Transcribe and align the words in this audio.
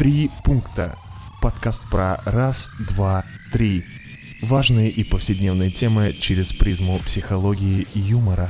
Три 0.00 0.30
пункта. 0.46 0.96
Подкаст 1.42 1.82
про 1.90 2.16
раз, 2.24 2.70
два, 2.88 3.22
три. 3.52 3.84
Важные 4.40 4.88
и 4.88 5.04
повседневные 5.04 5.70
темы 5.70 6.14
через 6.14 6.54
призму 6.54 6.98
психологии 7.00 7.86
и 7.94 7.98
юмора. 7.98 8.48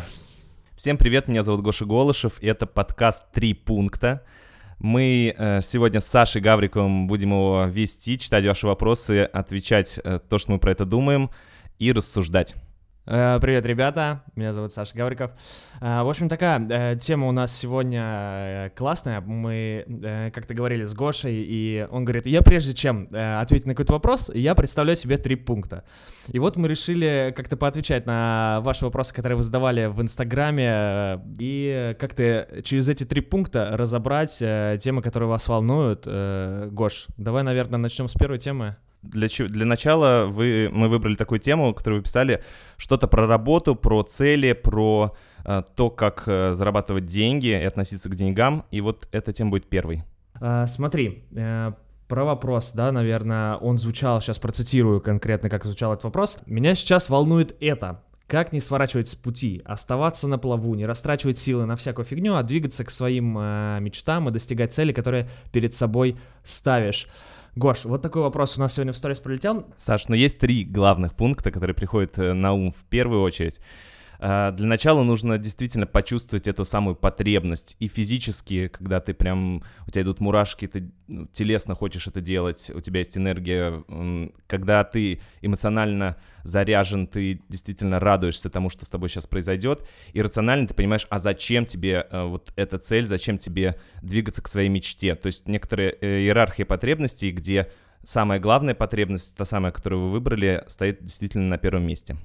Всем 0.77 0.97
привет, 0.97 1.27
меня 1.27 1.43
зовут 1.43 1.63
Гоша 1.63 1.87
Голышев, 1.87 2.41
и 2.41 2.47
это 2.47 2.67
подкаст 2.67 3.25
«Три 3.33 3.55
пункта». 3.55 4.23
Мы 4.79 5.35
э, 5.37 5.61
сегодня 5.61 6.01
с 6.01 6.07
Сашей 6.07 6.41
Гавриковым 6.41 7.09
будем 7.09 7.31
его 7.31 7.65
вести, 7.65 8.17
читать 8.17 8.47
ваши 8.47 8.69
вопросы, 8.69 9.25
отвечать 9.25 9.99
э, 10.05 10.21
то, 10.21 10.39
что 10.39 10.53
мы 10.53 10.61
про 10.61 10.71
это 10.71 10.85
думаем, 10.85 11.31
и 11.81 11.91
рассуждать. 11.91 12.55
Э, 13.07 13.39
Привет, 13.41 13.65
ребята, 13.65 14.23
меня 14.37 14.53
зовут 14.53 14.73
Саша 14.73 14.95
Гавриков. 14.95 15.31
Э, 15.81 16.03
В 16.03 16.09
общем, 16.09 16.29
такая 16.29 16.61
э, 16.69 16.97
тема 17.01 17.29
у 17.29 17.33
нас 17.33 17.57
сегодня 17.57 18.71
классная. 18.77 19.23
Мы 19.23 20.31
как-то 20.35 20.53
говорили 20.53 20.85
с 20.85 20.95
Гошей, 20.95 21.43
и 21.49 21.87
он 21.91 22.05
говорит, 22.05 22.27
я 22.27 22.43
прежде 22.43 22.75
чем 22.75 23.09
ответить 23.13 23.67
на 23.67 23.73
какой-то 23.73 23.95
вопрос, 23.95 24.31
я 24.35 24.55
представляю 24.55 24.97
себе 24.97 25.17
три 25.17 25.37
пункта. 25.37 25.85
И 26.29 26.39
вот 26.39 26.57
мы 26.57 26.69
решили 26.69 27.33
как-то 27.35 27.57
поотвечать 27.57 28.07
на 28.07 28.61
ваши 28.63 28.85
вопросы, 28.85 29.15
которые 29.15 29.37
вы 29.37 29.43
задавали 29.43 29.87
в 29.87 30.01
Инстаграме, 30.03 31.21
и 31.39 31.97
как-то 31.99 32.63
через 32.65 32.89
эти 32.89 33.05
три 33.05 33.23
пункта 33.23 33.71
разобрать 33.73 34.39
темы, 34.39 35.03
которые 35.03 35.29
вас 35.29 35.49
волнуют. 35.49 36.07
Гош, 36.07 37.07
давай, 37.17 37.43
наверное, 37.43 37.79
начнем 37.79 38.09
с 38.09 38.13
первой 38.13 38.39
темы. 38.39 38.77
Для, 39.03 39.29
для 39.29 39.65
начала 39.65 40.27
вы, 40.27 40.69
мы 40.73 40.89
выбрали 40.89 41.15
такую 41.15 41.41
тему, 41.41 41.73
которую 41.75 42.01
вы 42.01 42.05
писали, 42.05 42.43
что-то 42.77 43.09
про 43.09 43.27
работу, 43.27 43.75
про 43.75 44.03
цели, 44.03 44.53
про 44.53 45.15
э, 45.45 45.63
то, 45.75 45.91
как 45.91 46.25
э, 46.27 46.55
зарабатывать 46.55 47.07
деньги 47.07 47.49
и 47.49 47.65
относиться 47.65 48.11
к 48.11 48.15
деньгам, 48.15 48.65
и 48.71 48.81
вот 48.81 49.09
эта 49.13 49.33
тема 49.33 49.51
будет 49.51 49.69
первой. 49.69 50.05
А, 50.41 50.67
Смотри, 50.67 51.25
э, 51.35 51.73
про 52.09 52.25
вопрос, 52.25 52.73
да, 52.73 52.91
наверное, 52.91 53.55
он 53.55 53.79
звучал, 53.79 54.21
сейчас 54.21 54.39
процитирую 54.41 55.01
конкретно, 55.01 55.49
как 55.49 55.65
звучал 55.65 55.93
этот 55.93 56.05
вопрос. 56.05 56.39
Меня 56.45 56.75
сейчас 56.75 57.09
волнует 57.09 57.57
это. 57.61 58.03
Как 58.27 58.53
не 58.53 58.61
сворачивать 58.61 59.09
с 59.09 59.15
пути, 59.15 59.63
оставаться 59.65 60.29
на 60.29 60.39
плаву, 60.39 60.75
не 60.75 60.87
растрачивать 60.87 61.39
силы 61.39 61.67
на 61.67 61.77
всякую 61.77 62.05
фигню, 62.05 62.35
а 62.35 62.43
двигаться 62.43 62.85
к 62.85 62.91
своим 62.91 63.37
э, 63.39 63.79
мечтам 63.81 64.29
и 64.29 64.33
достигать 64.33 64.73
цели, 64.73 64.93
которые 64.93 65.29
перед 65.53 65.75
собой 65.75 66.17
ставишь. 66.45 67.09
Гош, 67.57 67.85
вот 67.85 68.03
такой 68.03 68.23
вопрос 68.23 68.57
у 68.57 68.61
нас 68.61 68.75
сегодня 68.75 68.93
в 68.93 68.97
сторис 68.97 69.19
пролетел. 69.19 69.67
Саш, 69.77 70.09
но 70.09 70.15
есть 70.15 70.39
три 70.39 70.65
главных 70.65 71.15
пункта, 71.15 71.51
которые 71.51 71.75
приходят 71.75 72.19
э, 72.19 72.33
на 72.33 72.53
ум 72.53 72.73
в 72.73 72.85
первую 72.89 73.23
очередь. 73.23 73.61
А, 74.23 74.51
Для 74.53 74.67
начала 74.67 75.03
нужно 75.03 75.39
действительно 75.39 75.87
почувствовать 75.87 76.47
эту 76.47 76.67
самую 76.67 76.95
потребность 76.95 77.75
и 77.79 77.89
физически, 77.89 78.69
когда 78.69 79.01
ты 79.01 79.15
прям, 79.15 79.65
у 79.87 79.91
тебя 79.91 80.03
идут 80.03 80.21
мурашки, 80.21 80.67
ты 80.67 80.91
ну, 81.09 81.27
телесно 81.33 81.75
хочешь 81.75 82.07
это 82.07 82.21
делать, 82.21 82.71
у 82.75 82.81
тебя 82.81 82.99
есть 82.99 83.17
энергия, 83.17 83.83
когда 84.47 84.85
ты 84.85 85.23
эмоционально 85.41 86.19
заряжен, 86.43 87.07
ты 87.07 87.41
действительно 87.49 87.99
радуешься 87.99 88.51
тому, 88.51 88.69
что 88.69 88.85
с 88.85 88.91
тобой 88.91 89.09
сейчас 89.09 89.27
произойдет, 89.27 89.89
и 90.13 90.21
рационально 90.21 90.69
ты 90.69 90.75
понимаешь, 90.75 91.07
а 91.09 91.19
зачем 91.19 91.65
тебе 91.65 92.07
э, 92.11 92.23
вот 92.25 92.53
эта 92.57 92.79
цель, 92.79 93.07
зачем 93.07 93.39
тебе 93.39 93.81
двигаться 94.03 94.43
к 94.43 94.49
своей 94.49 94.69
мечте. 94.69 95.15
То 95.15 95.27
есть 95.27 95.49
некоторая 95.49 95.97
э, 95.99 96.21
иерархия 96.21 96.67
потребностей, 96.67 97.31
где 97.31 97.71
самая 98.05 98.39
главная 98.39 98.75
потребность, 98.75 99.35
та 99.35 99.47
самая, 99.47 99.73
которую 99.73 100.03
вы 100.03 100.11
выбрали, 100.11 100.63
стоит 100.67 101.03
действительно 101.03 101.49
на 101.49 101.57
первом 101.57 101.87
месте. 101.87 102.17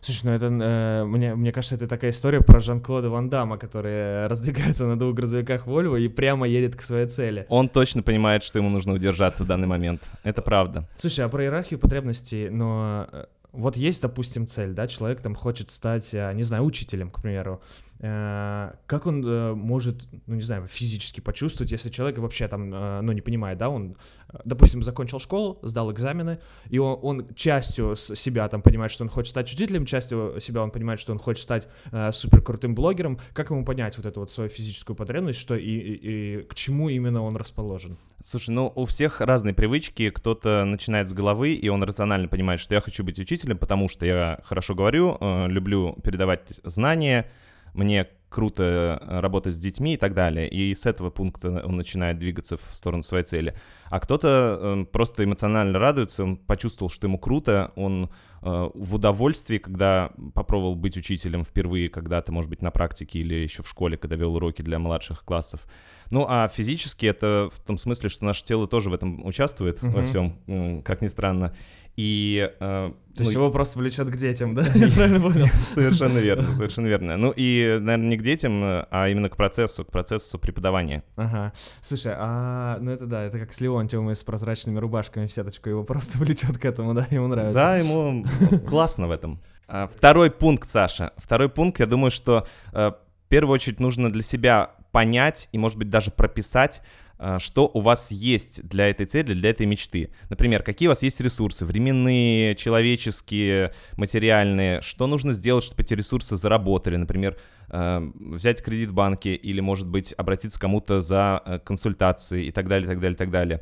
Слушай, 0.00 0.22
ну 0.24 0.30
это, 0.32 0.46
э, 0.46 1.04
мне, 1.04 1.34
мне 1.34 1.52
кажется, 1.52 1.74
это 1.74 1.86
такая 1.86 2.10
история 2.10 2.40
про 2.40 2.60
Жан-Клода 2.60 3.10
Ван 3.10 3.28
Дамма, 3.28 3.58
который 3.58 4.26
раздвигается 4.28 4.86
на 4.86 4.98
двух 4.98 5.14
грузовиках 5.14 5.66
Вольво 5.66 5.96
и 5.96 6.08
прямо 6.08 6.48
едет 6.48 6.74
к 6.74 6.82
своей 6.82 7.06
цели. 7.06 7.46
Он 7.48 7.68
точно 7.68 8.02
понимает, 8.02 8.42
что 8.42 8.58
ему 8.58 8.70
нужно 8.70 8.94
удержаться 8.94 9.44
в 9.44 9.46
данный 9.46 9.66
момент. 9.66 10.00
Это 10.22 10.40
правда. 10.40 10.88
Слушай, 10.96 11.24
а 11.24 11.28
про 11.28 11.44
иерархию 11.44 11.78
потребностей, 11.78 12.48
но 12.48 13.08
э, 13.12 13.26
вот 13.52 13.76
есть, 13.76 14.00
допустим, 14.00 14.46
цель, 14.46 14.72
да, 14.72 14.86
человек 14.86 15.20
там 15.20 15.34
хочет 15.34 15.70
стать, 15.70 16.10
э, 16.12 16.32
не 16.34 16.44
знаю, 16.44 16.64
учителем, 16.64 17.10
к 17.10 17.20
примеру. 17.20 17.60
Э, 18.02 18.72
Как 18.86 19.06
он 19.06 19.22
э, 19.26 19.52
может, 19.54 20.08
ну 20.26 20.34
не 20.34 20.42
знаю, 20.42 20.66
физически 20.68 21.20
почувствовать, 21.20 21.70
если 21.70 21.90
человек 21.90 22.18
вообще 22.18 22.48
там, 22.48 22.72
э, 22.72 23.00
ну 23.02 23.12
не 23.12 23.20
понимает, 23.20 23.58
да, 23.58 23.68
он, 23.68 23.96
допустим, 24.44 24.82
закончил 24.82 25.18
школу, 25.18 25.58
сдал 25.62 25.92
экзамены, 25.92 26.38
и 26.70 26.78
он, 26.78 26.98
он 27.02 27.34
частью 27.34 27.96
себя 27.96 28.48
там 28.48 28.62
понимает, 28.62 28.90
что 28.90 29.04
он 29.04 29.10
хочет 29.10 29.30
стать 29.30 29.52
учителем, 29.52 29.84
частью 29.84 30.36
себя 30.40 30.62
он 30.62 30.70
понимает, 30.70 30.98
что 30.98 31.12
он 31.12 31.18
хочет 31.18 31.42
стать 31.42 31.68
э, 31.92 32.10
супер 32.12 32.40
крутым 32.40 32.74
блогером. 32.74 33.18
Как 33.34 33.50
ему 33.50 33.64
понять 33.66 33.96
вот 33.98 34.06
эту 34.06 34.20
вот 34.20 34.30
свою 34.30 34.48
физическую 34.48 34.96
потребность, 34.96 35.38
что 35.38 35.54
и, 35.54 35.62
и- 35.68 36.40
и 36.40 36.42
к 36.44 36.54
чему 36.54 36.88
именно 36.88 37.22
он 37.22 37.36
расположен? 37.36 37.98
Слушай, 38.24 38.50
ну 38.54 38.72
у 38.74 38.84
всех 38.86 39.20
разные 39.20 39.52
привычки. 39.54 40.08
Кто-то 40.10 40.64
начинает 40.64 41.08
с 41.08 41.12
головы, 41.12 41.52
и 41.52 41.68
он 41.68 41.82
рационально 41.82 42.28
понимает, 42.28 42.60
что 42.60 42.74
я 42.74 42.80
хочу 42.80 43.04
быть 43.04 43.18
учителем, 43.18 43.58
потому 43.58 43.88
что 43.88 44.06
я 44.06 44.40
хорошо 44.44 44.74
говорю, 44.74 45.18
э, 45.20 45.48
люблю 45.48 45.96
передавать 46.02 46.60
знания, 46.64 47.26
мне 47.74 48.06
круто 48.30 48.98
э, 49.00 49.20
работать 49.20 49.54
с 49.54 49.58
детьми 49.58 49.94
и 49.94 49.96
так 49.96 50.14
далее. 50.14 50.48
И 50.48 50.74
с 50.74 50.86
этого 50.86 51.10
пункта 51.10 51.62
он 51.66 51.76
начинает 51.76 52.18
двигаться 52.18 52.56
в 52.56 52.62
сторону 52.72 53.02
своей 53.02 53.24
цели. 53.24 53.54
А 53.90 54.00
кто-то 54.00 54.58
э, 54.60 54.84
просто 54.86 55.24
эмоционально 55.24 55.78
радуется, 55.78 56.24
он 56.24 56.36
почувствовал, 56.36 56.90
что 56.90 57.08
ему 57.08 57.18
круто, 57.18 57.72
он 57.74 58.08
э, 58.42 58.70
в 58.72 58.94
удовольствии, 58.94 59.58
когда 59.58 60.12
попробовал 60.34 60.76
быть 60.76 60.96
учителем 60.96 61.44
впервые 61.44 61.90
когда-то, 61.90 62.32
может 62.32 62.48
быть, 62.48 62.62
на 62.62 62.70
практике 62.70 63.18
или 63.18 63.34
еще 63.34 63.62
в 63.62 63.68
школе, 63.68 63.98
когда 63.98 64.16
вел 64.16 64.34
уроки 64.36 64.62
для 64.62 64.78
младших 64.78 65.24
классов. 65.24 65.66
Ну, 66.10 66.26
а 66.28 66.48
физически 66.48 67.06
это 67.06 67.48
в 67.54 67.60
том 67.66 67.78
смысле, 67.78 68.08
что 68.08 68.24
наше 68.24 68.44
тело 68.44 68.66
тоже 68.66 68.90
в 68.90 68.94
этом 68.94 69.24
участвует 69.24 69.80
во 69.82 69.88
Мгм. 70.00 70.04
всем, 70.04 70.82
как 70.82 71.02
ни 71.02 71.06
странно. 71.06 71.54
И 71.96 72.48
э, 72.60 72.92
То 73.16 73.22
есть 73.22 73.34
ну, 73.34 73.40
его 73.40 73.50
просто 73.50 73.78
влечет 73.78 74.08
к 74.08 74.16
детям, 74.16 74.54
да? 74.54 74.62
Я 74.74 74.88
правильно 74.90 75.20
понял? 75.20 75.46
совершенно 75.74 76.18
верно, 76.18 76.54
совершенно 76.54 76.86
верно. 76.86 77.16
Ну 77.16 77.32
и, 77.36 77.78
наверное, 77.80 78.08
не 78.10 78.16
к 78.16 78.22
детям, 78.22 78.62
а 78.90 79.08
именно 79.08 79.28
к 79.28 79.36
процессу, 79.36 79.84
к 79.84 79.90
процессу 79.90 80.38
преподавания. 80.38 81.02
Ага. 81.16 81.52
Слушай, 81.82 82.14
а 82.16 82.78
ну 82.80 82.90
это 82.90 83.06
да, 83.06 83.24
это 83.24 83.38
как 83.38 83.52
с 83.52 83.60
Леонтьевым 83.60 84.10
и 84.10 84.14
с 84.14 84.22
прозрачными 84.22 84.78
рубашками 84.78 85.26
в 85.26 85.32
сеточку, 85.32 85.68
его 85.68 85.84
просто 85.84 86.16
влечет 86.24 86.58
к 86.58 86.64
этому, 86.64 86.94
да, 86.94 87.06
ему 87.10 87.26
нравится. 87.26 87.54
Да, 87.54 87.76
ему 87.76 88.24
классно 88.66 89.06
в 89.08 89.10
этом. 89.10 89.40
А, 89.68 89.88
Второй 89.88 90.30
пункт, 90.30 90.70
Саша. 90.70 91.12
Второй 91.18 91.48
пункт, 91.48 91.80
я 91.80 91.86
думаю, 91.86 92.10
что 92.10 92.46
э, 92.72 92.92
в 92.92 93.28
первую 93.28 93.54
очередь 93.54 93.78
нужно 93.80 94.10
для 94.10 94.22
себя 94.22 94.70
понять 94.92 95.48
и, 95.52 95.58
может 95.58 95.78
быть, 95.78 95.90
даже 95.90 96.10
прописать, 96.10 96.82
э, 97.18 97.38
что 97.38 97.70
у 97.72 97.80
вас 97.80 98.10
есть 98.10 98.66
для 98.66 98.88
этой 98.88 99.06
цели, 99.06 99.34
для 99.34 99.50
этой 99.50 99.66
мечты. 99.66 100.10
Например, 100.28 100.62
какие 100.62 100.88
у 100.88 100.90
вас 100.90 101.02
есть 101.02 101.20
ресурсы, 101.20 101.64
временные, 101.66 102.54
человеческие, 102.56 103.72
материальные, 103.96 104.80
что 104.82 105.06
нужно 105.06 105.32
сделать, 105.32 105.64
чтобы 105.64 105.82
эти 105.82 105.94
ресурсы 105.94 106.36
заработали, 106.36 106.96
например, 106.96 107.38
э, 107.68 108.10
взять 108.14 108.62
кредит 108.62 108.90
в 108.90 108.94
банке 108.94 109.34
или, 109.34 109.60
может 109.60 109.88
быть, 109.88 110.14
обратиться 110.16 110.58
к 110.58 110.62
кому-то 110.62 111.00
за 111.00 111.42
э, 111.44 111.58
консультацией 111.58 112.48
и 112.48 112.52
так 112.52 112.68
далее, 112.68 112.88
так 112.88 113.00
далее, 113.00 113.16
так 113.16 113.30
далее. 113.30 113.60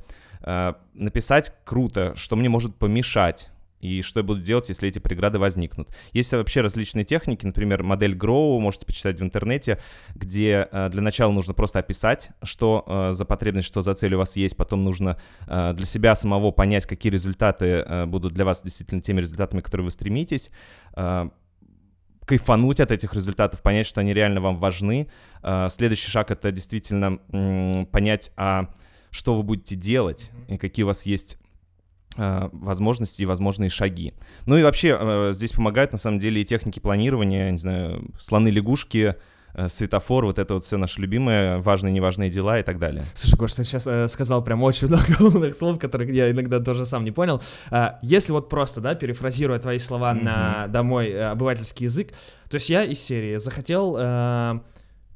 Написать 0.95 1.53
круто, 1.65 2.15
что 2.15 2.37
мне 2.37 2.49
может 2.49 2.77
помешать, 2.77 3.51
и 3.81 4.03
что 4.03 4.21
я 4.21 4.25
буду 4.25 4.41
делать, 4.41 4.69
если 4.69 4.89
эти 4.89 4.99
преграды 4.99 5.39
возникнут. 5.39 5.89
Есть 6.13 6.33
вообще 6.33 6.61
различные 6.61 7.05
техники, 7.05 7.47
например, 7.47 7.83
модель 7.83 8.15
Grow, 8.15 8.59
можете 8.59 8.87
почитать 8.87 9.21
в 9.21 9.23
интернете, 9.23 9.79
где 10.15 10.69
э, 10.71 10.89
для 10.91 11.03
начала 11.03 11.33
нужно 11.33 11.55
просто 11.55 11.79
описать, 11.79 12.31
что 12.43 12.85
э, 12.87 13.13
за 13.13 13.25
потребность, 13.25 13.67
что 13.67 13.83
за 13.83 13.95
цель 13.95 14.15
у 14.15 14.19
вас 14.19 14.37
есть, 14.37 14.57
потом 14.57 14.85
нужно 14.85 15.19
э, 15.47 15.73
для 15.75 15.87
себя 15.87 16.17
самого 16.17 16.51
понять, 16.51 16.87
какие 16.87 17.13
результаты 17.13 18.07
будут 18.07 18.33
для 18.33 18.45
вас 18.45 18.63
действительно 18.63 19.01
теми 19.01 19.21
результатами, 19.21 19.61
которые 19.61 19.85
вы 19.87 19.91
стремитесь, 19.91 20.51
кайфануть 22.25 22.81
от 22.81 22.93
этих 22.93 23.15
результатов, 23.15 23.63
понять, 23.63 23.87
что 23.87 24.01
они 24.01 24.13
реально 24.13 24.41
вам 24.41 24.57
важны. 24.57 25.09
Следующий 25.71 26.11
шаг— 26.11 26.31
это 26.33 26.53
действительно 26.53 27.19
понять, 27.91 28.33
а 28.37 28.75
что 29.11 29.37
вы 29.37 29.43
будете 29.43 29.77
делать, 29.77 30.31
и 30.49 30.59
какие 30.59 30.85
у 30.85 30.89
вас 30.89 31.07
есть 31.07 31.39
возможности 32.53 33.23
и 33.23 33.27
возможные 33.27 33.71
шаги. 33.71 34.13
Ну 34.47 34.57
и 34.57 34.63
вообще 34.63 34.97
э, 35.01 35.33
здесь 35.35 35.53
помогают 35.53 35.93
на 35.93 35.99
самом 35.99 36.19
деле 36.19 36.43
и 36.43 36.45
техники 36.45 36.81
планирования, 36.81 37.51
не 37.51 37.59
знаю, 37.59 38.11
слоны-лягушки, 38.19 39.15
э, 39.55 39.69
светофор, 39.69 40.25
вот 40.27 40.39
это 40.39 40.55
вот 40.55 40.65
все 40.65 40.77
наше 40.77 41.01
любимое, 41.01 41.59
важные, 41.59 41.93
неважные 41.93 42.31
дела 42.31 42.59
и 42.59 42.63
так 42.63 42.79
далее. 42.79 43.05
Слушай, 43.15 43.37
Гош, 43.37 43.53
ты 43.55 43.65
сейчас 43.65 43.87
э, 43.87 44.09
сказал 44.09 44.43
прям 44.45 44.63
очень 44.63 44.89
много 44.89 45.05
умных 45.21 45.55
слов, 45.55 45.79
которых 45.79 46.11
я 46.11 46.31
иногда 46.31 46.61
тоже 46.61 46.85
сам 46.87 47.05
не 47.05 47.11
понял. 47.13 47.41
А, 47.71 47.99
если 48.03 48.33
вот 48.33 48.49
просто, 48.49 48.81
да, 48.81 48.95
перефразируя 48.95 49.59
твои 49.59 49.79
слова 49.79 50.15
Мгм. 50.15 50.25
на 50.25 50.67
домой 50.69 51.09
э, 51.11 51.25
обывательский 51.31 51.85
язык, 51.85 52.13
то 52.51 52.55
есть 52.57 52.69
я 52.71 52.85
из 52.85 53.01
серии 53.01 53.37
захотел, 53.37 53.97
э, 53.99 54.61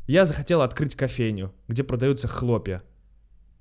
я 0.07 0.25
захотел 0.25 0.63
открыть 0.63 0.95
кофейню, 0.97 1.53
где 1.69 1.83
продаются 1.85 2.29
хлопья. 2.29 2.83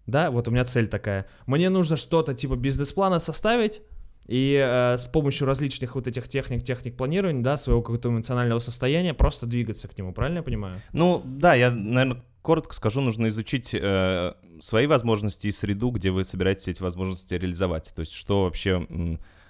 Да, 0.05 0.31
вот 0.31 0.47
у 0.47 0.51
меня 0.51 0.63
цель 0.63 0.87
такая. 0.87 1.27
Мне 1.45 1.69
нужно 1.69 1.97
что-то 1.97 2.33
типа 2.33 2.55
бизнес-плана 2.55 3.19
составить, 3.19 3.81
и 4.27 4.55
э, 4.63 4.97
с 4.97 5.05
помощью 5.05 5.47
различных 5.47 5.95
вот 5.95 6.07
этих 6.07 6.27
техник, 6.27 6.63
техник 6.63 6.95
планирования, 6.95 7.43
да, 7.43 7.57
своего 7.57 7.81
какого-то 7.81 8.09
эмоционального 8.09 8.59
состояния 8.59 9.13
просто 9.13 9.45
двигаться 9.45 9.87
к 9.87 9.97
нему, 9.97 10.13
правильно 10.13 10.37
я 10.37 10.43
понимаю? 10.43 10.81
Ну, 10.93 11.21
да, 11.25 11.55
я, 11.55 11.71
наверное, 11.71 12.23
коротко 12.41 12.73
скажу, 12.73 13.01
нужно 13.01 13.27
изучить 13.27 13.73
э, 13.73 14.33
свои 14.59 14.87
возможности 14.87 15.47
и 15.47 15.51
среду, 15.51 15.89
где 15.89 16.11
вы 16.11 16.23
собираетесь 16.23 16.67
эти 16.67 16.81
возможности 16.81 17.33
реализовать. 17.33 17.93
То 17.95 18.01
есть 18.01 18.13
что 18.13 18.43
вообще 18.43 18.87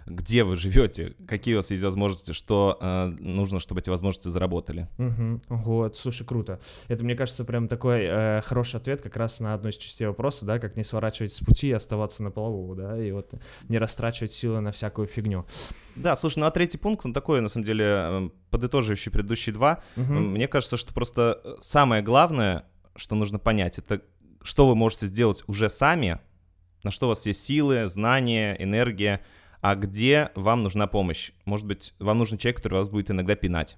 где 0.06 0.44
вы 0.44 0.56
живете, 0.56 1.16
какие 1.28 1.56
у 1.56 1.58
вас 1.58 1.72
есть 1.72 1.84
возможности, 1.84 2.32
что 2.32 2.78
э, 2.80 3.06
нужно, 3.20 3.60
чтобы 3.60 3.82
эти 3.82 3.90
возможности 3.90 4.30
заработали. 4.30 4.88
Угу. 4.98 5.42
Вот, 5.50 5.98
слушай, 5.98 6.26
круто. 6.26 6.60
Это, 6.88 7.04
мне 7.04 7.16
кажется, 7.16 7.46
прям 7.46 7.68
такой 7.68 8.04
э, 8.04 8.42
хороший 8.42 8.78
ответ 8.78 9.02
как 9.02 9.18
раз 9.18 9.40
на 9.40 9.54
одну 9.54 9.70
из 9.70 9.78
частей 9.78 10.08
вопроса, 10.08 10.46
да, 10.46 10.60
как 10.60 10.76
не 10.76 10.84
сворачивать 10.84 11.34
с 11.34 11.40
пути 11.40 11.70
и 11.70 11.72
оставаться 11.72 12.24
на 12.24 12.32
плаву, 12.32 12.76
да, 12.76 13.02
и 13.02 13.12
вот 13.12 13.34
не 13.70 13.78
растрачивать 13.78 14.32
силы 14.32 14.60
на 14.62 14.72
всякую 14.72 15.08
фигню. 15.08 15.46
Да, 15.96 16.16
слушай, 16.16 16.40
ну 16.40 16.46
а 16.46 16.52
третий 16.52 16.78
пункт, 16.78 17.06
он 17.06 17.14
такой, 17.14 17.42
на 17.42 17.48
самом 17.48 17.66
деле, 17.66 17.86
э, 17.86 18.30
подытоживающий 18.50 19.12
предыдущие 19.12 19.54
два. 19.54 19.84
Угу. 19.98 20.14
Мне 20.14 20.48
кажется, 20.48 20.78
что 20.78 20.94
просто 20.94 21.42
э, 21.44 21.56
самое 21.62 22.02
главное, 22.02 22.66
что 22.96 23.16
нужно 23.16 23.40
понять, 23.40 23.78
это 23.78 24.02
что 24.44 24.68
вы 24.68 24.76
можете 24.76 25.06
сделать 25.06 25.44
уже 25.48 25.70
сами, 25.70 26.20
на 26.84 26.92
что 26.92 27.06
у 27.06 27.10
вас 27.10 27.26
есть 27.26 27.44
силы, 27.44 27.88
знания, 27.90 28.56
энергия, 28.60 29.22
а 29.62 29.76
где 29.76 30.32
вам 30.36 30.64
нужна 30.64 30.88
помощь. 30.88 31.32
Может 31.46 31.66
быть, 31.66 31.94
вам 32.00 32.18
нужен 32.18 32.38
человек, 32.38 32.58
который 32.58 32.80
вас 32.80 32.90
будет 32.90 33.12
иногда 33.12 33.36
пинать 33.36 33.78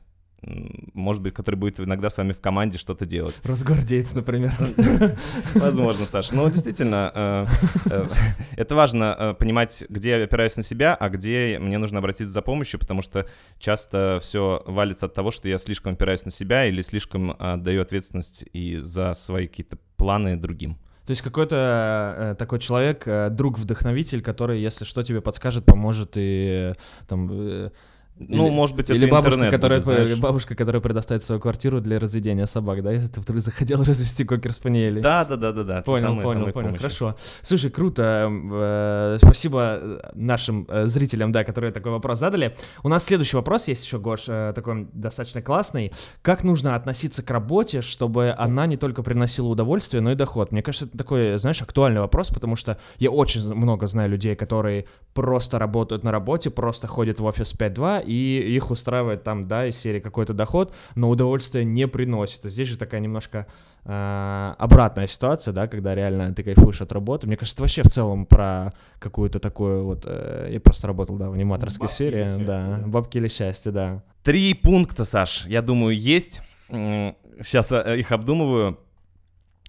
может 0.94 1.22
быть, 1.22 1.34
который 1.34 1.56
будет 1.56 1.80
иногда 1.80 2.10
с 2.10 2.18
вами 2.18 2.34
в 2.34 2.42
команде 2.42 2.78
что-то 2.78 3.06
делать. 3.06 3.40
Росгвардеец, 3.44 4.14
например. 4.14 4.52
Возможно, 5.56 6.06
Саша. 6.06 6.36
Но 6.36 6.50
действительно, 6.50 7.12
э, 7.14 7.46
э, 7.90 8.06
это 8.58 8.76
важно 8.76 9.16
э, 9.18 9.34
понимать, 9.36 9.84
где 9.90 10.12
я 10.12 10.24
опираюсь 10.24 10.56
на 10.56 10.64
себя, 10.64 10.96
а 10.96 11.10
где 11.10 11.58
мне 11.60 11.78
нужно 11.78 12.00
обратиться 12.00 12.34
за 12.34 12.42
помощью, 12.42 12.80
потому 12.80 13.02
что 13.02 13.26
часто 13.58 14.20
все 14.22 14.64
валится 14.66 15.06
от 15.06 15.14
того, 15.14 15.32
что 15.32 15.48
я 15.48 15.58
слишком 15.58 15.94
опираюсь 15.94 16.26
на 16.26 16.32
себя 16.32 16.66
или 16.66 16.82
слишком 16.82 17.36
отдаю 17.40 17.82
ответственность 17.82 18.46
и 18.54 18.78
за 18.78 19.14
свои 19.14 19.48
какие-то 19.48 19.78
планы 19.98 20.38
другим. 20.38 20.78
То 21.06 21.12
есть 21.12 21.22
какой-то 21.22 22.16
э, 22.18 22.36
такой 22.40 22.60
человек, 22.60 23.04
э, 23.08 23.30
друг-вдохновитель, 23.30 24.22
который, 24.22 24.62
если 24.62 24.86
что, 24.86 25.04
тебе 25.04 25.22
подскажет, 25.22 25.66
поможет 25.66 26.14
и 26.16 26.72
э, 26.72 26.74
там... 27.08 27.30
Э, 27.32 27.72
ну, 28.16 28.48
или, 28.48 28.56
может 28.56 28.76
быть, 28.76 28.86
это 28.86 28.94
Или 28.94 29.10
бабушка, 29.10 29.46
интернет 29.46 29.54
которая, 29.54 29.82
будет, 29.82 30.20
бабушка, 30.20 30.56
которая 30.56 30.82
предоставит 30.82 31.24
свою 31.24 31.42
квартиру 31.42 31.82
для 31.82 32.00
разведения 32.00 32.46
собак, 32.46 32.84
да, 32.84 32.92
если 32.92 33.08
ты 33.08 33.20
вдруг 33.20 33.40
захотел 33.42 33.84
развести 33.84 34.24
кокер-спаниелей. 34.24 35.02
Да, 35.02 35.26
да, 35.26 35.36
да, 35.36 35.52
да, 35.52 35.64
да. 35.64 35.82
Понял, 35.82 36.08
самые, 36.08 36.24
понял, 36.24 36.40
самые 36.40 36.54
понял, 36.54 36.68
помощи. 36.68 36.82
хорошо. 36.82 37.16
Слушай, 37.42 37.72
круто. 37.72 38.32
Э, 38.32 39.18
спасибо 39.18 40.02
нашим 40.14 40.68
э, 40.70 40.86
зрителям, 40.86 41.32
да, 41.32 41.44
которые 41.44 41.72
такой 41.72 41.92
вопрос 41.92 42.20
задали. 42.20 42.56
У 42.84 42.88
нас 42.90 43.04
следующий 43.04 43.36
вопрос 43.36 43.68
есть 43.68 43.84
еще, 43.84 43.98
Гош, 43.98 44.26
э, 44.28 44.54
такой 44.54 44.88
достаточно 44.94 45.42
классный. 45.42 45.92
Как 46.22 46.44
нужно 46.44 46.76
относиться 46.76 47.24
к 47.24 47.32
работе, 47.32 47.82
чтобы 47.82 48.36
она 48.38 48.68
не 48.68 48.78
только 48.78 49.02
приносила 49.02 49.48
удовольствие, 49.48 50.02
но 50.02 50.12
и 50.12 50.16
доход? 50.16 50.52
Мне 50.52 50.62
кажется, 50.62 50.86
это 50.86 50.98
такой, 51.00 51.40
знаешь, 51.40 51.64
актуальный 51.64 52.02
вопрос, 52.02 52.30
потому 52.30 52.56
что 52.56 52.78
я 53.00 53.10
очень 53.10 53.54
много 53.56 53.88
знаю 53.88 54.12
людей, 54.12 54.36
которые 54.36 54.86
просто 55.16 55.58
работают 55.58 56.04
на 56.04 56.12
работе, 56.12 56.52
просто 56.52 56.86
ходят 56.86 57.20
в 57.20 57.26
офис 57.26 57.56
5-2, 57.58 58.03
и 58.06 58.56
их 58.56 58.72
устраивает 58.72 59.24
там, 59.24 59.48
да, 59.48 59.68
из 59.68 59.78
серии 59.78 60.00
какой-то 60.00 60.34
доход, 60.34 60.74
но 60.96 61.10
удовольствие 61.10 61.66
не 61.66 61.88
приносит. 61.88 62.44
здесь 62.44 62.68
же 62.68 62.78
такая 62.78 63.02
немножко 63.02 63.48
э, 63.86 64.54
обратная 64.58 65.08
ситуация, 65.08 65.54
да, 65.54 65.68
когда 65.68 65.96
реально 65.96 66.34
ты 66.34 66.44
кайфуешь 66.44 66.82
от 66.82 66.92
работы. 66.92 67.28
Мне 67.28 67.38
кажется, 67.38 67.62
вообще 67.62 67.84
в 67.84 67.90
целом 67.90 68.26
про 68.26 68.74
какую-то 69.00 69.40
такую 69.40 69.86
вот... 69.86 70.04
Э, 70.06 70.50
я 70.52 70.60
просто 70.60 70.88
работал, 70.88 71.18
да, 71.18 71.30
в 71.30 71.34
аниматорской 71.34 71.86
бабки 71.86 71.94
сфере, 71.94 72.26
счастье, 72.26 72.46
да, 72.46 72.78
да, 72.78 72.88
бабки 72.88 73.18
или 73.18 73.28
счастье, 73.28 73.72
да. 73.72 74.04
Три 74.24 74.54
пункта, 74.54 75.06
Саш, 75.06 75.46
я 75.48 75.62
думаю, 75.62 75.98
есть. 75.98 76.42
Сейчас 76.70 77.72
э, 77.72 78.00
их 78.00 78.12
обдумываю. 78.12 78.80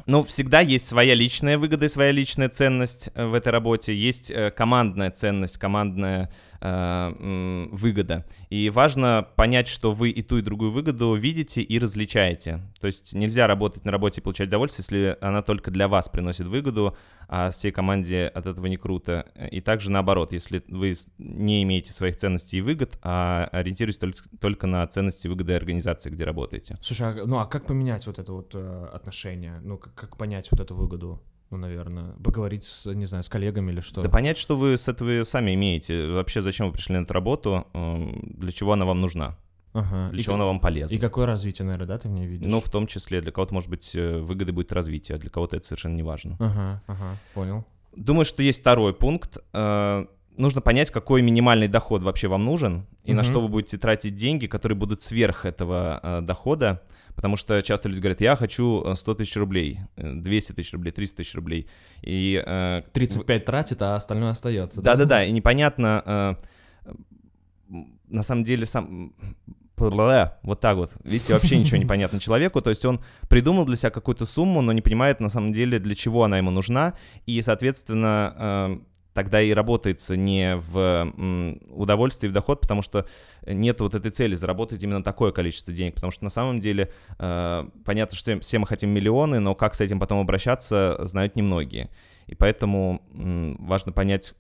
Ну, 0.07 0.23
всегда 0.25 0.61
есть 0.61 0.87
своя 0.87 1.15
личная 1.15 1.57
выгода 1.57 1.87
и 1.87 1.89
своя 1.89 2.13
личная 2.13 2.49
ценность 2.49 3.11
э, 3.15 3.25
в 3.25 3.33
этой 3.33 3.49
работе, 3.53 3.97
есть 3.97 4.31
э, 4.31 4.51
командная 4.51 5.11
ценность, 5.11 5.57
командная 5.57 6.31
выгода. 6.65 8.25
И 8.49 8.71
важно 8.71 9.29
понять, 9.37 9.69
что 9.69 9.93
вы 9.93 10.11
и 10.11 10.23
ту, 10.23 10.39
и 10.39 10.43
другую 10.43 10.71
выгоду 10.71 11.15
видите 11.15 11.61
и 11.61 11.79
различаете. 11.79 12.63
То 12.81 12.87
есть 12.87 13.15
нельзя 13.15 13.47
работать 13.47 13.85
на 13.85 13.93
работе 13.93 14.21
и 14.21 14.25
получать 14.25 14.49
удовольствие, 14.49 14.85
если 14.85 15.19
она 15.21 15.43
только 15.43 15.71
для 15.71 15.89
вас 15.89 16.09
приносит 16.09 16.47
выгоду, 16.47 16.97
а 17.29 17.51
всей 17.51 17.73
команде 17.73 18.27
от 18.27 18.47
этого 18.47 18.67
не 18.67 18.77
круто. 18.77 19.27
И 19.51 19.61
также 19.61 19.91
наоборот, 19.91 20.33
если 20.33 20.63
вы 20.69 20.95
не 21.19 21.63
имеете 21.63 21.93
своих 21.93 22.17
ценностей 22.17 22.59
и 22.59 22.61
выгод, 22.61 22.99
а 23.03 23.49
ориентируетесь 23.53 23.99
только, 23.99 24.23
только 24.41 24.67
на 24.67 24.87
ценности 24.87 25.27
и 25.27 25.31
выгоды 25.31 25.55
организации, 25.55 26.11
где 26.11 26.25
работаете. 26.25 26.77
Слушай, 26.81 27.09
а, 27.11 27.27
ну 27.27 27.39
а 27.39 27.47
как 27.47 27.67
поменять 27.67 28.07
вот 28.07 28.19
это 28.19 28.33
вот 28.33 28.55
э, 28.55 28.89
отношение? 28.93 29.61
Ну, 29.63 29.79
как, 29.79 29.95
как 29.95 30.17
понять 30.17 30.49
вот 30.51 30.61
эту 30.61 30.75
выгоду? 30.75 31.23
Ну, 31.55 31.59
наверное, 31.59 32.15
поговорить 32.23 32.65
с, 32.65 32.93
не 32.93 33.06
знаю, 33.06 33.23
с 33.23 33.29
коллегами 33.29 33.71
или 33.71 33.81
что. 33.81 34.03
Да 34.03 34.09
понять, 34.09 34.39
что 34.39 34.56
вы 34.56 34.77
с 34.77 34.89
этого 34.89 35.25
сами 35.25 35.55
имеете. 35.55 36.09
Вообще, 36.09 36.41
зачем 36.41 36.67
вы 36.67 36.73
пришли 36.73 36.97
на 36.97 37.03
эту 37.03 37.15
работу, 37.15 37.67
эм, 37.73 38.35
для 38.37 38.51
чего 38.51 38.73
она 38.73 38.85
вам 38.85 39.01
нужна. 39.01 39.37
Ага. 39.73 40.11
Для 40.11 40.21
и 40.21 40.23
чего 40.23 40.35
как... 40.35 40.41
она 40.41 40.45
вам 40.47 40.61
полезна. 40.61 40.95
И 40.95 40.99
какое 40.99 41.27
развитие, 41.27 41.67
наверное, 41.67 41.87
да, 41.87 41.99
ты 41.99 42.09
в 42.09 42.12
ней 42.12 42.27
видишь? 42.27 42.51
Ну, 42.51 42.61
в 42.61 42.69
том 42.69 42.87
числе, 42.87 43.21
для 43.21 43.33
кого-то, 43.33 43.55
может 43.55 43.71
быть, 43.71 43.95
э, 43.95 44.19
выгоды 44.19 44.53
будет 44.53 44.73
развитие, 44.73 45.17
а 45.17 45.19
для 45.19 45.31
кого-то 45.31 45.56
это 45.56 45.67
совершенно 45.67 45.95
не 45.95 46.03
важно. 46.03 46.37
Ага, 46.39 46.83
ага, 46.87 47.19
понял. 47.35 47.65
Думаю, 47.97 48.25
что 48.25 48.43
есть 48.43 48.61
второй 48.61 48.95
пункт. 48.95 49.39
Э, 49.53 50.06
нужно 50.37 50.61
понять, 50.61 50.91
какой 50.91 51.23
минимальный 51.23 51.69
доход 51.69 52.03
вообще 52.03 52.29
вам 52.29 52.45
нужен, 52.45 52.87
и 53.05 53.11
угу. 53.11 53.19
на 53.19 53.23
что 53.23 53.41
вы 53.41 53.49
будете 53.49 53.79
тратить 53.79 54.15
деньги, 54.15 54.47
которые 54.47 54.77
будут 54.77 55.03
сверх 55.03 55.45
этого 55.45 56.01
э, 56.03 56.21
дохода. 56.23 56.83
Потому 57.15 57.37
что 57.37 57.63
часто 57.63 57.89
люди 57.89 58.01
говорят, 58.01 58.21
я 58.21 58.37
хочу 58.37 58.95
100 58.95 59.13
э, 59.13 59.15
тысяч 59.15 59.37
рублей, 59.37 59.81
200 59.97 60.53
э, 60.53 60.55
тысяч 60.55 60.73
рублей, 60.73 60.91
300 60.91 61.17
тысяч 61.17 61.35
рублей. 61.35 61.69
И, 62.03 62.43
э, 62.45 62.83
35 62.93 63.45
тратит, 63.45 63.83
а 63.83 63.97
остальное 63.97 64.31
остается. 64.31 64.83
Да-да-да, 64.83 65.25
и 65.25 65.31
непонятно, 65.31 66.39
э, 67.71 67.77
на 68.09 68.23
самом 68.23 68.45
деле 68.45 68.67
сам... 68.67 69.13
Вот 70.43 70.61
так 70.61 70.77
вот. 70.77 70.93
Видите, 71.03 71.33
вообще 71.33 71.59
ничего 71.59 71.79
не 71.79 71.85
понятно 71.87 72.21
человеку. 72.21 72.61
То 72.63 72.71
есть 72.71 72.85
он 72.85 73.03
придумал 73.29 73.65
для 73.65 73.75
себя 73.75 73.91
какую-то 73.91 74.25
сумму, 74.25 74.63
но 74.63 74.73
не 74.73 74.81
понимает 74.81 75.19
на 75.19 75.29
самом 75.29 75.53
деле, 75.53 75.81
для 75.81 75.97
чего 75.97 76.23
она 76.23 76.39
ему 76.39 76.51
нужна. 76.53 76.95
И, 77.27 77.43
соответственно, 77.43 78.35
э, 78.39 78.79
тогда 79.15 79.41
и 79.41 79.53
работается 79.53 80.17
не 80.17 80.57
в 80.57 81.13
удовольствие 81.71 82.29
и 82.29 82.31
в 82.31 82.35
доход, 82.35 82.61
потому 82.61 82.83
что 82.83 83.07
нет 83.47 83.81
вот 83.81 83.95
этой 83.95 84.11
цели 84.11 84.35
заработать 84.35 84.83
именно 84.83 85.03
такое 85.03 85.33
количество 85.33 85.73
денег, 85.73 85.95
потому 85.95 86.11
что 86.11 86.25
на 86.25 86.31
самом 86.31 86.61
деле 86.61 86.93
э, 87.19 87.65
понятно, 87.85 88.17
что 88.17 88.39
все 88.41 88.59
мы 88.59 88.67
хотим 88.67 88.91
миллионы, 88.91 89.39
но 89.39 89.55
как 89.55 89.75
с 89.77 89.81
этим 89.81 90.01
потом 90.01 90.19
обращаться, 90.19 90.99
знают 91.07 91.37
немногие. 91.37 91.91
И 92.27 92.35
поэтому 92.35 93.03
э, 93.15 93.55
важно 93.61 93.93
понять, 93.93 94.35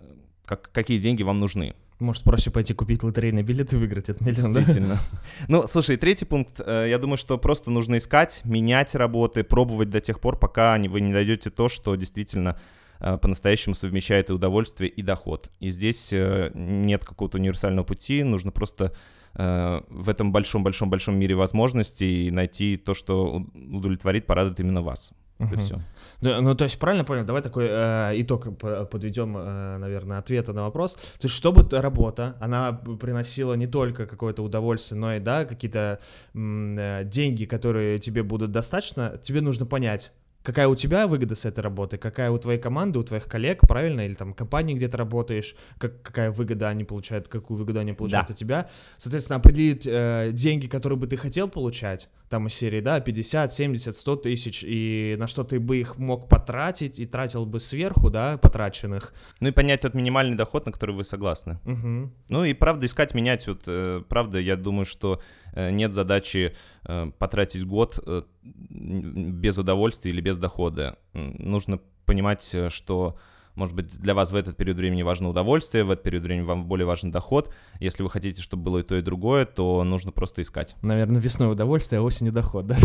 как, 0.44 0.70
какие 0.72 0.98
деньги 0.98 1.22
вам 1.22 1.38
нужны. 1.38 1.74
Может, 2.00 2.24
проще 2.24 2.50
пойти 2.50 2.74
купить 2.74 3.04
лотерейный 3.04 3.42
билет 3.42 3.72
и 3.72 3.76
выиграть 3.76 4.08
этот 4.08 4.22
миллион, 4.22 4.52
Действительно. 4.52 4.94
Да? 4.94 5.18
Ну, 5.46 5.66
слушай, 5.68 5.96
третий 5.96 6.24
пункт. 6.24 6.60
Э, 6.64 6.86
я 6.88 6.98
думаю, 6.98 7.16
что 7.16 7.38
просто 7.38 7.70
нужно 7.70 7.98
искать, 7.98 8.42
менять 8.44 8.96
работы, 8.96 9.44
пробовать 9.44 9.90
до 9.90 10.00
тех 10.00 10.18
пор, 10.18 10.36
пока 10.36 10.76
вы 10.76 11.00
не 11.00 11.12
найдете 11.12 11.50
то, 11.50 11.68
что 11.68 11.94
действительно 11.94 12.58
по-настоящему 13.04 13.74
совмещает 13.74 14.30
и 14.30 14.32
удовольствие, 14.32 14.90
и 14.90 15.02
доход. 15.02 15.50
И 15.60 15.70
здесь 15.70 16.12
э, 16.12 16.50
нет 16.54 17.04
какого-то 17.04 17.38
универсального 17.38 17.84
пути, 17.84 18.22
нужно 18.22 18.50
просто 18.50 18.92
э, 19.34 19.80
в 19.88 20.08
этом 20.08 20.32
большом-большом-большом 20.32 21.16
мире 21.16 21.34
возможностей 21.34 22.30
найти 22.30 22.76
то, 22.76 22.94
что 22.94 23.44
удовлетворит, 23.54 24.26
порадует 24.26 24.60
именно 24.60 24.82
вас. 24.82 25.12
Это 25.38 25.58
все. 25.58 25.76
Да, 26.20 26.40
ну, 26.40 26.54
то 26.54 26.64
есть, 26.64 26.78
правильно 26.78 27.04
понял, 27.04 27.24
давай 27.24 27.42
такой 27.42 27.66
э, 27.68 28.12
итог 28.20 28.56
подведем, 28.88 29.36
э, 29.36 29.78
наверное, 29.78 30.18
ответа 30.18 30.52
на 30.52 30.62
вопрос. 30.62 30.94
То 30.94 31.24
есть, 31.24 31.34
чтобы 31.34 31.68
работа, 31.70 32.36
она 32.40 32.72
приносила 32.72 33.54
не 33.54 33.66
только 33.66 34.06
какое-то 34.06 34.42
удовольствие, 34.42 34.98
но 34.98 35.14
и, 35.14 35.20
да, 35.20 35.44
какие-то 35.44 35.98
э, 36.34 37.02
деньги, 37.04 37.44
которые 37.44 37.98
тебе 37.98 38.22
будут 38.22 38.52
достаточно, 38.52 39.18
тебе 39.22 39.40
нужно 39.40 39.66
понять, 39.66 40.12
какая 40.44 40.68
у 40.68 40.76
тебя 40.76 41.06
выгода 41.06 41.34
с 41.34 41.46
этой 41.46 41.60
работы, 41.60 41.96
какая 41.96 42.30
у 42.30 42.38
твоей 42.38 42.60
команды, 42.60 42.98
у 42.98 43.02
твоих 43.02 43.24
коллег, 43.24 43.60
правильно, 43.66 44.02
или 44.02 44.14
там 44.14 44.34
компании, 44.34 44.74
где 44.74 44.88
ты 44.88 44.96
работаешь, 44.96 45.56
как, 45.78 46.02
какая 46.02 46.30
выгода 46.30 46.68
они 46.68 46.84
получают, 46.84 47.28
какую 47.28 47.58
выгоду 47.58 47.80
они 47.80 47.94
получают 47.94 48.28
да. 48.28 48.34
от 48.34 48.38
тебя. 48.38 48.70
Соответственно, 48.98 49.38
определить 49.38 49.86
э, 49.86 50.30
деньги, 50.32 50.66
которые 50.66 50.98
бы 50.98 51.06
ты 51.06 51.16
хотел 51.16 51.48
получать, 51.48 52.08
там 52.34 52.48
из 52.48 52.54
серии, 52.54 52.80
да, 52.80 52.98
50, 52.98 53.52
70, 53.52 53.94
100 53.94 54.16
тысяч, 54.16 54.64
и 54.66 55.14
на 55.20 55.28
что 55.28 55.44
ты 55.44 55.60
бы 55.60 55.76
их 55.76 55.98
мог 55.98 56.28
потратить 56.28 56.98
и 56.98 57.06
тратил 57.06 57.46
бы 57.46 57.60
сверху, 57.60 58.10
да, 58.10 58.38
потраченных. 58.38 59.14
Ну 59.38 59.48
и 59.48 59.52
понять 59.52 59.82
тот 59.82 59.94
минимальный 59.94 60.36
доход, 60.36 60.66
на 60.66 60.72
который 60.72 60.96
вы 60.96 61.04
согласны. 61.04 61.60
Угу. 61.64 62.10
Ну 62.30 62.44
и 62.44 62.52
правда 62.52 62.86
искать, 62.86 63.14
менять, 63.14 63.46
вот, 63.46 63.62
э, 63.68 64.02
правда, 64.08 64.40
я 64.40 64.56
думаю, 64.56 64.84
что 64.84 65.20
э, 65.52 65.70
нет 65.70 65.94
задачи 65.94 66.56
э, 66.88 67.12
потратить 67.18 67.64
год 67.64 68.04
без 68.42 69.56
удовольствия 69.56 70.10
или 70.10 70.20
без 70.20 70.36
дохода. 70.36 70.98
Нужно 71.12 71.78
понимать, 72.04 72.56
что 72.68 73.16
Может 73.54 73.74
быть, 73.74 73.88
для 74.00 74.14
вас 74.14 74.32
в 74.32 74.36
этот 74.36 74.56
период 74.56 74.76
времени 74.76 75.02
важно 75.02 75.28
удовольствие, 75.28 75.84
в 75.84 75.90
этот 75.90 76.02
период 76.04 76.24
времени 76.24 76.44
вам 76.44 76.66
более 76.66 76.86
важен 76.86 77.10
доход. 77.12 77.52
Если 77.78 78.02
вы 78.02 78.10
хотите, 78.10 78.42
чтобы 78.42 78.64
было 78.64 78.78
и 78.78 78.82
то, 78.82 78.96
и 78.96 79.02
другое, 79.02 79.44
то 79.46 79.84
нужно 79.84 80.10
просто 80.12 80.42
искать. 80.42 80.74
Наверное, 80.82 81.20
весной 81.20 81.52
удовольствие, 81.52 82.00
а 82.00 82.02
осенью 82.02 82.32
доход, 82.32 82.66
да? 82.66 82.76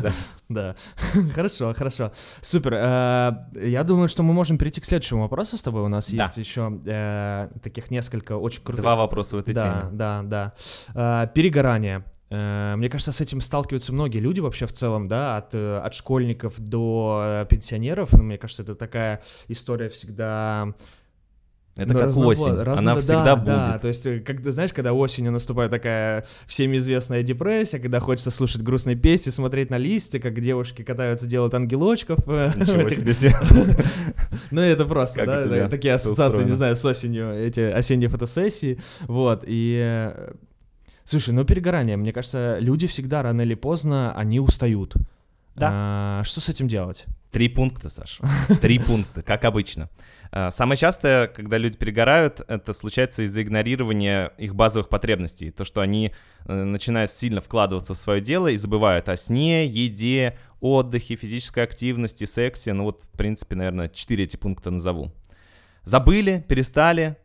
Да. 0.00 0.10
Да. 0.48 0.76
Хорошо, 1.34 1.74
хорошо. 1.74 2.12
Супер. 2.40 2.74
Э, 2.74 3.32
Я 3.54 3.82
думаю, 3.82 4.08
что 4.08 4.22
мы 4.22 4.32
можем 4.32 4.56
перейти 4.58 4.80
к 4.80 4.84
следующему 4.84 5.22
вопросу 5.22 5.56
с 5.56 5.62
тобой. 5.62 5.82
У 5.82 5.88
нас 5.88 6.10
Да. 6.10 6.22
есть 6.24 6.36
еще 6.38 6.80
э, 6.86 7.48
таких 7.62 7.90
несколько 7.90 8.36
очень 8.36 8.62
крутых 8.62 8.82
Два 8.82 8.96
вопроса 8.96 9.36
в 9.36 9.40
этой 9.40 9.54
да, 9.54 9.62
теме. 9.62 9.96
Да, 9.96 10.22
да, 10.22 10.52
Э, 10.94 11.28
Перегорание. 11.34 12.04
Э, 12.34 12.74
Мне 12.76 12.88
кажется, 12.88 13.12
с 13.12 13.20
этим 13.20 13.40
сталкиваются 13.40 13.92
многие 13.92 14.18
люди 14.18 14.40
вообще 14.40 14.66
в 14.66 14.72
целом, 14.72 15.06
да, 15.08 15.36
от, 15.36 15.54
э, 15.54 15.78
от 15.78 15.94
школьников 15.94 16.58
до 16.58 17.42
э, 17.42 17.46
пенсионеров. 17.48 18.12
Ну, 18.12 18.22
Мне 18.22 18.38
кажется, 18.38 18.62
это 18.62 18.74
такая 18.74 19.22
история 19.48 19.88
всегда... 19.88 20.74
Это 21.76 21.92
ну, 21.92 21.98
как 21.98 22.08
разново- 22.08 22.26
осень, 22.26 22.52
разно- 22.52 22.78
она 22.78 22.94
да, 22.94 23.00
всегда 23.00 23.36
да, 23.36 23.68
будет. 23.70 23.82
то 23.82 23.88
есть, 23.88 24.24
когда, 24.24 24.52
знаешь, 24.52 24.72
когда 24.72 24.92
осенью 24.92 25.32
наступает 25.32 25.72
такая 25.72 26.24
всем 26.46 26.74
известная 26.76 27.24
депрессия, 27.24 27.80
когда 27.80 27.98
хочется 27.98 28.30
слушать 28.30 28.62
грустные 28.62 28.94
песни, 28.94 29.30
смотреть 29.30 29.70
на 29.70 29.78
листья, 29.78 30.20
как 30.20 30.38
девушки 30.40 30.82
катаются, 30.82 31.26
делают 31.26 31.52
ангелочков. 31.52 32.18
Ничего 32.28 32.86
себе. 32.86 33.34
ну, 34.52 34.60
это 34.60 34.84
просто, 34.86 35.26
да, 35.26 35.44
да, 35.44 35.68
такие 35.68 35.94
ассоциации, 35.94 36.44
не 36.44 36.52
знаю, 36.52 36.76
с 36.76 36.84
осенью, 36.84 37.32
эти 37.32 37.60
осенние 37.60 38.08
фотосессии, 38.08 38.78
вот, 39.08 39.42
и... 39.44 40.12
Слушай, 41.04 41.34
ну 41.34 41.44
перегорание, 41.44 41.96
мне 41.96 42.12
кажется, 42.12 42.58
люди 42.58 42.86
всегда 42.86 43.22
рано 43.22 43.42
или 43.42 43.54
поздно, 43.54 44.14
они 44.16 44.40
устают. 44.40 44.94
Да. 45.54 45.68
А, 45.72 46.22
что 46.24 46.40
с 46.40 46.48
этим 46.48 46.66
делать? 46.66 47.04
Три 47.30 47.48
пункта, 47.48 47.88
Саш. 47.88 48.20
Три 48.60 48.78
пункта, 48.86 49.22
как 49.22 49.44
обычно. 49.44 49.90
А, 50.32 50.50
Самое 50.50 50.76
частое, 50.78 51.28
когда 51.28 51.58
люди 51.58 51.76
перегорают, 51.76 52.40
это 52.48 52.72
случается 52.72 53.22
из-за 53.22 53.42
игнорирования 53.42 54.32
их 54.38 54.54
базовых 54.54 54.88
потребностей. 54.88 55.50
То, 55.50 55.64
что 55.64 55.80
они 55.80 56.12
э, 56.46 56.52
начинают 56.52 57.10
сильно 57.10 57.40
вкладываться 57.40 57.94
в 57.94 57.98
свое 57.98 58.20
дело 58.20 58.48
и 58.48 58.56
забывают 58.56 59.08
о 59.08 59.16
сне, 59.16 59.66
еде, 59.66 60.36
отдыхе, 60.60 61.16
физической 61.16 61.62
активности, 61.62 62.24
сексе. 62.24 62.72
Ну 62.72 62.84
вот, 62.84 63.02
в 63.02 63.16
принципе, 63.16 63.54
наверное, 63.54 63.88
четыре 63.88 64.24
эти 64.24 64.36
пункта 64.36 64.70
назову. 64.70 65.12
Забыли, 65.84 66.44
перестали, 66.48 67.16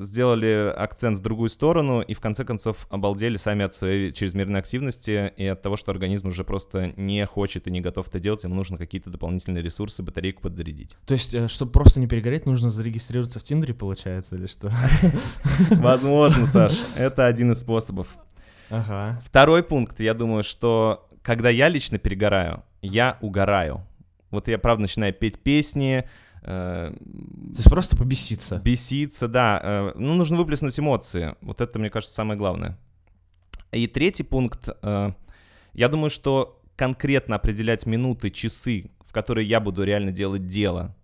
сделали 0.00 0.72
акцент 0.76 1.18
в 1.18 1.22
другую 1.22 1.48
сторону 1.48 2.00
и 2.00 2.14
в 2.14 2.20
конце 2.20 2.44
концов 2.44 2.86
обалдели 2.90 3.36
сами 3.36 3.64
от 3.64 3.74
своей 3.74 4.12
чрезмерной 4.12 4.60
активности 4.60 5.32
и 5.36 5.46
от 5.46 5.62
того, 5.62 5.76
что 5.76 5.92
организм 5.92 6.28
уже 6.28 6.44
просто 6.44 6.92
не 6.96 7.24
хочет 7.26 7.66
и 7.66 7.70
не 7.70 7.80
готов 7.80 8.08
это 8.08 8.20
делать, 8.20 8.44
ему 8.44 8.54
нужно 8.54 8.78
какие-то 8.78 9.10
дополнительные 9.10 9.62
ресурсы, 9.62 10.02
батарейку 10.02 10.42
подзарядить. 10.42 10.96
То 11.06 11.14
есть, 11.14 11.34
э, 11.34 11.48
чтобы 11.48 11.72
просто 11.72 12.00
не 12.00 12.06
перегореть, 12.06 12.46
нужно 12.46 12.70
зарегистрироваться 12.70 13.38
в 13.38 13.42
Тиндере, 13.42 13.74
получается, 13.74 14.36
или 14.36 14.46
что? 14.46 14.70
Возможно, 15.70 16.46
Саш, 16.46 16.78
это 16.96 17.26
один 17.26 17.52
из 17.52 17.60
способов. 17.60 18.08
Ага. 18.70 19.20
Второй 19.24 19.62
пункт, 19.62 20.00
я 20.00 20.14
думаю, 20.14 20.42
что 20.42 21.08
когда 21.22 21.50
я 21.50 21.68
лично 21.68 21.98
перегораю, 21.98 22.64
я 22.82 23.18
угораю. 23.20 23.86
Вот 24.30 24.48
я, 24.48 24.58
правда, 24.58 24.82
начинаю 24.82 25.14
петь 25.14 25.38
песни, 25.38 26.04
э, 26.42 26.92
То 26.94 27.56
есть 27.56 27.70
просто 27.70 27.96
побеситься. 27.96 28.60
беситься, 28.64 29.28
да. 29.28 29.60
э, 29.62 29.92
Ну, 29.96 30.14
нужно 30.14 30.36
выплеснуть 30.36 30.78
эмоции. 30.78 31.34
Вот 31.40 31.60
это, 31.60 31.78
мне 31.78 31.90
кажется, 31.90 32.14
самое 32.14 32.38
главное. 32.38 32.78
И 33.72 33.86
третий 33.86 34.22
пункт. 34.22 34.68
э, 34.82 35.12
Я 35.74 35.88
думаю, 35.88 36.10
что 36.10 36.60
конкретно 36.76 37.36
определять 37.36 37.86
минуты, 37.86 38.30
часы, 38.30 38.90
в 39.00 39.12
которые 39.12 39.46
я 39.48 39.60
буду 39.60 39.82
реально 39.84 40.12
делать 40.12 40.46
дело, 40.46 40.94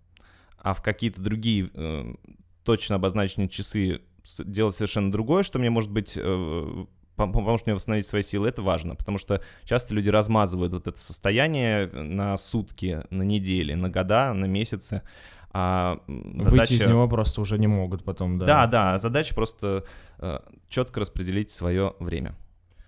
а 0.57 0.73
в 0.73 0.81
какие-то 0.81 1.21
другие 1.21 1.69
э, 1.73 2.15
точно 2.63 2.95
обозначенные 2.95 3.49
часы 3.49 4.01
делать 4.39 4.75
совершенно 4.75 5.11
другое, 5.11 5.43
что 5.43 5.59
мне, 5.59 5.69
может 5.69 5.91
быть, 5.91 6.13
э, 6.17 6.85
поможет 7.15 7.65
мне 7.65 7.75
восстановить 7.75 8.05
свои 8.05 8.21
силы, 8.23 8.47
это 8.49 8.61
важно, 8.61 8.95
потому 8.95 9.17
что 9.17 9.41
часто 9.63 9.93
люди 9.93 10.09
размазывают 10.09 10.73
вот 10.73 10.87
это 10.87 10.99
состояние 10.99 11.87
на 11.87 12.37
сутки, 12.37 13.03
на 13.09 13.23
недели, 13.23 13.73
на 13.73 13.89
года, 13.89 14.33
на 14.33 14.45
месяцы. 14.45 15.01
А 15.57 15.99
м, 16.07 16.39
Выйти 16.39 16.73
из 16.73 16.79
задача- 16.79 16.89
него 16.89 17.07
просто 17.07 17.39
уже 17.39 17.57
не 17.57 17.67
могут 17.67 18.03
потом, 18.03 18.37
да. 18.37 18.45
да, 18.45 18.67
да, 18.67 18.99
задача 18.99 19.33
просто 19.33 19.85
четко 20.67 20.99
распределить 20.99 21.49
свое 21.51 21.93
время. 21.99 22.35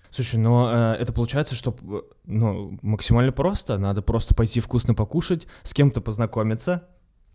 Слушай, 0.10 0.38
но 0.40 0.72
э, 0.74 0.94
это 1.00 1.14
получается, 1.14 1.54
что 1.56 1.76
э, 1.82 2.02
ну, 2.26 2.80
максимально 2.82 3.32
просто. 3.32 3.78
Надо 3.78 4.02
просто 4.02 4.36
пойти 4.36 4.60
вкусно 4.60 4.94
покушать, 4.94 5.48
с 5.64 5.74
кем-то 5.74 6.02
познакомиться, 6.02 6.88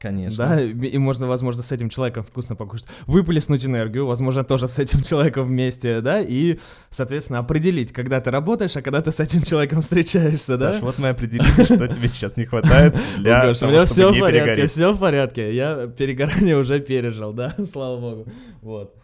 Конечно. 0.03 0.49
да, 0.49 0.61
и 0.61 0.99
можно, 0.99 1.29
возможно, 1.29 1.63
с 1.63 1.71
этим 1.71 1.89
человеком 1.89 2.25
вкусно 2.25 2.57
покушать, 2.57 2.87
выплеснуть 3.07 3.65
энергию, 3.65 4.05
возможно, 4.05 4.43
тоже 4.43 4.67
с 4.67 4.81
этим 4.81 5.01
человеком 5.03 5.47
вместе, 5.47 6.01
да, 6.01 6.21
и, 6.21 6.59
соответственно, 6.91 7.39
определить, 7.39 7.93
когда 7.93 8.21
ты 8.21 8.33
работаешь, 8.33 8.77
а 8.77 8.83
когда 8.83 9.01
ты 9.01 9.13
с 9.13 9.21
этим 9.21 9.43
человеком 9.43 9.81
встречаешься, 9.81 10.59
да? 10.59 10.73
Саш, 10.73 10.83
вот 10.83 10.99
мы 10.99 11.11
определили, 11.11 11.63
что 11.63 11.87
тебе 11.87 12.09
сейчас 12.09 12.37
не 12.37 12.47
хватает 12.47 12.97
для 13.17 13.47
Гош, 13.47 13.59
у 13.59 13.61
того, 13.61 13.73
меня 13.73 13.85
все 13.85 14.13
в 14.13 14.19
порядке, 14.19 14.67
все 14.67 14.93
в 14.93 14.99
порядке. 14.99 15.55
Я 15.55 15.87
перегорание 15.87 16.57
уже 16.57 16.81
пережил, 16.81 17.33
да, 17.33 17.55
слава 17.73 18.01
богу. 18.01 18.27
Вот. 18.61 18.97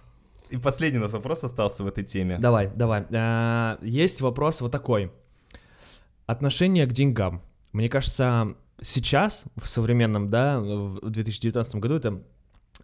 И 0.50 0.57
последний 0.57 0.99
у 0.99 1.02
нас 1.02 1.12
вопрос 1.12 1.45
остался 1.45 1.85
в 1.85 1.87
этой 1.87 2.02
теме. 2.02 2.38
Давай, 2.40 2.73
давай. 2.75 3.05
А, 3.12 3.78
Есть 3.83 4.21
вопрос 4.21 4.61
вот 4.61 4.73
такой. 4.73 5.12
Отношение 6.26 6.87
к 6.87 6.93
деньгам. 6.93 7.43
Мне 7.73 7.88
кажется, 7.88 8.57
сейчас, 8.82 9.44
в 9.56 9.68
современном, 9.68 10.30
да, 10.30 10.61
в 10.61 11.11
2019 11.11 11.76
году, 11.76 11.94
это 11.94 12.23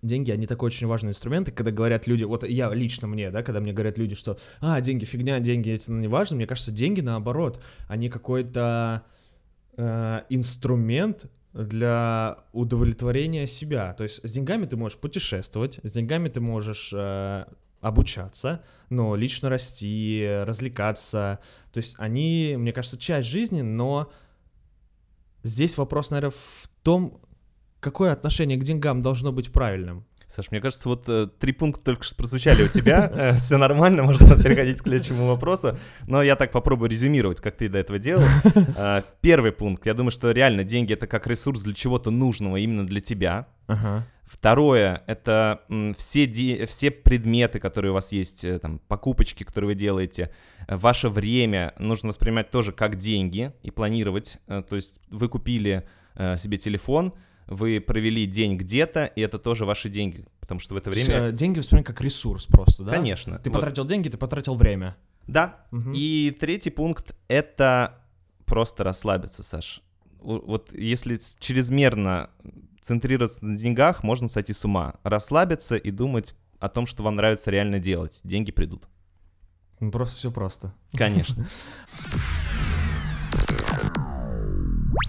деньги, 0.02 0.30
они 0.30 0.46
такой 0.46 0.68
очень 0.68 0.86
важный 0.86 1.10
инструмент, 1.10 1.48
и 1.48 1.52
когда 1.52 1.70
говорят 1.70 2.06
люди, 2.06 2.24
вот 2.24 2.44
я 2.44 2.72
лично 2.72 3.06
мне, 3.06 3.30
да, 3.30 3.42
когда 3.42 3.60
мне 3.60 3.72
говорят 3.72 3.98
люди, 3.98 4.14
что, 4.14 4.38
а, 4.60 4.80
деньги 4.80 5.04
фигня, 5.04 5.38
деньги 5.40 5.70
это 5.70 5.92
не 5.92 6.08
важно, 6.08 6.36
мне 6.36 6.46
кажется, 6.46 6.72
деньги 6.72 7.00
наоборот, 7.00 7.62
они 7.88 8.08
какой-то 8.08 9.04
э, 9.76 10.22
инструмент 10.28 11.26
для 11.52 12.38
удовлетворения 12.52 13.46
себя. 13.46 13.92
То 13.94 14.02
есть 14.04 14.20
с 14.26 14.32
деньгами 14.32 14.66
ты 14.66 14.76
можешь 14.76 14.98
путешествовать, 14.98 15.78
с 15.82 15.92
деньгами 15.92 16.28
ты 16.28 16.40
можешь 16.40 16.92
э, 16.92 17.44
обучаться, 17.80 18.62
но 18.90 19.14
лично 19.14 19.48
расти, 19.48 20.26
развлекаться. 20.42 21.38
То 21.72 21.78
есть 21.78 21.94
они, 21.98 22.56
мне 22.58 22.72
кажется, 22.72 22.98
часть 22.98 23.28
жизни, 23.28 23.60
но 23.62 24.10
здесь 25.44 25.76
вопрос, 25.78 26.10
наверное, 26.10 26.30
в 26.32 26.68
том, 26.82 27.20
какое 27.80 28.12
отношение 28.12 28.58
к 28.58 28.64
деньгам 28.64 29.00
должно 29.02 29.30
быть 29.32 29.52
правильным. 29.52 30.04
Саш, 30.28 30.50
мне 30.50 30.60
кажется, 30.60 30.88
вот 30.88 31.04
э, 31.08 31.28
три 31.38 31.52
пункта 31.52 31.84
только 31.84 32.02
что 32.02 32.16
прозвучали 32.16 32.64
у 32.64 32.68
тебя. 32.68 33.34
Все 33.38 33.56
нормально, 33.56 34.02
можно 34.02 34.36
переходить 34.42 34.80
к 34.80 34.82
следующему 34.84 35.26
вопросу. 35.28 35.78
Но 36.08 36.22
я 36.22 36.34
так 36.34 36.50
попробую 36.50 36.90
резюмировать, 36.90 37.40
как 37.40 37.56
ты 37.56 37.68
до 37.68 37.78
этого 37.78 37.98
делал. 38.00 38.24
Э, 38.76 39.02
Первый 39.20 39.52
пункт. 39.52 39.86
Я 39.86 39.94
думаю, 39.94 40.10
что 40.10 40.32
реально 40.32 40.64
деньги— 40.64 40.92
это 40.94 41.06
как 41.06 41.28
ресурс 41.28 41.62
для 41.62 41.72
чего-то 41.74 42.10
нужного 42.10 42.56
именно 42.56 42.84
для 42.84 43.00
тебя. 43.00 43.46
Ага. 43.68 44.06
Второе— 44.24 45.02
это 45.06 45.60
м, 45.68 45.94
все, 45.94 46.26
де- 46.26 46.66
все 46.66 46.90
предметы, 46.90 47.60
которые 47.60 47.92
у 47.92 47.94
вас 47.94 48.10
есть, 48.10 48.44
э, 48.44 48.58
там, 48.58 48.80
покупочки, 48.88 49.44
которые 49.44 49.68
вы 49.68 49.74
делаете, 49.76 50.22
э, 50.22 50.53
ваше 50.68 51.08
время 51.08 51.74
нужно 51.78 52.08
воспринимать 52.08 52.50
тоже 52.50 52.72
как 52.72 52.98
деньги 52.98 53.52
и 53.62 53.70
планировать. 53.70 54.38
Э, 54.46 54.62
То 54.68 54.76
есть 54.76 55.00
вы 55.10 55.28
купили 55.28 55.86
э, 56.14 56.36
себе 56.36 56.58
телефон, 56.58 57.12
вы 57.46 57.80
провели 57.80 58.26
день 58.26 58.56
где-то, 58.56 59.04
и 59.04 59.20
это 59.20 59.38
тоже 59.38 59.64
ваши 59.64 59.88
деньги, 59.88 60.24
потому 60.40 60.60
что 60.60 60.74
в 60.74 60.76
это 60.76 60.90
То 60.90 60.96
есть, 60.96 61.08
время... 61.08 61.28
э, 61.28 61.32
деньги 61.32 61.58
воспринимать 61.58 61.86
как 61.86 62.00
ресурс 62.00 62.46
просто, 62.46 62.84
да? 62.84 62.92
Конечно. 62.92 63.38
Ты 63.38 63.50
Вот. 63.50 63.56
потратил 63.56 63.84
деньги, 63.84 64.08
ты 64.08 64.16
потратил 64.16 64.54
время. 64.54 64.96
Да. 65.26 65.64
Мгм. 65.70 65.92
И 65.94 66.36
третий 66.38 66.70
пункт— 66.70 67.14
это 67.28 68.02
просто 68.44 68.84
расслабиться, 68.84 69.42
Саш. 69.42 69.82
Вот 70.20 70.72
если 70.72 71.20
чрезмерно 71.38 72.30
центрироваться 72.80 73.44
на 73.44 73.56
деньгах, 73.56 74.02
можно 74.02 74.28
сойти 74.28 74.52
с 74.52 74.64
ума. 74.64 74.94
Расслабиться 75.02 75.76
и 75.76 75.90
думать 75.90 76.34
о 76.60 76.68
том, 76.68 76.86
что 76.86 77.02
вам 77.02 77.16
нравится 77.16 77.50
реально 77.50 77.78
делать. 77.78 78.20
Деньги 78.24 78.52
придут. 78.52 78.88
Ну, 79.80 79.90
Просто 79.90 80.16
все 80.16 80.30
просто. 80.30 80.72
Конечно. 80.92 81.46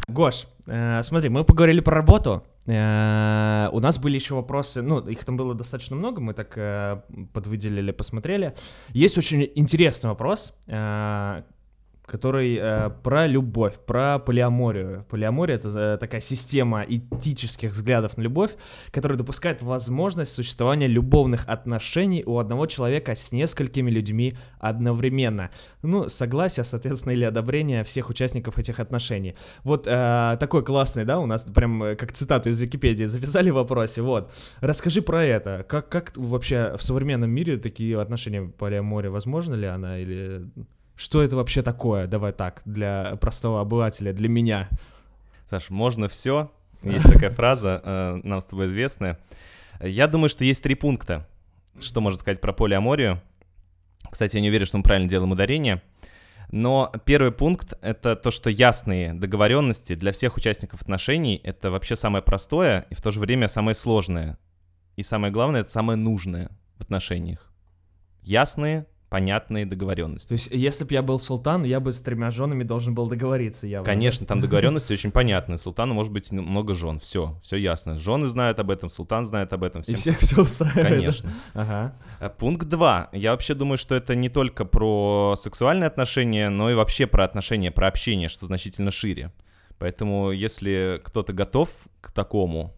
Гош, 0.08 0.48
э, 0.68 1.04
смотри, 1.04 1.30
мы 1.30 1.44
поговорили 1.44 1.82
про 1.82 1.96
работу. 1.96 2.44
Э, 2.68 3.70
у 3.72 3.80
нас 3.80 3.98
были 4.00 4.16
еще 4.16 4.36
вопросы, 4.36 4.82
ну, 4.82 5.00
их 5.00 5.24
там 5.26 5.38
было 5.38 5.54
достаточно 5.54 5.96
много, 5.96 6.22
мы 6.22 6.34
так 6.34 6.58
э, 6.58 7.02
подвыделили, 7.34 7.92
посмотрели. 7.92 8.56
Есть 8.90 9.18
очень 9.18 9.52
интересный 9.56 10.10
вопрос. 10.10 10.54
Э, 10.68 11.44
который 12.06 12.58
э, 12.60 12.90
про 13.04 13.28
любовь, 13.28 13.76
про 13.86 14.20
полиаморию. 14.20 15.06
Полиамория— 15.10 15.56
это 15.58 15.70
э, 15.70 15.98
такая 15.98 16.22
система 16.22 16.84
этических 16.84 17.72
взглядов 17.72 18.18
на 18.18 18.22
любовь, 18.22 18.52
которая 18.92 19.18
допускает 19.18 19.62
возможность 19.62 20.34
существования 20.34 20.88
любовных 20.88 21.48
отношений 21.48 22.24
у 22.26 22.38
одного 22.38 22.66
человека 22.68 23.16
с 23.16 23.32
несколькими 23.32 23.90
людьми 23.90 24.36
одновременно. 24.60 25.50
Ну, 25.82 26.10
согласие, 26.10 26.64
соответственно, 26.64 27.14
или 27.14 27.24
одобрение 27.24 27.84
всех 27.84 28.10
участников 28.10 28.58
этих 28.58 28.80
отношений. 28.80 29.36
Вот 29.64 29.88
э, 29.88 30.38
такой 30.40 30.64
классный, 30.64 31.06
да, 31.06 31.20
у 31.20 31.26
нас 31.26 31.44
прям 31.44 31.84
э, 31.84 31.96
как 31.96 32.12
цитату 32.12 32.50
из 32.50 32.60
Википедии 32.60 33.06
записали 33.06 33.50
в 33.50 33.56
вопросе, 33.56 34.02
вот. 34.02 34.32
Расскажи 34.62 35.02
про 35.02 35.24
это. 35.24 35.66
Как, 35.68 35.90
как 35.90 36.14
вообще 36.16 36.76
в 36.78 36.84
современном 36.84 37.30
мире 37.30 37.58
такие 37.58 38.00
отношения 38.00 38.42
полиамория, 38.44 39.10
возможно 39.10 39.56
ли 39.56 39.68
она 39.68 40.00
или 40.00 40.48
что 40.96 41.22
это 41.24 41.36
вообще 41.36 41.62
такое? 41.62 42.08
Давай 42.08 42.32
так, 42.32 42.62
для 42.66 43.18
простого 43.20 43.62
обывателя, 43.62 44.14
для 44.14 44.30
меня. 44.30 44.70
Саш, 45.50 45.70
можно 45.70 46.08
все. 46.08 46.52
Есть 46.84 47.12
такая 47.12 47.32
фраза, 47.32 47.82
э, 47.84 48.20
нам 48.24 48.42
с 48.42 48.46
тобой 48.46 48.68
известная. 48.68 49.20
Я 49.82 50.08
думаю, 50.08 50.30
что 50.30 50.46
есть 50.46 50.64
три 50.64 50.76
пункта, 50.76 51.28
что 51.82 52.02
можно 52.02 52.20
сказать 52.20 52.42
про 52.42 52.54
полиаморию. 52.54 53.22
Кстати, 54.10 54.36
я 54.36 54.42
не 54.42 54.50
уверен, 54.50 54.66
что 54.66 54.78
мы 54.78 54.84
правильно 54.84 55.10
делаем 55.10 55.32
ударение. 55.32 55.82
Но 56.52 56.92
первый 57.06 57.32
пункт— 57.32 57.74
это 57.82 58.16
то, 58.16 58.32
что 58.32 58.50
ясные 58.50 59.14
договоренности 59.14 59.96
для 59.96 60.12
всех 60.12 60.38
участников 60.38 60.82
отношений— 60.82 61.42
это 61.44 61.72
вообще 61.72 61.96
самое 61.96 62.24
простое 62.24 62.86
и 62.90 62.96
в 62.96 63.02
то 63.02 63.12
же 63.12 63.20
время 63.20 63.48
самое 63.48 63.76
сложное. 63.76 64.38
И 64.96 65.04
самое 65.04 65.34
главное— 65.34 65.62
это 65.62 65.72
самое 65.72 65.98
нужное 65.98 66.50
в 66.78 66.82
отношениях. 66.82 67.52
Ясные, 68.22 68.86
понятные 69.10 69.66
договоренности. 69.66 70.28
То 70.28 70.34
есть, 70.34 70.50
если 70.52 70.84
бы 70.84 70.94
я 70.94 71.02
был 71.02 71.20
султан, 71.20 71.64
я 71.64 71.80
бы 71.80 71.92
с 71.92 72.02
тремя 72.02 72.32
женами 72.32 72.64
должен 72.64 72.96
был 72.96 73.08
договориться 73.08 73.68
явно. 73.68 73.86
Конечно, 73.86 74.26
там 74.26 74.40
договоренности 74.42 74.94
очень 74.94 75.12
понятны. 75.12 75.58
Султана 75.58 75.94
может 75.94 76.12
быть 76.12 76.32
много 76.32 76.74
жен. 76.74 77.00
Все, 77.00 77.40
все 77.42 77.58
ясно. 77.58 77.98
Жены 77.98 78.28
знают 78.28 78.60
об 78.60 78.72
этом, 78.72 78.90
султан 78.90 79.26
знает 79.26 79.54
об 79.54 79.64
этом. 79.64 79.84
Всем... 79.84 79.96
И 79.96 79.98
всех 79.98 80.20
все 80.20 80.42
устраивает. 80.42 80.88
Конечно. 80.88 81.30
Ага. 81.54 81.96
Э, 82.20 82.30
пункт 82.30 82.68
два. 82.68 83.10
Я 83.12 83.32
вообще 83.32 83.54
думаю, 83.54 83.78
что 83.78 83.96
это 83.96 84.16
не 84.16 84.30
только 84.30 84.66
про 84.66 85.36
сексуальные 85.38 85.88
отношения, 85.88 86.50
но 86.50 86.70
и 86.72 86.74
вообще 86.74 87.08
про 87.08 87.24
отношения, 87.24 87.72
про 87.72 87.88
общение, 87.88 88.28
что 88.28 88.46
значительно 88.46 88.92
шире. 88.92 89.32
Поэтому, 89.78 90.32
если 90.32 91.02
кто-то 91.04 91.34
готов 91.34 91.70
к 92.02 92.12
такому, 92.12 92.74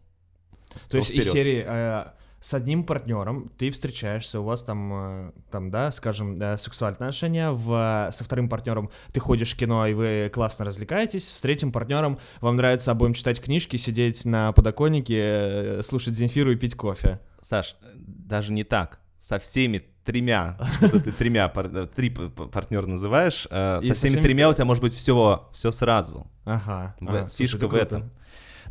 то, 0.74 0.92
то 0.92 0.98
есть 0.98 1.10
вперед. 1.10 1.26
из 1.26 1.32
серии 1.32 1.66
э, 1.66 2.06
с 2.48 2.54
одним 2.54 2.86
партнером 2.86 3.52
ты 3.58 3.72
встречаешься, 3.72 4.40
у 4.40 4.44
вас 4.44 4.64
там, 4.64 4.94
э, 4.94 5.32
там, 5.52 5.70
да, 5.70 5.92
скажем, 5.92 6.38
сексуальные 6.58 6.96
отношения, 6.96 7.52
в, 7.52 8.10
со 8.14 8.24
вторым 8.24 8.48
партнером 8.48 8.90
ты 9.12 9.20
ходишь 9.20 9.54
в 9.54 9.58
кино, 9.58 9.86
и 9.86 9.94
вы 9.94 10.32
классно 10.34 10.64
развлекаетесь, 10.64 11.30
с 11.30 11.42
третьим 11.42 11.74
партнером 11.74 12.20
вам 12.40 12.56
нравится 12.56 12.92
обоим 12.92 13.14
читать 13.14 13.42
книжки, 13.42 13.76
сидеть 13.76 14.24
на 14.24 14.54
подоконнике, 14.54 15.18
э, 15.20 15.82
слушать 15.84 16.16
Земфиру 16.16 16.54
и 16.54 16.56
пить 16.56 16.76
кофе. 16.76 17.20
Саш, 17.42 17.76
даже 17.94 18.54
не 18.54 18.64
так. 18.64 19.02
Со 19.20 19.40
всеми 19.40 19.84
тремя, 20.06 20.58
что 20.78 21.02
ты 21.02 21.12
тремя, 21.12 21.52
э, 21.54 21.88
три 21.94 22.10
партнера 22.10 22.86
называешь, 22.86 23.42
со, 23.42 23.80
со 23.82 23.94
всеми, 23.94 24.12
всеми 24.12 24.24
тремя 24.24 24.50
у 24.50 24.54
тебя 24.54 24.64
может 24.64 24.82
быть 24.82 24.94
все, 24.94 25.50
все 25.52 25.72
сразу. 25.72 26.28
Ага. 26.46 26.96
Фишка 27.28 27.68
в 27.68 27.74
этом. 27.74 28.10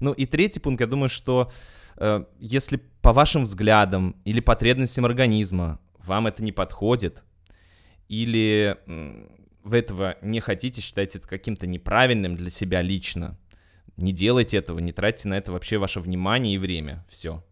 Ну 0.00 0.12
и 0.12 0.24
третий 0.24 0.60
пункт, 0.60 0.80
я 0.80 0.86
думаю, 0.86 1.10
что 1.10 1.52
если 2.38 2.76
по 3.00 3.12
вашим 3.12 3.44
взглядам 3.44 4.16
или 4.24 4.40
потребностям 4.40 5.04
организма 5.04 5.80
вам 5.98 6.26
это 6.26 6.42
не 6.42 6.52
подходит, 6.52 7.24
или 8.08 8.76
вы 9.64 9.78
этого 9.78 10.16
не 10.22 10.40
хотите, 10.40 10.80
считаете 10.80 11.18
это 11.18 11.28
каким-то 11.28 11.66
неправильным 11.66 12.36
для 12.36 12.50
себя 12.50 12.82
лично, 12.82 13.38
не 13.96 14.12
делайте 14.12 14.58
этого, 14.58 14.78
не 14.78 14.92
тратьте 14.92 15.28
на 15.28 15.34
это 15.34 15.52
вообще 15.52 15.78
ваше 15.78 16.00
внимание 16.00 16.54
и 16.54 16.58
время. 16.58 17.04
Все. 17.08 17.44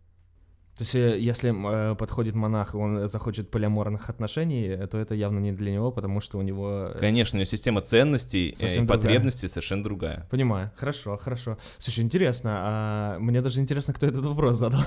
То 0.76 0.82
есть, 0.82 0.94
э, 0.96 1.18
если 1.20 1.52
э, 1.52 1.94
подходит 1.94 2.34
монах, 2.34 2.74
и 2.74 2.76
он 2.76 3.06
захочет 3.06 3.48
полиаморных 3.50 4.10
отношений, 4.10 4.66
э, 4.66 4.86
то 4.88 4.98
это 4.98 5.14
явно 5.14 5.38
не 5.38 5.52
для 5.52 5.70
него, 5.70 5.92
потому 5.92 6.20
что 6.20 6.38
у 6.38 6.42
него... 6.42 6.90
Э, 6.94 6.98
Конечно, 6.98 7.36
у 7.36 7.38
него 7.38 7.44
система 7.44 7.80
ценностей 7.80 8.48
и 8.48 8.86
потребностей 8.86 9.46
совершенно 9.46 9.84
другая. 9.84 10.26
Понимаю, 10.30 10.72
хорошо, 10.76 11.16
хорошо. 11.16 11.58
Слушай, 11.78 12.00
интересно, 12.00 12.50
а 12.56 13.18
мне 13.20 13.40
даже 13.40 13.60
интересно, 13.60 13.94
кто 13.94 14.06
этот 14.06 14.24
вопрос 14.24 14.56
задал. 14.56 14.80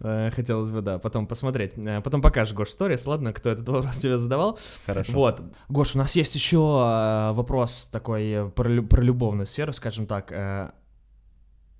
Хотелось 0.32 0.70
бы, 0.70 0.82
да, 0.82 0.98
потом 0.98 1.26
посмотреть. 1.26 1.72
Потом 2.04 2.20
покажешь, 2.20 2.54
Гош, 2.54 2.68
сторис, 2.68 3.06
ладно, 3.06 3.32
кто 3.32 3.48
этот 3.48 3.66
вопрос 3.68 3.96
тебе 3.98 4.18
задавал. 4.18 4.58
Хорошо. 4.84 5.12
Вот. 5.12 5.42
Гош, 5.68 5.94
у 5.94 5.98
нас 5.98 6.14
есть 6.14 6.34
еще 6.34 6.58
вопрос 6.58 7.88
такой 7.90 8.50
про, 8.54 8.82
про 8.82 9.02
любовную 9.02 9.46
сферу, 9.46 9.72
скажем 9.72 10.06
так 10.06 10.74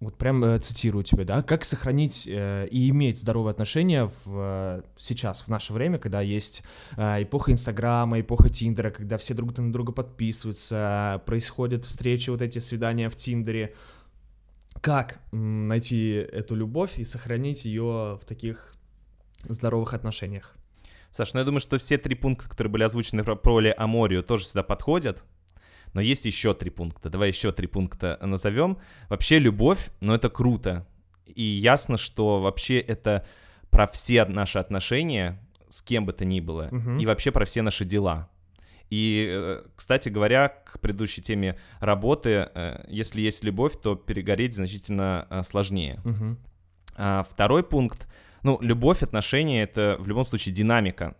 вот 0.00 0.18
прям 0.18 0.44
э, 0.44 0.58
цитирую 0.58 1.04
тебя, 1.04 1.24
да, 1.24 1.42
как 1.42 1.64
сохранить 1.64 2.26
э, 2.26 2.68
и 2.70 2.90
иметь 2.90 3.18
здоровые 3.18 3.52
отношения 3.52 4.06
в, 4.06 4.22
э, 4.26 4.82
сейчас, 4.98 5.40
в 5.40 5.48
наше 5.48 5.72
время, 5.72 5.98
когда 5.98 6.20
есть 6.20 6.62
э, 6.96 7.22
эпоха 7.22 7.52
Инстаграма, 7.52 8.20
эпоха 8.20 8.50
Тиндера, 8.50 8.90
когда 8.90 9.16
все 9.16 9.32
друг 9.32 9.56
на 9.56 9.72
друга 9.72 9.92
подписываются, 9.92 11.22
происходят 11.24 11.84
встречи, 11.84 12.28
вот 12.28 12.42
эти 12.42 12.58
свидания 12.58 13.08
в 13.08 13.16
Тиндере. 13.16 13.74
Как 14.82 15.18
найти 15.32 16.10
эту 16.10 16.54
любовь 16.54 16.98
и 16.98 17.04
сохранить 17.04 17.64
ее 17.64 18.18
в 18.20 18.26
таких 18.26 18.74
здоровых 19.48 19.94
отношениях? 19.94 20.54
Саш, 21.10 21.32
ну 21.32 21.40
я 21.40 21.46
думаю, 21.46 21.60
что 21.60 21.78
все 21.78 21.96
три 21.96 22.14
пункта, 22.14 22.46
которые 22.50 22.70
были 22.70 22.82
озвучены 22.82 23.24
про 23.24 23.34
полиаморию, 23.34 24.22
тоже 24.22 24.44
сюда 24.44 24.62
подходят. 24.62 25.24
Но 25.96 26.02
есть 26.02 26.26
еще 26.26 26.52
три 26.52 26.68
пункта. 26.68 27.08
Давай 27.08 27.28
еще 27.28 27.52
три 27.52 27.66
пункта 27.66 28.18
назовем. 28.20 28.76
Вообще 29.08 29.38
любовь, 29.38 29.78
ну 30.00 30.12
это 30.12 30.28
круто. 30.28 30.86
И 31.24 31.42
ясно, 31.42 31.96
что 31.96 32.38
вообще 32.42 32.78
это 32.80 33.26
про 33.70 33.86
все 33.86 34.26
наши 34.26 34.58
отношения 34.58 35.42
с 35.70 35.80
кем 35.80 36.04
бы 36.04 36.12
то 36.12 36.26
ни 36.26 36.40
было. 36.40 36.68
Uh-huh. 36.68 37.00
И 37.00 37.06
вообще 37.06 37.30
про 37.30 37.46
все 37.46 37.62
наши 37.62 37.86
дела. 37.86 38.28
И, 38.90 39.26
э, 39.26 39.62
кстати 39.74 40.10
говоря, 40.10 40.48
к 40.50 40.80
предыдущей 40.80 41.22
теме 41.22 41.58
работы, 41.80 42.50
э, 42.54 42.84
если 42.88 43.22
есть 43.22 43.42
любовь, 43.42 43.80
то 43.80 43.94
перегореть 43.94 44.54
значительно 44.54 45.26
э, 45.30 45.42
сложнее. 45.44 46.02
Uh-huh. 46.04 46.36
А 46.96 47.26
второй 47.30 47.64
пункт, 47.64 48.06
ну, 48.42 48.58
любовь, 48.60 49.02
отношения— 49.02 49.62
это 49.64 49.96
в 49.98 50.06
любом 50.06 50.26
случае 50.26 50.54
динамика 50.54 51.16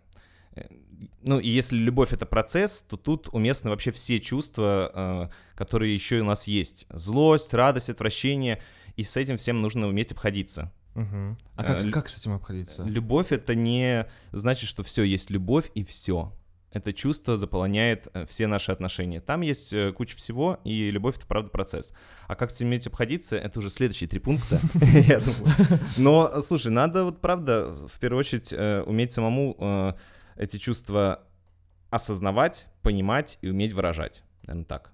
ну, 1.21 1.39
и 1.39 1.49
если 1.49 1.77
любовь 1.77 2.13
это 2.13 2.25
процесс, 2.25 2.83
то 2.87 2.97
тут 2.97 3.29
уместны 3.31 3.69
вообще 3.69 3.91
все 3.91 4.19
чувства, 4.19 4.91
э, 4.93 5.55
которые 5.55 5.93
еще 5.93 6.21
у 6.21 6.23
нас 6.23 6.47
есть. 6.47 6.87
Злость, 6.89 7.53
радость, 7.53 7.89
отвращение. 7.89 8.61
И 8.95 9.03
с 9.03 9.17
этим 9.17 9.37
всем 9.37 9.61
нужно 9.61 9.87
уметь 9.87 10.11
обходиться. 10.11 10.71
Угу. 10.95 11.37
А 11.55 11.63
как, 11.63 11.85
э, 11.85 11.91
как 11.91 12.09
с 12.09 12.17
этим 12.17 12.33
обходиться? 12.33 12.83
Любовь 12.83 13.31
это 13.31 13.55
не 13.55 14.07
значит, 14.31 14.69
что 14.69 14.83
все 14.83 15.03
есть 15.03 15.29
любовь 15.29 15.69
и 15.75 15.83
все. 15.83 16.33
Это 16.71 16.93
чувство 16.93 17.37
заполоняет 17.37 18.07
э, 18.13 18.25
все 18.25 18.47
наши 18.47 18.71
отношения. 18.71 19.19
Там 19.19 19.41
есть 19.41 19.73
куча 19.95 20.15
всего, 20.17 20.59
и 20.63 20.89
любовь 20.91 21.17
это 21.17 21.27
правда 21.27 21.49
процесс. 21.49 21.93
А 22.27 22.35
как 22.35 22.51
с 22.51 22.55
этим 22.55 22.67
уметь 22.67 22.87
обходиться, 22.87 23.37
это 23.37 23.59
уже 23.59 23.69
следующие 23.69 24.07
три 24.07 24.19
пункта, 24.19 24.59
я 24.81 25.19
думаю. 25.19 25.79
Но, 25.97 26.41
слушай, 26.41 26.71
надо 26.71 27.03
вот 27.03 27.21
правда 27.21 27.71
в 27.87 27.99
первую 27.99 28.19
очередь 28.19 28.53
уметь 28.87 29.11
самому 29.13 29.95
эти 30.37 30.57
чувства 30.57 31.23
осознавать, 31.89 32.67
понимать 32.81 33.37
и 33.41 33.49
уметь 33.49 33.73
выражать. 33.73 34.23
Наверное, 34.43 34.65
так. 34.65 34.91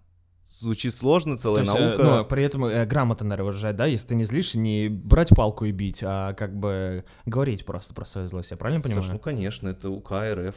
Звучит 0.48 0.96
сложно, 0.96 1.38
целая 1.38 1.64
есть, 1.64 1.76
э, 1.76 1.80
наука. 1.80 2.04
но 2.04 2.26
при 2.26 2.44
этом 2.44 2.66
э, 2.66 2.86
грамотно, 2.86 3.26
наверное, 3.26 3.48
выражать, 3.48 3.76
да? 3.76 3.86
Если 3.86 4.10
ты 4.10 4.16
не 4.16 4.24
злишь, 4.24 4.54
не 4.56 4.88
брать 4.88 5.30
палку 5.30 5.66
и 5.66 5.72
бить, 5.72 6.02
а 6.06 6.34
как 6.34 6.56
бы 6.56 7.06
говорить 7.26 7.66
просто 7.66 7.94
про 7.94 8.06
свою 8.06 8.28
злость. 8.28 8.52
Я 8.52 8.58
правильно 8.58 8.82
понимаю? 8.82 9.04
Слушай, 9.04 9.14
ну, 9.14 9.20
конечно, 9.20 9.70
это 9.70 9.90
УК 9.90 10.12
РФ. 10.12 10.56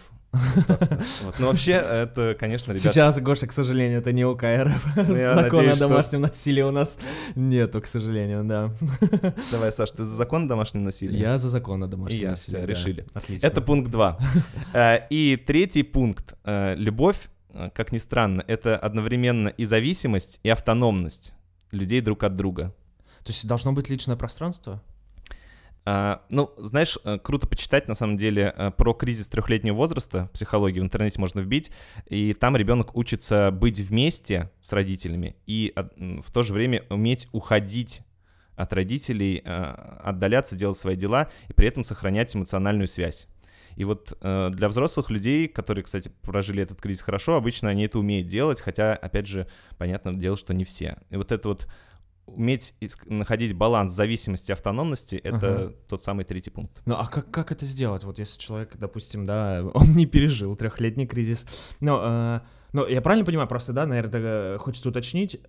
Ну, 1.38 1.46
вообще, 1.46 1.72
это, 1.72 2.36
конечно, 2.38 2.72
ребята... 2.72 2.92
Сейчас, 2.92 3.18
Гоша, 3.20 3.46
к 3.46 3.52
сожалению, 3.52 4.00
это 4.00 4.12
не 4.12 4.24
УК 4.24 4.44
РФ. 4.44 4.86
Закона 5.08 5.72
о 5.72 5.76
домашнем 5.76 6.20
насилии 6.20 6.62
у 6.62 6.70
нас 6.70 6.98
нету, 7.34 7.80
к 7.80 7.86
сожалению, 7.86 8.44
да. 8.44 8.70
Давай, 9.50 9.72
Саш, 9.72 9.90
ты 9.92 10.04
за 10.04 10.14
закон 10.14 10.44
о 10.44 10.48
домашнем 10.48 10.84
насилии? 10.84 11.16
Я 11.16 11.38
за 11.38 11.48
закон 11.48 11.82
о 11.82 11.86
домашнем 11.86 12.30
насилии. 12.30 12.66
решили. 12.66 13.06
Отлично. 13.14 13.46
Это 13.46 13.60
пункт 13.62 13.90
два. 13.90 14.18
Э, 14.74 15.06
и 15.10 15.36
третий 15.36 15.82
пункт. 15.82 16.34
Любовь 16.44 17.16
Э, 17.16 17.35
как 17.74 17.92
ни 17.92 17.98
странно, 17.98 18.44
это 18.46 18.76
одновременно 18.76 19.48
и 19.48 19.64
зависимость, 19.64 20.40
и 20.42 20.48
автономность 20.48 21.32
людей 21.70 22.00
друг 22.00 22.22
от 22.22 22.36
друга. 22.36 22.74
То 23.24 23.32
есть 23.32 23.46
должно 23.46 23.72
быть 23.72 23.88
личное 23.88 24.16
пространство? 24.16 24.82
А, 25.88 26.22
ну, 26.30 26.52
знаешь, 26.58 26.98
э, 27.04 27.18
круто 27.22 27.46
почитать, 27.46 27.86
на 27.86 27.94
самом 27.94 28.16
деле, 28.16 28.52
э, 28.56 28.70
про 28.72 28.92
кризис 28.92 29.28
трехлетнего 29.28 29.76
возраста, 29.76 30.28
психологию 30.32 30.82
в 30.82 30.86
интернете 30.86 31.20
можно 31.20 31.38
вбить, 31.40 31.70
и 32.06 32.34
там 32.34 32.56
ребенок 32.56 32.96
учится 32.96 33.52
быть 33.52 33.78
вместе 33.78 34.50
с 34.60 34.72
родителями 34.72 35.36
и 35.46 35.72
в 35.96 36.32
то 36.32 36.42
же 36.42 36.52
время 36.52 36.84
уметь 36.90 37.28
уходить 37.30 38.02
от 38.56 38.72
родителей, 38.72 39.42
отдаляться, 39.44 40.56
делать 40.56 40.78
свои 40.78 40.96
дела 40.96 41.28
и 41.48 41.52
при 41.52 41.68
этом 41.68 41.84
сохранять 41.84 42.34
эмоциональную 42.34 42.88
связь. 42.88 43.28
И 43.76 43.84
вот 43.84 44.16
э, 44.20 44.50
для 44.52 44.68
взрослых 44.68 45.10
людей, 45.10 45.48
которые, 45.48 45.84
кстати, 45.84 46.10
прожили 46.22 46.62
этот 46.62 46.80
кризис 46.80 47.02
хорошо, 47.02 47.36
обычно 47.36 47.68
они 47.68 47.84
это 47.84 47.98
умеют 47.98 48.26
делать, 48.26 48.60
хотя, 48.60 48.94
опять 48.94 49.26
же, 49.26 49.46
понятно 49.78 50.14
дело, 50.14 50.36
что 50.36 50.54
не 50.54 50.64
все. 50.64 50.98
И 51.10 51.16
вот 51.16 51.30
это 51.30 51.48
вот 51.48 51.68
уметь 52.26 52.74
находить 53.06 53.54
баланс 53.54 53.92
зависимости 53.92 54.50
и 54.50 54.52
автономности— 54.52 55.16
это 55.24 55.54
ага. 55.54 55.74
тот 55.88 56.02
самый 56.02 56.24
третий 56.24 56.50
пункт. 56.50 56.82
Ну 56.84 56.96
а 56.96 57.06
как, 57.06 57.30
как 57.30 57.52
это 57.52 57.64
сделать? 57.64 58.04
Вот 58.04 58.18
если 58.18 58.38
человек, 58.40 58.76
допустим, 58.76 59.26
да, 59.26 59.62
он 59.74 59.94
не 59.94 60.06
пережил 60.06 60.56
трехлетний 60.56 61.06
кризис, 61.06 61.46
но, 61.80 62.02
э, 62.02 62.40
но 62.72 62.86
я 62.88 63.00
правильно 63.00 63.24
понимаю, 63.24 63.48
просто, 63.48 63.72
да, 63.72 63.86
наверное, 63.86 64.58
хочется 64.58 64.88
уточнить, 64.88 65.40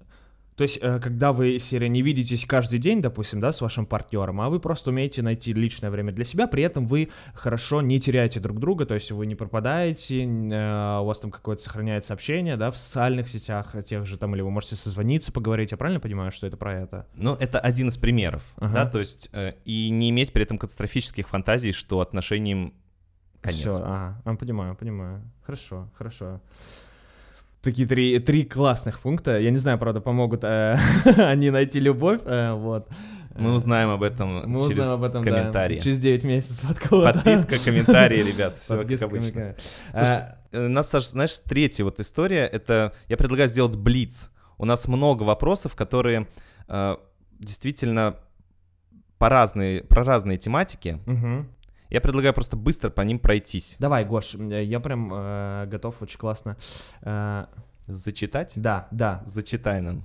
то 0.58 0.64
есть, 0.64 0.80
э, 0.82 1.00
когда 1.00 1.34
вы, 1.34 1.60
серия, 1.60 1.88
не 1.88 2.02
видитесь 2.02 2.44
каждый 2.44 2.80
день, 2.80 3.00
допустим, 3.00 3.40
да, 3.40 3.52
с 3.52 3.62
вашим 3.62 3.86
партнером, 3.86 4.42
а 4.42 4.50
вы 4.50 4.60
просто 4.60 4.90
умеете 4.90 5.22
найти 5.22 5.54
личное 5.54 5.92
время 5.92 6.12
для 6.12 6.26
себя, 6.26 6.48
при 6.48 6.64
этом 6.64 6.88
вы 6.88 7.10
хорошо 7.36 7.84
не 7.84 8.00
теряете 8.00 8.40
друг 8.40 8.60
друга, 8.60 8.88
то 8.88 8.96
есть 8.96 9.12
вы 9.12 9.28
не 9.28 9.36
пропадаете, 9.36 10.24
э, 10.24 11.00
у 11.00 11.06
вас 11.06 11.20
там 11.20 11.30
какое-то 11.30 11.62
сохраняется 11.62 12.16
общение, 12.16 12.58
да, 12.58 12.72
в 12.72 12.78
социальных 12.78 13.30
сетях 13.30 13.76
тех 13.86 14.08
же 14.08 14.18
там, 14.18 14.34
или 14.34 14.42
вы 14.42 14.50
можете 14.50 14.76
созвониться, 14.76 15.32
поговорить, 15.32 15.70
я 15.70 15.78
правильно 15.78 16.00
понимаю, 16.00 16.32
что 16.32 16.48
это 16.48 16.58
про 16.58 16.74
это? 16.74 17.08
Ну, 17.14 17.36
это 17.36 17.60
один 17.60 17.90
из 17.90 17.98
примеров, 17.98 18.42
ага. 18.56 18.74
да, 18.74 18.86
то 18.88 18.98
есть, 18.98 19.30
э, 19.34 19.54
и 19.64 19.92
не 19.92 20.10
иметь 20.10 20.34
при 20.34 20.42
этом 20.42 20.58
катастрофических 20.58 21.30
фантазий, 21.30 21.72
что 21.72 22.00
отношениям 22.00 22.74
конец. 23.42 23.60
Все, 23.60 23.74
ага, 23.84 24.36
понимаю, 24.38 24.76
понимаю. 24.76 25.22
Хорошо, 25.46 25.88
хорошо 25.96 26.42
такие 27.62 27.88
три, 27.88 28.20
три 28.20 28.44
классных 28.44 29.00
пункта. 29.00 29.40
Я 29.40 29.50
не 29.50 29.58
знаю, 29.58 29.78
правда, 29.78 30.02
помогут 30.02 30.44
э, 30.44 30.78
они 31.18 31.50
найти 31.50 31.80
любовь, 31.80 32.22
э, 32.26 32.54
вот. 32.54 32.90
Мы 33.36 33.54
узнаем 33.54 33.90
об 33.90 34.02
этом 34.02 34.50
Мы 34.50 34.68
через 34.68 34.86
об 34.86 35.04
этом, 35.04 35.24
комментарии. 35.24 35.76
Да, 35.76 35.82
через 35.82 36.00
9 36.00 36.24
месяцев 36.24 36.70
от 36.70 36.80
кого-то. 36.80 37.14
Подписка, 37.14 37.60
комментарии, 37.64 38.24
ребят, 38.24 38.58
все 38.58 38.84
как 38.84 39.02
обычно. 39.04 39.56
Слушай, 39.92 40.18
а... 40.18 40.38
у 40.54 40.58
э, 40.58 40.68
нас, 40.68 40.90
Саш, 40.90 41.10
знаешь, 41.10 41.38
третья 41.40 41.84
вот 41.84 42.00
история, 42.00 42.48
это 42.48 42.94
я 43.08 43.18
предлагаю 43.18 43.50
сделать 43.50 43.76
блиц. 43.76 44.32
У 44.58 44.66
нас 44.66 44.88
много 44.88 45.22
вопросов, 45.24 45.76
которые 45.76 46.28
э, 46.68 46.96
действительно 47.40 48.16
по 49.20 49.30
разные, 49.30 49.84
про 49.84 50.04
разные 50.04 50.38
тематики. 50.38 51.00
Угу. 51.06 51.46
Я 51.90 52.02
предлагаю 52.02 52.34
просто 52.34 52.58
быстро 52.58 52.90
по 52.90 53.02
ним 53.02 53.20
пройтись. 53.20 53.76
Давай, 53.80 54.06
Гош, 54.06 54.36
я 54.36 54.80
прям 54.80 55.14
э, 55.14 55.66
готов, 55.68 56.02
очень 56.02 56.20
классно. 56.20 56.58
Э... 57.02 57.46
Зачитать? 57.88 58.52
Да, 58.58 58.90
да. 58.92 59.24
Зачитай 59.26 59.80
нам. 59.80 60.04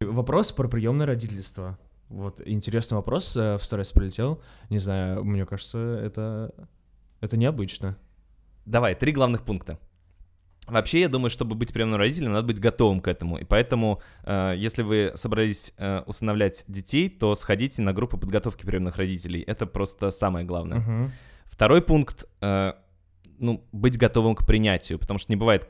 Вопрос 0.00 0.52
про 0.52 0.68
приемное 0.68 1.04
родительство. 1.04 1.76
Вот 2.08 2.40
интересный 2.44 2.94
вопрос 2.94 3.36
э, 3.36 3.56
в 3.56 3.64
сторис 3.64 3.90
прилетел. 3.90 4.40
Не 4.68 4.78
знаю, 4.78 5.24
мне 5.24 5.44
кажется, 5.46 5.78
это, 5.78 6.54
это 7.20 7.36
необычно. 7.36 7.96
Давай, 8.66 8.94
три 8.94 9.10
главных 9.10 9.42
пункта. 9.42 9.80
Вообще, 10.70 11.00
я 11.00 11.08
думаю, 11.08 11.30
чтобы 11.30 11.54
быть 11.54 11.72
приемным 11.72 11.98
родителем, 11.98 12.32
надо 12.32 12.46
быть 12.46 12.60
готовым 12.60 13.00
к 13.00 13.08
этому. 13.08 13.38
И 13.38 13.44
поэтому, 13.44 14.00
э, 14.24 14.54
если 14.56 14.82
вы 14.82 15.12
собрались 15.14 15.72
э, 15.76 16.02
усыновлять 16.06 16.64
детей, 16.68 17.08
то 17.08 17.34
сходите 17.34 17.82
на 17.82 17.92
группу 17.92 18.18
подготовки 18.18 18.64
приемных 18.64 18.96
родителей. 18.96 19.42
Это 19.42 19.66
просто 19.66 20.10
самое 20.10 20.46
главное. 20.46 20.78
Uh-huh. 20.78 21.10
Второй 21.44 21.82
пункт, 21.82 22.24
э, 22.40 22.72
ну, 23.38 23.64
быть 23.72 23.98
готовым 23.98 24.34
к 24.34 24.46
принятию, 24.46 24.98
потому 24.98 25.18
что 25.18 25.30
не 25.32 25.36
бывает 25.36 25.68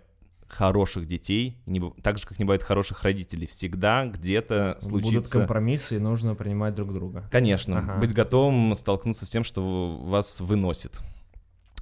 хороших 0.50 1.06
детей, 1.06 1.58
не, 1.66 1.80
так 2.02 2.18
же, 2.18 2.26
как 2.26 2.38
не 2.38 2.44
бывает 2.44 2.62
хороших 2.62 3.04
родителей. 3.04 3.46
Всегда 3.46 4.06
где-то 4.06 4.78
случится... 4.80 5.16
Будут 5.16 5.28
компромиссы, 5.28 5.96
и 5.96 5.98
нужно 5.98 6.34
принимать 6.34 6.74
друг 6.74 6.92
друга. 6.92 7.28
Конечно. 7.30 7.78
Ага. 7.78 7.94
Быть 7.96 8.12
готовым 8.12 8.74
столкнуться 8.74 9.26
с 9.26 9.30
тем, 9.30 9.44
что 9.44 9.96
вас 10.02 10.40
выносит. 10.40 11.00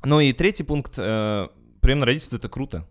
Ну 0.04 0.20
и 0.20 0.32
третий 0.32 0.64
пункт. 0.64 0.94
Э, 0.98 1.48
приемное 1.80 2.06
родительство— 2.06 2.36
это 2.38 2.48
круто. 2.48 2.86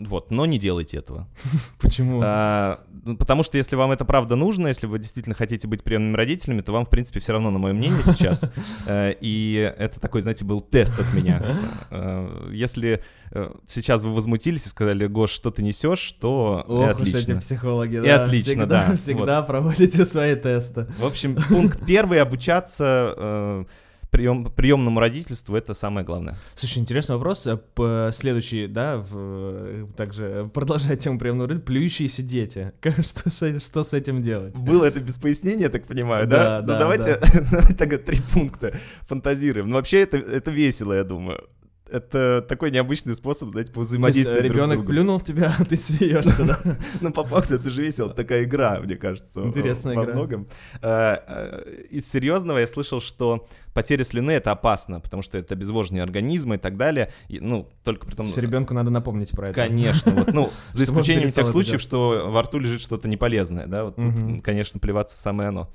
Вот, 0.00 0.30
но 0.30 0.46
не 0.46 0.58
делайте 0.58 0.96
этого. 0.98 1.28
Почему? 1.80 2.20
А, 2.24 2.80
ну, 3.04 3.16
потому 3.16 3.42
что 3.42 3.58
если 3.58 3.76
вам 3.76 3.92
это 3.92 4.04
правда 4.04 4.34
нужно, 4.34 4.68
если 4.68 4.86
вы 4.86 4.98
действительно 4.98 5.34
хотите 5.34 5.68
быть 5.68 5.82
приемными 5.84 6.16
родителями, 6.16 6.62
то 6.62 6.72
вам, 6.72 6.86
в 6.86 6.88
принципе, 6.88 7.20
все 7.20 7.32
равно 7.32 7.50
на 7.50 7.58
мое 7.58 7.72
мнение 7.72 8.02
сейчас. 8.02 8.44
Э, 8.86 9.12
и 9.20 9.72
это 9.78 10.00
такой, 10.00 10.22
знаете, 10.22 10.44
был 10.44 10.60
тест 10.60 10.98
от 10.98 11.12
меня. 11.12 11.42
Э, 11.90 12.50
если 12.52 13.02
э, 13.30 13.52
сейчас 13.66 14.02
вы 14.02 14.14
возмутились 14.14 14.66
и 14.66 14.68
сказали, 14.68 15.06
Гош, 15.06 15.30
что 15.30 15.50
ты 15.50 15.62
несешь, 15.62 16.12
то 16.20 16.64
Ох, 16.66 16.90
отлично. 16.90 17.18
эти 17.18 17.38
психологи, 17.38 17.96
и 17.96 18.08
отлично, 18.08 18.52
всегда, 18.52 18.86
да. 18.88 18.96
Всегда 18.96 19.40
вот. 19.40 19.46
проводите 19.46 20.04
свои 20.04 20.34
тесты. 20.34 20.86
В 20.98 21.04
общем, 21.04 21.36
пункт 21.48 21.84
первый— 21.86 22.20
обучаться 22.22 23.66
прием, 24.10 24.44
приемному 24.44 25.00
родительству 25.00 25.56
это 25.56 25.74
самое 25.74 26.04
главное. 26.04 26.36
Слушай, 26.54 26.78
интересный 26.78 27.16
вопрос. 27.16 27.46
Э, 27.46 28.10
следующий, 28.12 28.66
да, 28.66 28.98
в, 28.98 29.92
также 29.96 30.50
продолжая 30.52 30.96
тему 30.96 31.18
приемного 31.18 31.48
родительства, 31.48 31.72
плюющиеся 31.72 32.22
дети. 32.22 32.72
Что, 33.00 33.60
что 33.60 33.82
с 33.82 33.94
этим 33.94 34.22
делать? 34.22 34.54
Было 34.54 34.84
это 34.84 35.00
без 35.00 35.16
пояснения, 35.16 35.62
я 35.62 35.68
так 35.68 35.86
понимаю, 35.86 36.26
да? 36.26 36.60
Да, 36.60 36.60
ну, 36.60 36.66
да. 36.66 36.72
Ну 36.74 36.78
давайте, 36.80 37.16
да. 37.16 37.28
давайте 37.50 37.74
тогда 37.74 37.98
три 37.98 38.18
пункта 38.32 38.74
фантазируем. 39.02 39.68
Ну 39.68 39.76
вообще 39.76 40.00
это, 40.00 40.16
это 40.18 40.50
весело, 40.50 40.92
я 40.92 41.04
думаю 41.04 41.48
это 41.90 42.44
такой 42.48 42.70
необычный 42.70 43.14
способ, 43.14 43.50
знаете, 43.50 43.72
взаимодействовать 43.74 44.42
ребенок 44.42 44.86
плюнул 44.86 45.18
в 45.18 45.24
тебя, 45.24 45.54
а 45.58 45.64
ты 45.64 45.76
смеешься, 45.76 46.44
да? 46.44 46.58
Ну, 47.00 47.12
по 47.12 47.24
факту, 47.24 47.56
это 47.56 47.70
же 47.70 47.82
весело, 47.82 48.10
такая 48.10 48.44
игра, 48.44 48.80
мне 48.80 48.96
кажется. 48.96 49.40
Интересная 49.40 49.94
игра. 49.94 50.04
Во 50.04 50.12
многом. 50.12 50.46
А, 50.82 51.22
а, 51.26 51.60
из 51.90 52.10
серьезного 52.10 52.58
я 52.58 52.66
слышал, 52.66 53.00
что 53.00 53.46
потеря 53.74 54.04
слюны— 54.04 54.30
это 54.32 54.52
опасно, 54.52 55.00
потому 55.00 55.22
что 55.22 55.38
это 55.38 55.54
обезвоживание 55.54 56.02
организма 56.02 56.56
и 56.56 56.58
так 56.58 56.76
далее. 56.76 57.12
Ну, 57.28 57.68
только 57.84 58.06
при 58.06 58.14
том... 58.14 58.26
ребенку 58.36 58.74
надо 58.74 58.90
напомнить 58.90 59.30
про 59.30 59.48
это. 59.48 59.54
Конечно, 59.54 60.12
вот, 60.12 60.32
ну, 60.32 60.50
за 60.72 60.84
исключением 60.84 61.28
тех 61.28 61.46
случаев, 61.48 61.80
что 61.80 62.30
во 62.30 62.42
рту 62.42 62.58
лежит 62.58 62.80
что-то 62.80 63.08
неполезное, 63.08 63.66
да, 63.66 63.84
вот 63.84 63.96
тут, 63.96 64.42
конечно, 64.42 64.80
плеваться 64.80 65.18
самое 65.18 65.48
оно. 65.48 65.68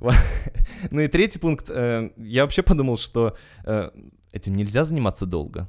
Ну 0.90 1.00
и 1.00 1.08
третий 1.08 1.38
пункт. 1.38 1.66
Э, 1.68 2.10
я 2.16 2.42
вообще 2.42 2.62
подумал, 2.62 2.96
что 2.98 3.36
э, 3.64 3.90
этим 4.36 4.54
нельзя 4.54 4.84
заниматься 4.84 5.26
долго. 5.26 5.68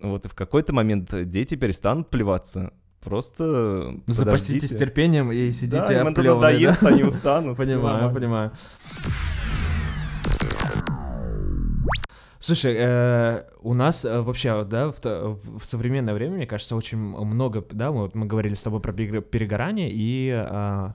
Вот 0.00 0.26
и 0.26 0.28
в 0.28 0.34
какой-то 0.34 0.72
момент 0.72 1.12
дети 1.28 1.54
перестанут 1.54 2.10
плеваться. 2.10 2.72
Просто 3.00 3.94
Запаститесь 4.06 4.70
терпением 4.70 5.30
и 5.32 5.50
сидите 5.52 5.88
да, 5.88 6.00
им 6.00 6.12
надоест, 6.12 6.82
да? 6.82 6.88
они 6.88 7.02
устанут. 7.04 7.56
Понимаю, 7.56 8.12
понимаю. 8.12 8.52
Слушай, 12.40 12.76
э, 12.78 13.42
у 13.62 13.74
нас 13.74 14.04
э, 14.04 14.20
вообще, 14.20 14.64
да, 14.64 14.92
в, 14.92 15.00
в 15.58 15.64
современное 15.64 16.14
время, 16.14 16.36
мне 16.36 16.46
кажется, 16.46 16.76
очень 16.76 16.98
много, 16.98 17.64
да, 17.70 17.90
мы, 17.90 18.02
вот 18.02 18.14
мы 18.14 18.26
говорили 18.26 18.54
с 18.54 18.62
тобой 18.62 18.80
про 18.80 18.92
перегорание 18.92 19.90
и 19.90 20.30
э, 20.48 20.88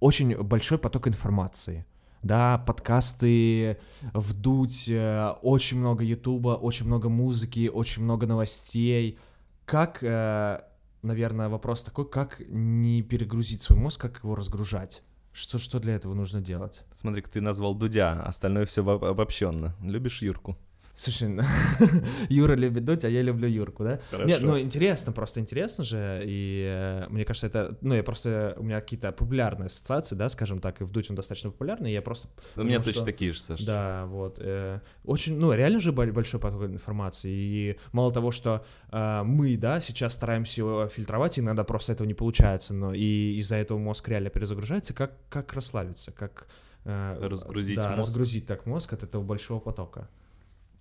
очень 0.00 0.36
большой 0.42 0.78
поток 0.78 1.06
информации 1.08 1.84
да, 2.24 2.58
подкасты, 2.58 3.78
вдуть, 4.14 4.88
э, 4.88 5.34
очень 5.42 5.78
много 5.78 6.02
ютуба, 6.02 6.50
очень 6.50 6.86
много 6.86 7.08
музыки, 7.08 7.70
очень 7.72 8.02
много 8.02 8.26
новостей. 8.26 9.18
Как, 9.66 10.02
э, 10.02 10.60
наверное, 11.02 11.48
вопрос 11.48 11.82
такой, 11.82 12.08
как 12.08 12.40
не 12.48 13.02
перегрузить 13.02 13.62
свой 13.62 13.78
мозг, 13.78 14.00
как 14.00 14.24
его 14.24 14.34
разгружать? 14.34 15.02
Что, 15.32 15.58
что 15.58 15.80
для 15.80 15.94
этого 15.94 16.14
нужно 16.14 16.40
делать? 16.40 16.84
Смотри, 16.96 17.22
ты 17.22 17.40
назвал 17.40 17.74
Дудя, 17.74 18.22
остальное 18.22 18.64
все 18.64 18.82
обобщенно. 18.88 19.76
Любишь 19.82 20.22
Юрку? 20.22 20.56
Слушай, 20.96 21.40
Юра 22.28 22.54
любит 22.54 22.84
дуть, 22.84 23.04
а 23.04 23.08
я 23.08 23.22
люблю 23.22 23.48
Юрку, 23.48 23.82
да? 23.82 24.00
Хорошо. 24.10 24.28
Нет, 24.28 24.42
ну 24.42 24.58
интересно, 24.60 25.12
просто 25.12 25.40
интересно 25.40 25.82
же, 25.82 26.22
и 26.24 26.64
э, 26.68 27.06
мне 27.08 27.24
кажется, 27.24 27.48
это, 27.48 27.76
ну 27.80 27.94
я 27.94 28.04
просто, 28.04 28.54
у 28.58 28.62
меня 28.62 28.80
какие-то 28.80 29.10
популярные 29.10 29.66
ассоциации, 29.66 30.14
да, 30.14 30.28
скажем 30.28 30.60
так, 30.60 30.80
и 30.80 30.84
в 30.84 30.92
дуть 30.92 31.10
он 31.10 31.16
достаточно 31.16 31.50
популярный, 31.50 31.90
и 31.90 31.94
я 31.94 32.00
просто... 32.00 32.28
У 32.54 32.62
меня 32.62 32.78
что, 32.78 32.92
точно 32.92 33.06
такие 33.06 33.32
же, 33.32 33.40
Саша. 33.40 33.66
Да, 33.66 34.06
вот. 34.06 34.38
Э, 34.40 34.80
очень, 35.04 35.36
ну 35.36 35.52
реально 35.52 35.80
же 35.80 35.90
большой 35.90 36.38
поток 36.38 36.62
информации, 36.64 37.30
и 37.30 37.78
мало 37.90 38.12
того, 38.12 38.30
что 38.30 38.64
э, 38.92 39.22
мы, 39.24 39.56
да, 39.56 39.80
сейчас 39.80 40.14
стараемся 40.14 40.60
его 40.60 40.86
фильтровать, 40.86 41.40
иногда 41.40 41.64
просто 41.64 41.92
этого 41.92 42.06
не 42.06 42.14
получается, 42.14 42.72
но 42.72 42.94
и 42.94 43.36
из-за 43.38 43.56
этого 43.56 43.78
мозг 43.78 44.08
реально 44.08 44.30
перезагружается, 44.30 44.94
как, 44.94 45.12
как 45.28 45.52
расслабиться, 45.54 46.12
как... 46.12 46.46
Э, 46.84 47.16
разгрузить 47.20 47.76
да, 47.76 47.96
мозг. 47.96 48.08
разгрузить 48.08 48.46
так 48.46 48.66
мозг 48.66 48.92
от 48.92 49.02
этого 49.02 49.22
большого 49.24 49.58
потока. 49.58 50.08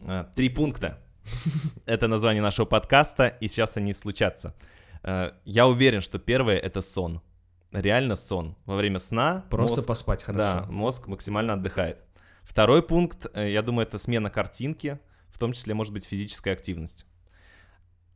А, 0.05 0.25
три 0.35 0.49
пункта. 0.49 0.99
Это 1.85 2.07
название 2.07 2.41
нашего 2.41 2.65
подкаста, 2.65 3.27
и 3.27 3.47
сейчас 3.47 3.77
они 3.77 3.93
случатся. 3.93 4.55
А, 5.03 5.35
я 5.45 5.67
уверен, 5.67 6.01
что 6.01 6.19
первое— 6.19 6.57
это 6.59 6.81
сон. 6.81 7.21
Реально 7.71 8.15
сон. 8.15 8.55
Во 8.65 8.75
время 8.75 8.99
сна... 8.99 9.45
Просто 9.49 9.77
мозг, 9.77 9.87
поспать 9.87 10.23
хорошо. 10.23 10.65
Да, 10.65 10.71
мозг 10.71 11.07
максимально 11.07 11.53
отдыхает. 11.53 11.97
Второй 12.43 12.83
пункт, 12.83 13.25
э, 13.33 13.51
я 13.51 13.61
думаю, 13.61 13.87
это 13.87 13.97
смена 13.97 14.29
картинки, 14.29 14.99
в 15.29 15.39
том 15.39 15.53
числе, 15.53 15.73
может 15.73 15.91
быть, 15.91 16.05
физическая 16.05 16.53
активность. 16.53 17.07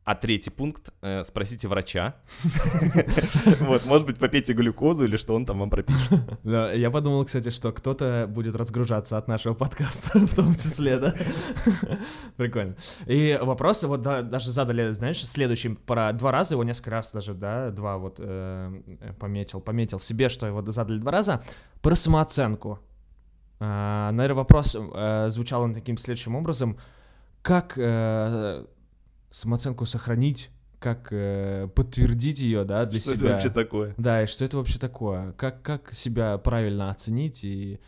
А 0.08 0.14
третий 0.14 0.48
пункт 0.48 0.88
э, 1.02 1.22
спросите 1.22 1.68
врача. 1.68 2.14
Вот, 3.60 3.84
может 3.84 4.06
быть, 4.06 4.18
попейте 4.18 4.54
глюкозу 4.54 5.04
или 5.04 5.18
что 5.18 5.34
он 5.34 5.44
там 5.44 5.58
вам 5.58 5.68
пропишет. 5.68 6.38
Да, 6.42 6.72
я 6.72 6.90
подумал, 6.90 7.26
кстати, 7.26 7.50
что 7.50 7.72
кто-то 7.72 8.26
будет 8.26 8.54
разгружаться 8.56 9.18
от 9.18 9.28
нашего 9.28 9.52
подкаста, 9.52 10.18
в 10.26 10.34
том 10.34 10.54
числе, 10.54 10.96
да? 10.96 11.14
Прикольно. 12.38 12.74
И 13.04 13.38
вопросы 13.42 13.86
вот 13.86 14.00
да, 14.00 14.22
даже 14.22 14.50
задали, 14.50 14.92
знаешь, 14.92 15.22
следующим 15.22 15.76
про 15.76 16.14
два 16.14 16.32
раза, 16.32 16.54
его 16.54 16.64
несколько 16.64 16.90
раз 16.90 17.12
даже, 17.12 17.34
да, 17.34 17.70
два 17.70 17.98
вот 17.98 18.16
э, 18.18 18.80
пометил, 19.20 19.60
пометил 19.60 20.00
себе, 20.00 20.30
что 20.30 20.46
его 20.46 20.64
задали 20.70 21.00
два 21.00 21.12
раза, 21.12 21.42
про 21.82 21.94
самооценку. 21.94 22.78
А, 23.60 24.10
наверное, 24.12 24.36
вопрос 24.36 24.74
э, 24.74 25.26
звучал 25.28 25.60
он 25.64 25.74
таким 25.74 25.98
следующим 25.98 26.34
образом. 26.34 26.78
Как 27.42 27.74
э, 27.76 28.64
самооценку 29.30 29.86
сохранить, 29.86 30.50
как 30.78 31.08
э, 31.10 31.68
подтвердить 31.74 32.40
ее, 32.40 32.64
да, 32.64 32.84
для 32.86 33.00
Что 33.00 33.16
себя. 33.16 33.26
это 33.26 33.34
вообще 33.34 33.50
такое? 33.50 33.94
Да, 33.96 34.22
и 34.22 34.26
что 34.26 34.44
это 34.44 34.56
вообще 34.56 34.78
такое? 34.78 35.32
Как, 35.32 35.62
как 35.62 35.92
себя 35.92 36.38
правильно 36.38 36.90
оценить 36.90 37.44
и 37.44 37.80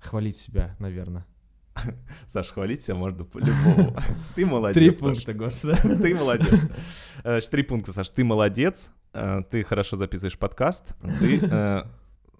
хвалить 0.00 0.36
себя, 0.36 0.76
наверное. 0.78 1.26
Саш, 2.28 2.50
хвалить 2.50 2.82
себя 2.82 2.96
можно 2.96 3.24
по-любому. 3.24 3.96
Ты 4.34 4.46
молодец. 4.46 4.76
Три 4.76 4.90
пункта, 4.90 5.34
Гош, 5.34 5.60
да? 5.62 5.76
Ты 5.82 6.14
молодец. 6.14 6.66
Э, 7.22 7.40
три 7.40 7.62
пункта, 7.62 7.92
Саш. 7.92 8.10
Ты 8.10 8.24
молодец, 8.24 8.88
э, 9.12 9.42
ты 9.50 9.64
хорошо 9.64 9.96
записываешь 9.96 10.38
подкаст, 10.38 10.96
ты 11.20 11.40
э, 11.40 11.82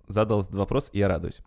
задал 0.08 0.42
этот 0.42 0.54
вопрос, 0.54 0.90
и 0.92 0.98
я 0.98 1.08
радуюсь. 1.08 1.40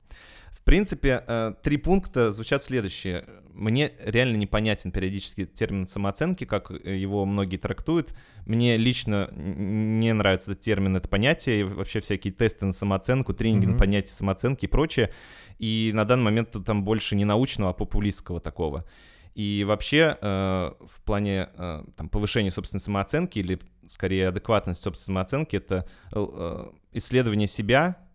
В 0.68 0.70
принципе, 0.70 1.24
э, 1.26 1.54
три 1.64 1.78
пункта 1.78 2.30
звучат 2.30 2.62
следующие. 2.62 3.24
Мне 3.54 3.94
реально 4.04 4.36
непонятен 4.36 4.92
периодически 4.92 5.46
термин 5.46 5.88
самооценки, 5.88 6.44
как 6.44 6.72
э, 6.72 6.98
его 6.98 7.24
многие 7.26 7.56
трактуют. 7.56 8.14
Мне 8.46 8.76
лично 8.76 9.32
не 9.34 10.14
нравится 10.14 10.52
этот 10.52 10.66
термин, 10.66 10.98
это 10.98 11.08
понятие, 11.08 11.62
и 11.62 11.64
вообще 11.64 12.02
всякие 12.02 12.34
тесты 12.34 12.66
на 12.66 12.74
самооценку, 12.74 13.32
тренинги 13.34 13.66
на 13.66 13.72
Мгм. 13.72 13.80
понятие 13.80 14.12
самооценки 14.12 14.66
и 14.66 14.68
прочее. 14.68 15.14
И 15.58 15.92
на 15.94 16.04
данный 16.04 16.26
момент 16.26 16.54
там 16.66 16.84
больше 16.84 17.16
не 17.16 17.24
научного, 17.24 17.70
а 17.70 17.74
популистского 17.74 18.42
такого. 18.42 18.84
И 19.36 19.64
вообще 19.66 20.18
э, 20.20 20.72
в 20.86 21.02
плане 21.06 21.48
э, 21.58 21.84
там, 21.96 22.10
повышения 22.10 22.52
собственной 22.52 22.82
самооценки 22.82 23.40
или 23.40 23.58
скорее 23.88 24.28
адекватность 24.28 24.82
собственной 24.82 25.06
самооценки 25.06 25.56
это 25.56 25.88
э, 26.12 26.66
исследование 26.92 27.48
себя 27.48 28.06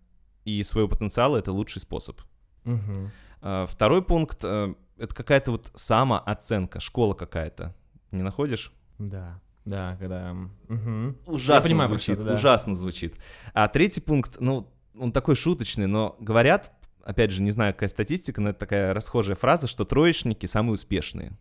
и 0.45 0.63
своего 0.65 0.89
потенциала 0.91 1.39
это 1.39 1.51
лучший 1.51 1.81
способ. 1.81 2.21
Э, 2.65 3.67
Второй 3.69 4.03
пункт 4.03 4.39
э, 4.43 4.75
это 4.99 5.15
какая-то 5.15 5.53
вот 5.53 5.71
самооценка, 5.75 6.81
школа 6.81 7.15
какая-то. 7.15 7.75
Не 8.13 8.23
находишь? 8.23 8.73
Да, 8.99 9.41
да, 9.65 9.97
когда... 9.99 10.33
мгм. 10.69 11.17
Ужасно 11.27 11.69
понимаю, 11.69 11.89
про 11.89 11.99
звучит, 11.99 12.23
да. 12.23 12.35
ужасно 12.35 12.75
звучит. 12.75 13.17
А 13.55 13.69
третий 13.69 14.01
пункт, 14.01 14.37
ну, 14.41 14.71
он 14.99 15.13
такой 15.13 15.35
шуточный, 15.35 15.87
но 15.87 16.17
говорят, 16.21 16.73
опять 17.05 17.31
же, 17.31 17.43
не 17.43 17.51
знаю, 17.51 17.73
какая 17.73 17.89
статистика, 17.89 18.41
но 18.41 18.51
это 18.51 18.61
такая 18.61 18.95
расхожая 18.95 19.37
фраза, 19.37 19.67
что 19.67 19.85
троечники 19.85 20.47
самые 20.47 20.75
успешные. 20.75 21.33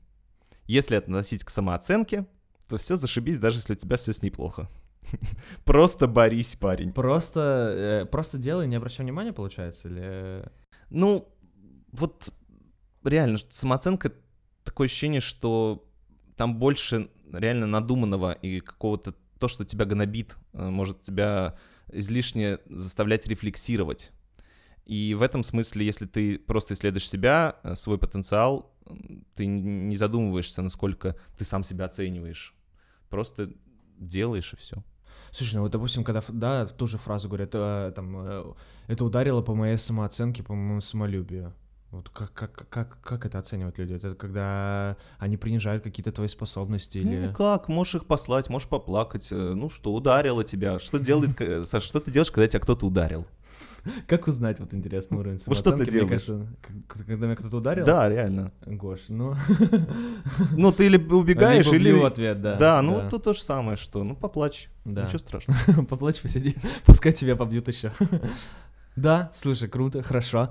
Если 0.66 0.96
относить 0.96 1.44
к 1.44 1.50
самооценке, 1.50 2.26
то 2.68 2.78
все 2.78 2.96
зашибись, 2.96 3.40
даже 3.40 3.58
если 3.58 3.74
у 3.74 3.76
тебя 3.76 3.98
все 3.98 4.14
с 4.14 4.22
ней 4.22 4.32
плохо. 4.32 4.70
Просто 5.66 6.08
борись, 6.08 6.56
парень. 6.56 6.94
Просто, 6.94 7.74
э, 7.76 8.06
просто 8.06 8.38
делай, 8.38 8.68
не 8.68 8.76
обращай 8.76 9.04
внимания, 9.04 9.34
получается, 9.34 9.90
или... 9.90 10.50
Ну, 10.92 11.34
вот 11.92 12.34
реально, 13.04 13.38
самооценка 13.50 14.14
такое 14.64 14.86
ощущение, 14.86 15.22
что 15.22 15.88
там 16.36 16.58
больше 16.58 17.10
реально 17.32 17.66
надуманного 17.66 18.34
и 18.34 18.60
какого-то 18.60 19.16
то, 19.40 19.48
что 19.48 19.66
тебя 19.66 19.86
гнобит, 19.86 20.36
э, 20.54 20.70
может 20.70 21.02
тебя 21.02 21.58
излишне 21.92 22.60
заставлять 22.68 23.26
рефлексировать. 23.26 24.12
И 24.86 25.14
в 25.14 25.22
этом 25.22 25.44
смысле, 25.44 25.86
если 25.86 26.06
ты 26.06 26.38
просто 26.38 26.74
исследуешь 26.74 27.10
себя, 27.10 27.56
э, 27.64 27.76
свой 27.76 27.98
потенциал, 27.98 28.76
ты 29.36 29.46
не 29.46 29.96
задумываешься, 29.96 30.62
насколько 30.62 31.16
ты 31.38 31.46
сам 31.46 31.64
себя 31.64 31.86
оцениваешь. 31.86 32.54
Просто 33.10 33.54
делаешь 33.98 34.54
и 34.54 34.58
все. 34.58 34.84
Слушай, 35.32 35.56
ну 35.56 35.62
вот, 35.62 35.72
допустим, 35.72 36.04
когда, 36.04 36.22
да, 36.30 36.66
ту 36.66 36.88
же 36.88 36.98
фразу 36.98 37.28
говорят, 37.28 37.52
э, 37.54 37.92
там, 37.96 38.16
э, 38.18 38.54
это 38.88 39.06
ударило 39.06 39.42
по 39.42 39.56
моей 39.56 39.78
самооценке, 39.78 40.44
по 40.44 40.54
моему 40.54 40.82
самолюбию. 40.82 41.54
Вот 41.92 42.08
как, 42.10 42.32
как, 42.34 42.70
как, 42.70 42.98
как 43.04 43.26
это 43.26 43.38
оценивают 43.40 43.78
люди? 43.78 43.94
Это 43.94 44.16
когда 44.16 44.96
они 45.20 45.36
принижают 45.36 45.84
какие-то 45.84 46.14
твои 46.14 46.30
способности 46.30 47.00
или... 47.00 47.28
Ну 47.28 47.34
как, 47.34 47.68
можешь 47.68 47.96
их 47.96 48.06
послать, 48.06 48.50
можешь 48.50 48.70
поплакать. 48.70 49.28
э, 49.30 49.36
Ну 49.36 49.70
что, 49.70 49.94
ударило 49.94 50.46
тебя. 50.46 50.80
Что 50.80 51.00
делает, 51.00 51.36
к- 51.36 51.66
Саш, 51.66 51.84
что 51.84 52.00
ты 52.00 52.10
делаешь, 52.10 52.32
когда 52.32 52.48
тебя 52.48 52.62
кто-то 52.62 52.86
ударил? 52.88 53.26
Как 54.08 54.28
узнать 54.28 54.60
вот 54.60 54.74
интересный 54.74 55.18
уровень 55.18 55.40
Вот 55.48 55.58
что 55.58 55.72
ты 55.72 55.86
самооценки? 55.86 55.90
Мне 55.92 56.00
делаешь? 56.06 56.26
кажется, 56.26 56.48
когда 57.08 57.26
меня 57.26 57.36
кто-то 57.36 57.58
ударил? 57.58 57.86
Да, 57.86 58.08
реально. 58.08 58.52
Гош, 58.66 59.02
ну... 59.10 59.36
Ну, 60.56 60.72
ты 60.72 60.86
или 60.86 60.98
убегаешь, 60.98 61.70
либо 61.72 61.98
или... 61.98 62.06
ответ, 62.06 62.42
да. 62.42 62.56
Да, 62.56 62.82
ну 62.82 62.94
вот 62.94 63.10
тут 63.10 63.24
то 63.24 63.34
же 63.34 63.42
самое, 63.42 63.76
что, 63.76 64.04
ну, 64.04 64.16
поплачь. 64.16 64.70
Да. 64.86 65.04
Ничего 65.06 65.18
страшного. 65.20 65.84
Поплачь, 65.90 66.22
посиди, 66.22 66.56
пускай 66.86 67.12
тебя 67.12 67.36
побьют 67.36 67.68
еще. 67.68 67.92
Да, 68.96 69.30
слушай, 69.34 69.70
круто, 69.70 70.04
хорошо. 70.04 70.50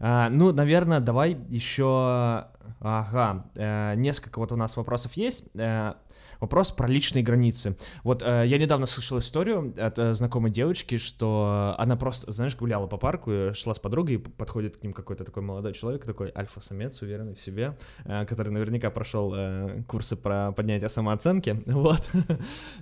А, 0.00 0.28
ну, 0.30 0.52
наверное, 0.52 1.00
давай 1.00 1.36
еще... 1.48 2.46
Ага, 2.80 3.46
э, 3.54 3.94
несколько 3.96 4.38
вот 4.38 4.52
у 4.52 4.56
нас 4.56 4.76
вопросов 4.76 5.14
есть. 5.14 5.48
Э, 5.54 5.94
вопрос 6.40 6.72
про 6.72 6.86
личные 6.86 7.24
границы. 7.24 7.76
Вот 8.02 8.22
э, 8.22 8.44
я 8.46 8.58
недавно 8.58 8.86
слышал 8.86 9.18
историю 9.18 9.74
от 9.78 9.98
э, 9.98 10.12
знакомой 10.12 10.50
девочки, 10.50 10.98
что 10.98 11.74
она 11.78 11.96
просто, 11.96 12.30
знаешь, 12.30 12.56
гуляла 12.56 12.86
по 12.86 12.98
парку, 12.98 13.54
шла 13.54 13.74
с 13.74 13.78
подругой, 13.78 14.16
и 14.16 14.18
подходит 14.18 14.76
к 14.76 14.82
ним 14.82 14.92
какой-то 14.92 15.24
такой 15.24 15.42
молодой 15.42 15.72
человек, 15.72 16.04
такой 16.04 16.30
альфа-самец, 16.36 17.00
уверенный 17.00 17.34
в 17.34 17.40
себе, 17.40 17.76
э, 18.04 18.26
который 18.26 18.50
наверняка 18.50 18.90
прошел 18.90 19.32
э, 19.34 19.82
курсы 19.88 20.16
про 20.16 20.52
поднятие 20.52 20.88
самооценки, 20.88 21.62
вот. 21.66 22.08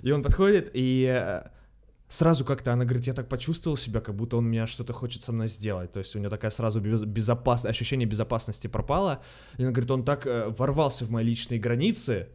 И 0.01 0.11
он 0.11 0.23
подходит, 0.23 0.69
и 0.73 1.07
э, 1.09 1.43
сразу 2.13 2.45
как-то 2.45 2.71
она 2.71 2.85
говорит, 2.85 3.07
я 3.07 3.13
так 3.13 3.27
почувствовал 3.27 3.75
себя, 3.75 3.99
как 3.99 4.15
будто 4.15 4.37
он 4.37 4.45
меня 4.45 4.67
что-то 4.67 4.93
хочет 4.93 5.23
со 5.23 5.31
мной 5.31 5.47
сделать. 5.47 5.91
То 5.91 5.99
есть 5.99 6.15
у 6.15 6.19
нее 6.19 6.29
такая 6.29 6.51
сразу 6.51 6.79
без- 6.79 7.03
безопас... 7.03 7.65
ощущение 7.65 8.07
безопасности 8.07 8.67
пропало. 8.67 9.23
И 9.57 9.63
она 9.63 9.71
говорит, 9.71 9.89
он 9.89 10.05
так 10.05 10.27
э, 10.27 10.49
ворвался 10.49 11.05
в 11.05 11.09
мои 11.09 11.25
личные 11.25 11.59
границы. 11.59 12.27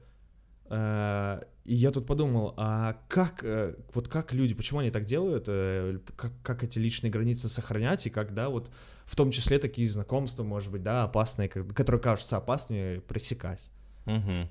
Э, 0.68 1.42
и 1.64 1.76
я 1.76 1.92
тут 1.92 2.06
подумал, 2.06 2.54
а 2.56 2.96
как, 3.06 3.44
э, 3.44 3.76
вот 3.94 4.08
как 4.08 4.32
люди, 4.32 4.52
почему 4.52 4.80
они 4.80 4.90
так 4.90 5.04
делают, 5.04 5.44
э, 5.46 6.00
как, 6.16 6.32
как 6.42 6.64
эти 6.64 6.80
личные 6.80 7.12
границы 7.12 7.48
сохранять, 7.48 8.04
и 8.06 8.10
как, 8.10 8.34
да, 8.34 8.48
вот 8.48 8.70
в 9.04 9.14
том 9.14 9.30
числе 9.30 9.60
такие 9.60 9.88
знакомства, 9.88 10.42
может 10.42 10.72
быть, 10.72 10.82
да, 10.82 11.04
опасные, 11.04 11.48
которые 11.48 12.02
кажутся 12.02 12.36
опасными, 12.36 12.98
пресекать. 12.98 13.70
Мгм. 14.06 14.48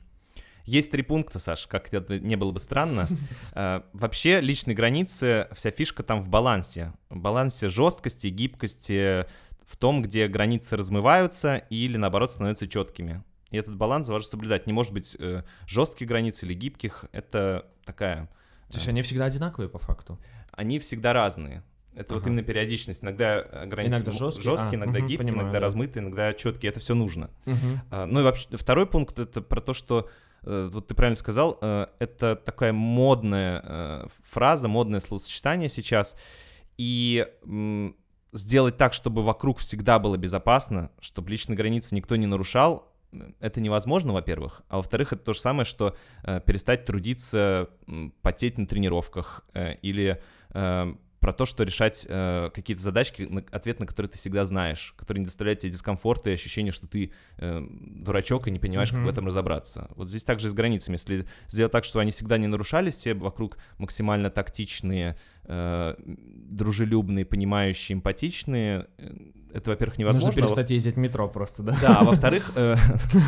Есть 0.68 0.92
три 0.92 1.02
пункта, 1.02 1.40
Саш, 1.40 1.66
как 1.68 1.92
это 1.94 2.20
не 2.20 2.36
было 2.36 2.52
бы 2.52 2.60
странно. 2.60 3.08
Э, 3.54 3.82
Вообще, 3.94 4.42
личные 4.42 4.76
границы, 4.76 5.48
вся 5.54 5.72
фишка 5.72 6.04
там 6.04 6.22
в 6.22 6.28
балансе. 6.30 6.94
В 7.10 7.18
балансе 7.18 7.70
жесткости, 7.70 8.28
гибкости, 8.28 9.26
в 9.66 9.78
том, 9.78 10.02
где 10.02 10.28
границы 10.28 10.78
размываются 10.78 11.58
или, 11.70 11.98
наоборот, 11.98 12.34
становятся 12.34 12.68
четкими. 12.68 13.24
И 13.50 13.58
этот 13.58 13.76
баланс 13.78 14.10
важно 14.10 14.30
соблюдать. 14.30 14.68
Не 14.68 14.74
может 14.74 14.92
быть 14.94 15.16
э, 15.20 15.44
жестких 15.66 16.06
границ 16.08 16.44
или 16.44 16.54
гибких. 16.54 17.06
Это 17.14 17.66
такая... 17.86 18.28
То 18.70 18.76
есть 18.76 18.88
они 18.90 19.02
всегда 19.02 19.26
одинаковые 19.26 19.70
по 19.70 19.80
факту. 19.80 20.20
Они 20.52 20.80
всегда 20.80 21.14
разные. 21.14 21.64
Это 21.96 22.14
вот 22.14 22.22
Ага. 22.24 22.30
именно 22.30 22.44
периодичность. 22.44 23.04
Иногда 23.04 23.40
э, 23.40 23.66
границы 23.66 23.96
Иногда 23.96 24.12
жесткие, 24.12 24.44
жесткие, 24.44 24.72
а, 24.74 24.76
иногда 24.76 25.00
мгм, 25.00 25.08
гибкие, 25.08 25.18
понимаю, 25.18 25.44
иногда 25.46 25.60
да. 25.60 25.66
размытые, 25.66 26.04
иногда 26.04 26.34
четкие. 26.34 26.70
Это 26.72 26.80
все 26.82 26.94
нужно. 26.94 27.30
Мгм. 27.46 27.82
А, 27.90 28.06
Ну 28.06 28.20
и 28.20 28.24
вообще, 28.24 28.48
второй 28.58 28.86
пункт 28.86 29.18
это 29.18 29.42
про 29.42 29.62
то, 29.62 29.74
что 29.74 30.02
э, 30.02 30.10
вот 30.72 30.88
ты 30.88 30.96
правильно 30.96 31.16
сказал, 31.16 31.58
э, 31.62 31.88
это 32.00 32.36
такая 32.36 32.74
модная 32.74 33.62
э, 33.64 34.08
фраза, 34.24 34.68
модное 34.68 35.00
словосочетание 35.00 35.70
сейчас. 35.70 36.16
И 36.78 37.26
сделать 38.34 38.78
так, 38.78 38.94
чтобы 38.94 39.24
вокруг 39.24 39.60
всегда 39.60 40.00
было 40.00 40.16
безопасно, 40.18 40.92
чтобы 41.00 41.32
личные 41.32 41.58
границы 41.58 41.96
никто 41.96 42.16
не 42.16 42.28
нарушал, 42.28 42.94
это 43.40 43.62
невозможно, 43.62 44.14
во-первых. 44.14 44.62
А 44.70 44.78
во-вторых, 44.78 45.14
это 45.14 45.24
то 45.24 45.34
же 45.34 45.40
самое, 45.40 45.66
что 45.66 45.96
э, 46.24 46.42
перестать 46.42 46.86
трудиться, 46.86 47.70
потеть 48.22 48.58
на 48.58 48.68
тренировках 48.68 49.46
э, 49.54 49.76
или 49.82 50.22
э, 50.50 50.96
про 51.20 51.34
то, 51.34 51.46
что 51.46 51.64
решать 51.64 52.06
э, 52.08 52.50
какие-то 52.54 52.84
задачки, 52.84 53.24
на- 53.24 53.44
ответ 53.52 53.80
на 53.80 53.86
которые 53.88 54.10
ты 54.10 54.18
всегда 54.18 54.46
знаешь, 54.46 54.94
которые 54.98 55.22
не 55.22 55.26
доставляют 55.26 55.60
тебе 55.62 55.72
дискомфорта 55.72 56.30
и 56.30 56.34
ощущение, 56.34 56.72
что 56.72 56.88
ты 56.88 57.12
э, 57.38 57.68
дурачок 57.70 58.48
и 58.48 58.52
не 58.52 58.60
понимаешь, 58.60 58.92
как 58.92 59.00
в 59.06 59.08
этом 59.08 59.26
разобраться. 59.28 59.90
Вот 59.96 60.10
здесь 60.10 60.24
также 60.24 60.50
с 60.50 60.54
границами. 60.54 60.96
Если 60.96 61.26
сделать 61.48 61.72
так, 61.72 61.86
что 61.86 62.00
они 62.00 62.12
всегда 62.12 62.38
не 62.38 62.48
нарушались, 62.48 62.96
все 62.96 63.14
вокруг 63.14 63.58
максимально 63.78 64.30
тактичные, 64.30 65.18
э, 65.48 65.96
дружелюбные, 66.06 67.26
понимающие, 67.26 67.96
эмпатичные, 67.96 68.88
э, 68.98 69.10
это, 69.54 69.72
во-первых, 69.72 69.98
невозможно. 69.98 70.28
Нужно 70.28 70.42
перестать 70.42 70.72
ездить 70.72 70.96
в 70.96 70.98
метро 70.98 71.28
просто, 71.28 71.64
да? 71.64 71.78
Да, 71.82 72.00
а 72.00 72.04
во-вторых, 72.06 72.52
э, 72.56 72.76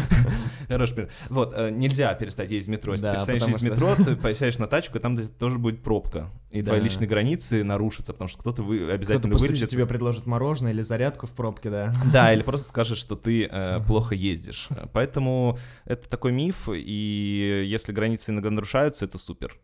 хороший 0.67 0.93
пример. 0.95 1.11
Вот, 1.29 1.55
нельзя 1.71 2.13
перестать 2.13 2.51
ездить 2.51 2.67
в 2.67 2.71
метро. 2.71 2.93
Если 2.93 3.05
ты 3.05 3.13
перестанешь 3.13 3.41
ездить 3.41 3.61
в 3.61 3.71
метро, 3.71 3.95
ты 4.23 4.35
сядешь 4.35 4.57
на 4.57 4.67
тачку, 4.67 4.97
и 4.97 5.01
там 5.01 5.17
тоже 5.27 5.57
будет 5.57 5.81
пробка. 5.81 6.29
И 6.51 6.61
твои 6.61 6.79
личные 6.79 7.07
границы 7.07 7.63
нарушатся, 7.63 8.13
потому 8.13 8.27
что 8.27 8.39
кто-то 8.39 8.63
обязательно 8.63 9.37
вылезет. 9.37 9.69
тебе 9.69 9.87
предложит 9.87 10.25
мороженое 10.25 10.71
или 10.71 10.81
зарядку 10.81 11.25
в 11.25 11.31
пробке, 11.31 11.69
да. 11.69 11.93
Да, 12.11 12.33
или 12.33 12.43
просто 12.43 12.69
скажет, 12.69 12.97
что 12.97 13.15
ты 13.15 13.49
плохо 13.87 14.13
ездишь. 14.13 14.67
Поэтому 14.93 15.57
это 15.85 16.07
такой 16.09 16.31
миф, 16.31 16.69
и 16.71 17.63
если 17.65 17.93
границы 17.93 18.31
иногда 18.31 18.49
нарушаются, 18.49 19.05
это 19.05 19.17
супер. 19.17 19.57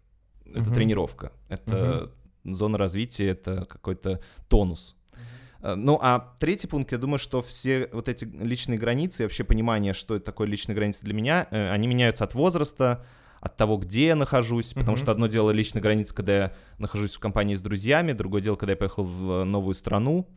Это 0.45 0.71
тренировка, 0.71 1.31
это 1.49 2.11
зона 2.45 2.77
развития, 2.77 3.29
это 3.29 3.65
какой-то 3.65 4.19
тонус. 4.47 4.95
Э, 5.61 5.75
Ну, 5.75 5.97
а 6.01 6.33
третий 6.39 6.67
пункт, 6.67 6.91
я 6.91 6.97
думаю, 6.97 7.17
что 7.17 7.41
все 7.41 7.89
вот 7.91 8.07
эти 8.07 8.25
личные 8.25 8.77
границы, 8.77 9.23
и 9.23 9.25
вообще 9.25 9.43
понимание, 9.43 9.93
что 9.93 10.15
это 10.15 10.25
такое 10.25 10.47
личные 10.47 10.75
границы 10.75 11.03
для 11.03 11.13
меня, 11.13 11.47
э, 11.51 11.71
они 11.71 11.87
меняются 11.87 12.23
от 12.23 12.33
возраста, 12.35 13.03
от 13.41 13.57
того, 13.57 13.77
где 13.77 14.07
я 14.07 14.15
нахожусь, 14.15 14.73
потому 14.73 14.91
Мгм. 14.93 14.97
что 15.03 15.11
одно 15.11 15.27
дело 15.27 15.51
личные 15.51 15.81
границы, 15.81 16.15
когда 16.15 16.35
я 16.37 16.53
нахожусь 16.79 17.13
в 17.13 17.19
компании 17.19 17.53
с 17.55 17.61
друзьями, 17.61 18.11
другое 18.13 18.41
дело, 18.41 18.55
когда 18.55 18.71
я 18.73 18.77
поехал 18.77 19.03
в 19.03 19.43
новую 19.43 19.75
страну, 19.75 20.27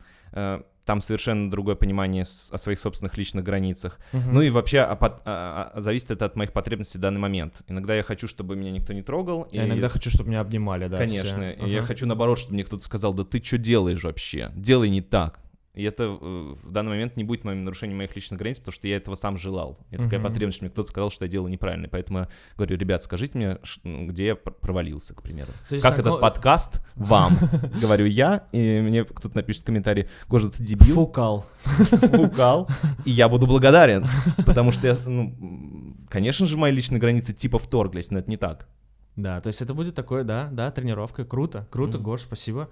там 0.85 1.01
совершенно 1.01 1.51
другое 1.51 1.75
понимание 1.75 2.23
о 2.51 2.57
своих 2.57 2.79
собственных 2.79 3.15
личных 3.17 3.43
границах. 3.43 3.99
Ну 4.11 4.41
и 4.41 4.49
вообще 4.49 4.79
а 4.79 4.95
под- 4.95 5.21
а- 5.25 5.71
а- 5.75 5.81
зависит 5.81 6.09
это 6.09 6.25
от 6.25 6.35
моих 6.35 6.51
потребностей 6.51 6.97
в 6.97 7.01
данный 7.01 7.19
момент. 7.19 7.61
Иногда 7.67 7.95
я 7.95 8.01
хочу, 8.01 8.27
чтобы 8.27 8.55
меня 8.55 8.71
никто 8.71 8.91
не 8.93 9.03
трогал. 9.03 9.47
Я 9.51 9.63
и- 9.65 9.67
иногда 9.67 9.87
хочу, 9.89 10.09
чтобы 10.09 10.29
меня 10.31 10.41
обнимали, 10.41 10.87
да. 10.87 10.97
Конечно. 10.97 11.53
все. 11.55 11.65
И 11.67 11.71
я 11.71 11.81
хочу, 11.83 12.07
наоборот, 12.07 12.39
чтобы 12.39 12.55
мне 12.55 12.63
кто-то 12.63 12.83
сказал, 12.83 13.13
да 13.13 13.23
ты 13.23 13.43
что 13.43 13.57
делаешь 13.59 14.03
вообще? 14.03 14.51
Делай 14.55 14.89
не 14.89 15.01
так. 15.01 15.39
И 15.79 15.83
это 15.83 16.03
э, 16.03 16.55
в 16.61 16.71
данный 16.71 16.89
момент 16.89 17.15
не 17.15 17.23
будет 17.23 17.45
моим 17.45 17.63
нарушением 17.63 17.99
моих 17.99 18.13
личных 18.13 18.37
границ, 18.37 18.59
потому 18.59 18.73
что 18.73 18.85
я 18.89 18.97
этого 18.97 19.15
сам 19.15 19.37
желал. 19.37 19.77
Это 19.91 20.03
такая 20.03 20.19
потребность, 20.19 20.57
что 20.57 20.65
мне 20.65 20.71
кто-то 20.71 20.89
сказал, 20.89 21.09
что 21.09 21.23
я 21.23 21.31
делаю 21.31 21.49
неправильно. 21.49 21.87
Поэтому 21.87 22.19
я 22.19 22.29
говорю, 22.57 22.75
ребят, 22.75 23.01
скажите 23.05 23.37
мне, 23.37 23.57
ну, 23.83 24.07
где 24.07 24.25
я 24.25 24.35
пр- 24.35 24.53
провалился, 24.59 25.13
к 25.13 25.21
примеру. 25.21 25.53
То 25.69 25.75
есть 25.75 25.83
как 25.83 25.95
тако- 25.95 26.09
этот 26.09 26.19
подкаст 26.19 26.81
вам? 26.95 27.37
Говорю 27.81 28.07
я, 28.07 28.43
и 28.51 28.81
мне 28.81 29.05
кто-то 29.05 29.37
напишет 29.37 29.61
в 29.61 29.65
комментарии, 29.67 30.09
Гожа, 30.27 30.49
ты 30.49 30.61
дебил, 30.61 30.95
Фукал. 30.95 31.45
фукал, 31.63 32.67
и 33.05 33.11
я 33.11 33.29
буду 33.29 33.47
благодарен, 33.47 34.03
потому 34.45 34.73
что 34.73 34.85
я, 34.85 34.97
ну, 35.05 35.95
конечно 36.09 36.45
же, 36.45 36.57
мои 36.57 36.73
личные 36.73 36.99
границы 36.99 37.33
типа 37.33 37.57
вторглись, 37.57 38.11
но 38.11 38.19
это 38.19 38.29
не 38.29 38.35
так. 38.37 38.67
Да, 39.15 39.39
то 39.39 39.47
есть 39.47 39.61
это 39.61 39.73
будет 39.73 39.95
такое, 39.95 40.23
да, 40.25 40.49
да, 40.51 40.71
тренировка. 40.71 41.23
Круто, 41.23 41.67
круто, 41.71 41.97
Мгм. 41.97 42.03
Гош, 42.03 42.21
спасибо. 42.21 42.69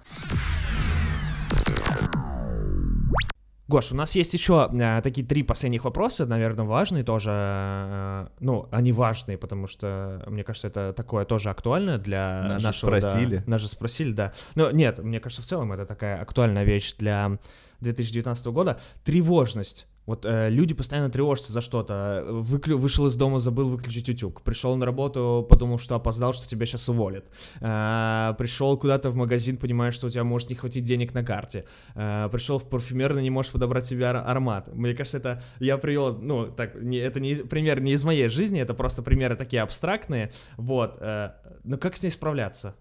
Гош, 3.68 3.92
у 3.92 3.94
нас 3.94 4.16
есть 4.16 4.32
еще 4.32 4.70
э, 4.72 5.00
такие 5.02 5.26
три 5.26 5.42
последних 5.42 5.84
вопроса, 5.84 6.24
наверное, 6.24 6.64
важные 6.64 7.04
тоже. 7.04 7.30
э, 7.30 8.26
ну, 8.40 8.66
они 8.72 8.92
важные, 8.92 9.36
потому 9.36 9.66
что, 9.66 10.24
мне 10.26 10.42
кажется, 10.42 10.68
это 10.68 10.94
такое 10.94 11.26
тоже 11.26 11.50
актуально 11.50 11.98
для 11.98 12.42
Нас 12.44 12.62
нашего... 12.62 12.92
да, 12.92 13.00
спросили. 13.00 13.42
нас 13.46 13.60
же 13.60 13.68
спросили, 13.68 14.12
да. 14.12 14.32
Но 14.54 14.70
нет, 14.70 14.98
мне 15.00 15.20
кажется, 15.20 15.42
в 15.42 15.44
целом 15.44 15.72
это 15.72 15.84
такая 15.84 16.18
актуальная 16.18 16.64
вещь 16.64 16.94
для 16.94 17.38
2019 17.80 18.46
года. 18.46 18.80
Тревожность. 19.04 19.86
Вот 20.08 20.24
э, 20.24 20.48
люди 20.48 20.72
постоянно 20.72 21.10
тревожатся 21.10 21.52
за 21.52 21.60
что-то. 21.60 22.24
Выклю... 22.30 22.78
Вышел 22.78 23.06
из 23.08 23.14
дома, 23.14 23.38
забыл 23.38 23.68
выключить 23.68 24.08
утюг. 24.08 24.40
Пришел 24.40 24.74
на 24.74 24.86
работу, 24.86 25.46
подумал, 25.46 25.78
что 25.78 25.96
опоздал, 25.96 26.32
что 26.32 26.48
тебя 26.48 26.64
сейчас 26.64 26.88
уволят. 26.88 27.26
Э, 27.60 28.34
пришел 28.38 28.78
куда-то 28.78 29.10
в 29.10 29.16
магазин, 29.16 29.58
понимаешь, 29.58 29.92
что 29.92 30.06
у 30.06 30.10
тебя 30.10 30.24
может 30.24 30.48
не 30.48 30.56
хватить 30.56 30.84
денег 30.84 31.12
на 31.12 31.22
карте. 31.22 31.66
Э, 31.94 32.30
пришел 32.32 32.58
в 32.58 32.66
парфюмерный, 32.70 33.22
не 33.22 33.28
можешь 33.28 33.52
подобрать 33.52 33.84
себе 33.84 34.06
ар- 34.06 34.24
аромат. 34.26 34.74
Мне 34.74 34.94
кажется, 34.94 35.18
это 35.18 35.42
я 35.60 35.76
привел, 35.76 36.16
ну, 36.16 36.46
так, 36.46 36.80
не, 36.80 36.96
это 36.96 37.20
не 37.20 37.34
пример 37.34 37.82
не 37.82 37.92
из 37.92 38.02
моей 38.02 38.28
жизни, 38.28 38.62
это 38.62 38.72
просто 38.72 39.02
примеры 39.02 39.36
такие 39.36 39.60
абстрактные. 39.60 40.32
Вот. 40.56 40.96
э, 41.00 41.32
но 41.64 41.76
как 41.76 41.98
с 41.98 42.02
ней 42.02 42.10
справляться? 42.10 42.74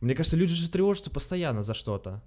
Мне 0.00 0.16
кажется, 0.16 0.36
люди 0.36 0.52
же 0.52 0.68
тревожатся 0.68 1.10
постоянно 1.10 1.62
за 1.62 1.74
что-то. 1.74 2.24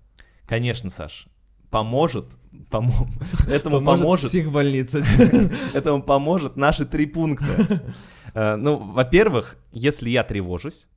Конечно, 0.47 0.89
Саш, 0.89 1.27
поможет, 1.73 2.25
помо- 2.69 3.07
этому 3.49 3.81
поможет, 3.83 4.29
психбольница. 4.29 4.99
этому 5.73 6.01
поможет 6.03 6.55
наши 6.55 6.85
три 6.85 7.05
пункта. 7.05 7.83
Э, 8.35 8.55
Ну, 8.55 8.77
во-первых, 8.77 9.57
если 9.71 10.09
я 10.09 10.23
тревожусь, 10.23 10.87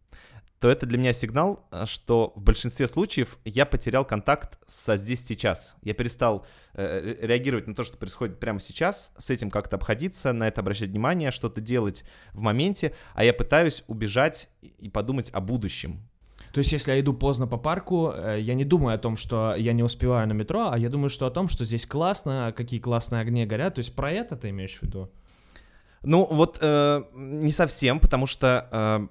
то 0.58 0.70
это 0.70 0.86
для 0.86 0.96
меня 0.96 1.12
сигнал, 1.12 1.68
э, 1.70 1.84
что 1.86 2.32
в 2.34 2.40
большинстве 2.42 2.86
случаев 2.86 3.36
я 3.44 3.66
потерял 3.66 4.06
контакт 4.06 4.58
со 4.66 4.96
здесь 4.96 5.22
сейчас. 5.26 5.76
Я 5.82 5.92
перестал 5.92 6.46
э, 6.72 7.00
ре- 7.04 7.26
реагировать 7.26 7.66
на 7.66 7.74
то, 7.74 7.84
что 7.84 7.98
происходит 7.98 8.40
прямо 8.40 8.58
сейчас, 8.60 9.12
с 9.18 9.28
этим 9.28 9.50
как-то 9.50 9.76
обходиться, 9.76 10.32
на 10.32 10.48
это 10.48 10.62
обращать 10.62 10.88
внимание, 10.88 11.30
что-то 11.30 11.60
делать 11.60 12.04
в 12.32 12.40
моменте, 12.40 12.94
а 13.14 13.22
я 13.22 13.34
пытаюсь 13.34 13.84
убежать 13.86 14.48
и 14.62 14.88
подумать 14.88 15.28
о 15.34 15.40
будущем. 15.40 16.08
То 16.52 16.58
есть, 16.58 16.72
если 16.72 16.92
я 16.92 17.00
иду 17.00 17.14
поздно 17.14 17.46
по 17.46 17.56
парку, 17.56 18.12
э, 18.14 18.38
я 18.40 18.54
не 18.54 18.64
думаю 18.64 18.94
о 18.94 18.98
том, 18.98 19.16
что 19.16 19.54
я 19.56 19.72
не 19.72 19.82
успеваю 19.82 20.26
на 20.28 20.32
метро, 20.32 20.70
а 20.72 20.78
я 20.78 20.88
думаю, 20.88 21.10
что 21.10 21.26
о 21.26 21.30
том, 21.30 21.48
что 21.48 21.64
здесь 21.64 21.86
классно, 21.86 22.54
какие 22.56 22.80
классные 22.80 23.22
огни 23.22 23.44
горят. 23.46 23.74
То 23.74 23.80
есть, 23.80 23.94
про 23.94 24.10
это 24.10 24.36
ты 24.36 24.50
имеешь 24.50 24.78
в 24.78 24.82
виду? 24.82 25.10
Ну, 26.02 26.26
вот 26.30 26.58
э, 26.60 27.04
не 27.14 27.52
совсем, 27.52 27.98
потому 28.00 28.26
что 28.26 28.68
э, 28.70 29.06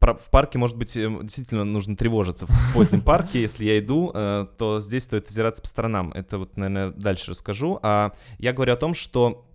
в 0.00 0.30
парке, 0.30 0.58
может 0.58 0.76
быть, 0.76 0.96
э, 0.96 1.08
действительно 1.22 1.64
нужно 1.64 1.96
тревожиться 1.96 2.46
в 2.46 2.74
позднем 2.74 3.00
парке. 3.00 3.40
Если 3.40 3.64
я 3.64 3.78
иду, 3.78 4.10
э, 4.14 4.46
то 4.56 4.80
здесь 4.80 5.04
стоит 5.04 5.28
озираться 5.28 5.62
по 5.62 5.68
сторонам. 5.68 6.12
Это 6.12 6.38
вот, 6.38 6.56
наверное, 6.56 6.90
дальше 6.90 7.32
расскажу. 7.32 7.78
А 7.82 8.12
я 8.38 8.52
говорю 8.52 8.74
о 8.74 8.76
том, 8.76 8.94
что 8.94 9.46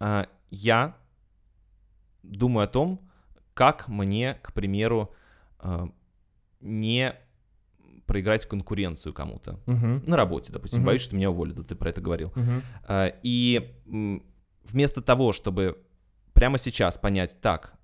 э, 0.00 0.26
я 0.50 0.96
думаю 2.22 2.64
о 2.64 2.68
том, 2.68 3.00
как 3.54 3.88
мне, 3.88 4.38
к 4.42 4.52
примеру, 4.52 5.12
не 6.60 7.14
проиграть 8.06 8.46
конкуренцию 8.46 9.12
кому-то. 9.12 9.60
Мгм. 9.66 10.02
На 10.06 10.16
работе, 10.16 10.52
допустим, 10.52 10.80
Мгм. 10.80 10.86
боюсь, 10.86 11.02
что 11.02 11.16
меня 11.16 11.30
уволят, 11.30 11.56
да 11.56 11.62
ты 11.62 11.74
про 11.74 11.90
это 11.90 12.00
говорил. 12.00 12.32
А, 12.84 13.12
И 13.22 13.74
вместо 14.64 15.02
того, 15.02 15.32
чтобы 15.32 15.78
прямо 16.32 16.58
сейчас 16.58 16.98
понять, 16.98 17.40
так, 17.40 17.74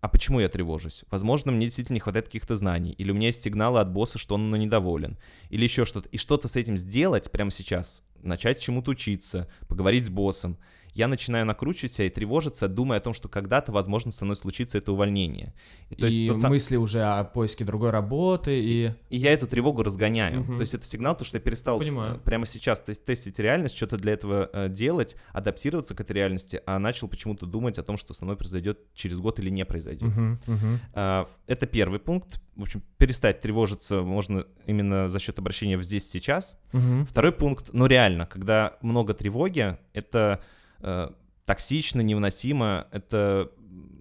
а 0.00 0.08
почему 0.08 0.40
я 0.40 0.48
тревожусь? 0.48 1.04
Возможно, 1.10 1.52
мне 1.52 1.66
действительно 1.66 1.94
не 1.94 2.00
хватает 2.00 2.26
каких-то 2.26 2.56
знаний, 2.56 2.92
или 2.92 3.10
у 3.12 3.14
меня 3.14 3.28
есть 3.28 3.42
сигналы 3.42 3.80
от 3.80 3.90
босса, 3.92 4.18
что 4.18 4.34
он 4.34 4.46
мной 4.48 4.58
недоволен, 4.58 5.16
или 5.48 5.62
еще 5.62 5.84
что-то. 5.84 6.08
И 6.08 6.16
что-то 6.16 6.48
с 6.48 6.56
этим 6.56 6.76
сделать 6.76 7.30
прямо 7.30 7.50
сейчас, 7.52 8.02
начать 8.20 8.60
чему-то 8.60 8.90
учиться, 8.92 9.48
поговорить 9.68 10.06
с 10.06 10.10
боссом. 10.10 10.58
Я 10.94 11.08
начинаю 11.08 11.46
накручивать 11.46 11.94
себя 11.94 12.06
и 12.06 12.10
тревожиться, 12.10 12.68
думая 12.68 12.98
о 12.98 13.00
том, 13.00 13.14
что 13.14 13.28
когда-то, 13.28 13.72
возможно, 13.72 14.12
со 14.12 14.24
мной 14.24 14.36
случится 14.36 14.78
это 14.78 14.92
увольнение. 14.92 15.54
И, 15.90 15.94
то 15.94 16.06
есть 16.06 16.16
и 16.16 16.38
сам- 16.38 16.50
мысли 16.50 16.76
уже 16.76 17.02
о 17.02 17.24
поиске 17.24 17.64
другой 17.64 17.90
работы, 17.90 18.60
и... 18.62 18.92
и 19.08 19.16
я 19.16 19.32
эту 19.32 19.46
тревогу 19.46 19.82
разгоняю. 19.82 20.40
Мгм. 20.40 20.56
То 20.56 20.60
есть 20.60 20.74
это 20.74 20.86
сигнал, 20.86 21.16
то, 21.16 21.24
что 21.24 21.38
я 21.38 21.40
перестал 21.40 21.78
Понимаю. 21.78 22.16
э, 22.16 22.18
прямо 22.18 22.44
сейчас 22.46 22.82
тес- 22.86 22.98
тестить 23.02 23.38
реальность, 23.38 23.76
что-то 23.76 23.96
для 23.96 24.12
этого 24.12 24.50
э, 24.52 24.68
делать, 24.68 25.16
адаптироваться 25.32 25.94
к 25.94 26.00
этой 26.00 26.12
реальности, 26.12 26.60
а 26.66 26.78
начал 26.78 27.08
почему-то 27.08 27.46
думать 27.46 27.78
о 27.78 27.82
том, 27.82 27.96
что 27.96 28.12
со 28.14 28.24
мной 28.24 28.36
произойдет 28.36 28.78
через 28.94 29.18
год 29.18 29.38
или 29.38 29.48
не 29.50 29.64
произойдет. 29.64 30.14
Мгм. 30.14 30.80
А, 30.94 31.26
Это 31.46 31.66
первый 31.66 32.00
пункт. 32.00 32.40
В 32.54 32.62
общем, 32.62 32.82
перестать 32.98 33.40
тревожиться 33.40 34.02
можно 34.02 34.44
именно 34.66 35.08
за 35.08 35.18
счет 35.18 35.38
обращения 35.38 35.78
в 35.78 35.82
здесь 35.82 36.10
сейчас. 36.10 36.58
Мгм. 36.72 37.06
Второй 37.06 37.32
пункт, 37.32 37.70
ну 37.72 37.86
реально, 37.86 38.26
когда 38.26 38.76
много 38.82 39.14
тревоги, 39.14 39.78
это 39.94 40.40
э, 40.82 41.08
токсично, 41.44 42.00
невыносимо, 42.00 42.86
это 42.92 43.50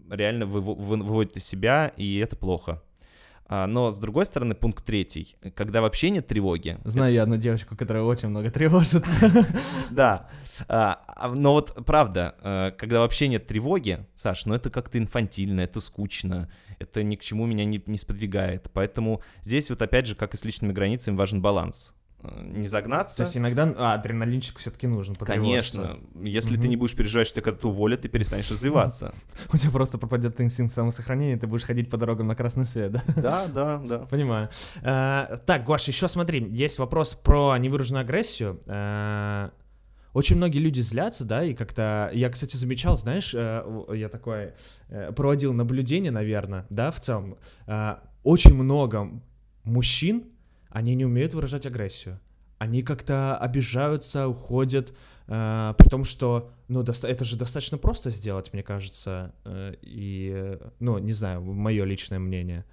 реально 0.09 0.43
выво- 0.45 0.75
вы- 0.75 0.97
выводит 1.03 1.37
из 1.37 1.45
себя, 1.45 1.91
и 1.97 2.17
это 2.17 2.35
плохо. 2.35 2.81
А, 3.53 3.67
но 3.67 3.91
с 3.91 3.97
другой 3.97 4.25
стороны, 4.25 4.55
пункт 4.55 4.85
третий, 4.85 5.35
когда 5.55 5.81
вообще 5.81 6.09
нет 6.09 6.25
тревоги. 6.25 6.77
Знаю 6.85 7.13
я 7.13 7.23
одну 7.23 7.35
девочку, 7.35 7.75
которая 7.75 8.03
очень 8.03 8.29
много 8.29 8.49
тревожится. 8.49 9.45
Да. 9.91 10.29
А, 10.69 11.01
а, 11.05 11.29
но 11.35 11.51
вот 11.51 11.77
правда, 11.85 12.35
э, 12.41 12.71
когда 12.77 12.99
вообще 13.01 13.27
нет 13.27 13.47
тревоги, 13.47 14.05
Саш, 14.15 14.45
ну 14.45 14.53
это 14.53 14.69
как-то 14.69 14.97
инфантильно, 14.97 15.59
это 15.61 15.81
скучно, 15.81 16.49
это 16.79 17.03
ни 17.03 17.17
к 17.17 17.21
чему 17.21 17.45
меня 17.45 17.65
не 17.65 17.97
сподвигает. 17.97 18.69
Поэтому 18.71 19.21
здесь 19.41 19.69
вот 19.69 19.81
опять 19.81 20.07
же, 20.07 20.15
как 20.15 20.33
и 20.33 20.37
с 20.37 20.45
личными 20.45 20.71
границами, 20.71 21.17
важен 21.17 21.41
баланс. 21.41 21.93
Э, 22.23 22.43
Не 22.43 22.67
загнаться. 22.67 23.17
То 23.17 23.23
есть 23.23 23.37
иногда 23.37 23.73
а, 23.77 23.93
адреналинчик 23.93 24.57
все-таки 24.59 24.87
нужен. 24.87 25.15
Конечно. 25.15 25.99
Если 26.21 26.53
Мгм. 26.53 26.61
ты 26.61 26.67
не 26.67 26.75
будешь 26.77 26.95
переживать, 26.95 27.27
что 27.27 27.35
тебя 27.37 27.45
когда-то 27.45 27.69
уволят, 27.69 28.01
ты 28.01 28.09
перестанешь 28.09 28.49
развиваться. 28.51 29.13
У 29.51 29.57
тебя 29.57 29.71
просто 29.71 29.97
пропадет 29.97 30.39
инстинкт 30.39 30.73
самосохранения, 30.73 31.37
ты 31.37 31.47
будешь 31.47 31.63
ходить 31.63 31.89
по 31.89 31.97
дорогам 31.97 32.27
на 32.27 32.35
красный 32.35 32.65
свет, 32.65 32.91
да? 32.91 33.03
Да, 33.15 33.47
да, 33.47 33.77
да. 33.77 33.99
Понимаю. 34.05 34.49
Э, 34.81 35.37
так, 35.45 35.63
Гош, 35.63 35.87
еще 35.87 36.07
смотри, 36.07 36.47
есть 36.51 36.79
вопрос 36.79 37.15
про 37.15 37.57
невыраженную 37.57 38.01
агрессию. 38.01 38.59
Э, 38.67 39.49
очень 40.13 40.35
многие 40.35 40.59
люди 40.59 40.81
злятся, 40.81 41.23
да, 41.23 41.43
и 41.43 41.53
как-то... 41.53 42.11
Я, 42.13 42.29
кстати, 42.29 42.57
замечал, 42.57 42.97
знаешь, 42.97 43.33
я 43.33 44.09
такое... 44.11 44.55
проводил 45.15 45.53
наблюдение, 45.53 46.11
наверное, 46.11 46.65
да, 46.69 46.91
в 46.91 46.99
целом. 46.99 47.37
Очень 48.23 48.55
много 48.55 49.21
мужчин, 49.63 50.25
они 50.71 50.95
не 50.95 51.05
умеют 51.05 51.33
выражать 51.33 51.65
агрессию. 51.65 52.19
Они 52.57 52.83
как-то 52.83 53.37
обижаются, 53.37 54.27
уходят, 54.27 54.93
э, 55.27 55.73
при 55.77 55.89
том, 55.89 56.03
что, 56.03 56.51
ну, 56.67 56.83
доста- 56.83 57.07
это 57.07 57.25
же 57.25 57.37
достаточно 57.37 57.77
просто 57.77 58.09
сделать, 58.09 58.53
мне 58.53 58.63
кажется, 58.63 59.33
э, 59.45 59.75
и, 59.81 60.57
ну, 60.79 60.97
не 60.99 61.13
знаю, 61.13 61.41
мое 61.41 61.85
личное 61.85 62.19
мнение. 62.19 62.65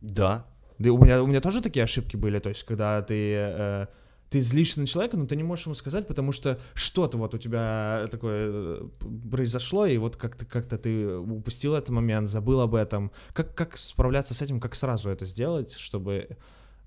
Да. 0.00 0.46
Да 0.78 0.92
у 0.92 1.02
меня, 1.02 1.22
у 1.22 1.26
меня 1.26 1.40
тоже 1.40 1.62
такие 1.62 1.84
ошибки 1.84 2.16
были, 2.16 2.38
то 2.38 2.48
есть, 2.50 2.64
когда 2.64 3.00
ты, 3.02 3.34
э, 3.34 3.86
ты 4.30 4.40
злишься 4.40 4.80
на 4.80 4.86
человека, 4.86 5.16
но 5.16 5.26
ты 5.26 5.36
не 5.36 5.42
можешь 5.42 5.66
ему 5.66 5.74
сказать, 5.74 6.06
потому 6.06 6.32
что 6.32 6.58
что-то 6.74 7.16
вот 7.16 7.34
у 7.34 7.38
тебя 7.38 8.06
такое 8.10 8.50
э, 8.50 8.88
произошло, 9.30 9.86
и 9.86 9.96
вот 9.98 10.16
как-то 10.16 10.44
как 10.44 10.66
ты 10.66 11.16
упустил 11.16 11.74
этот 11.74 11.90
момент, 11.90 12.28
забыл 12.28 12.60
об 12.60 12.74
этом. 12.74 13.12
Как, 13.32 13.54
как 13.54 13.76
справляться 13.76 14.34
с 14.34 14.42
этим, 14.42 14.60
как 14.60 14.74
сразу 14.74 15.08
это 15.08 15.24
сделать, 15.24 15.72
чтобы 15.72 16.36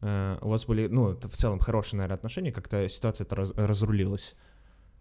у 0.01 0.49
вас 0.49 0.65
были, 0.65 0.87
ну, 0.87 1.17
в 1.19 1.35
целом 1.35 1.59
хорошие, 1.59 1.97
наверное, 1.97 2.15
отношения, 2.15 2.51
как-то 2.51 2.87
ситуация 2.87 3.25
это 3.25 3.35
раз, 3.35 3.51
разрулилась? 3.55 4.35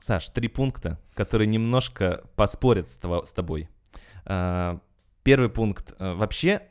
Саш, 0.01 0.29
три 0.31 0.49
пункта, 0.49 1.01
которые 1.15 1.49
немножко 1.49 2.25
поспорят 2.37 2.91
с, 2.91 3.33
тобой. 3.33 3.69
А, 4.25 4.81
первый 5.23 5.49
пункт. 5.49 5.95
А, 5.99 6.15
вообще 6.15 6.63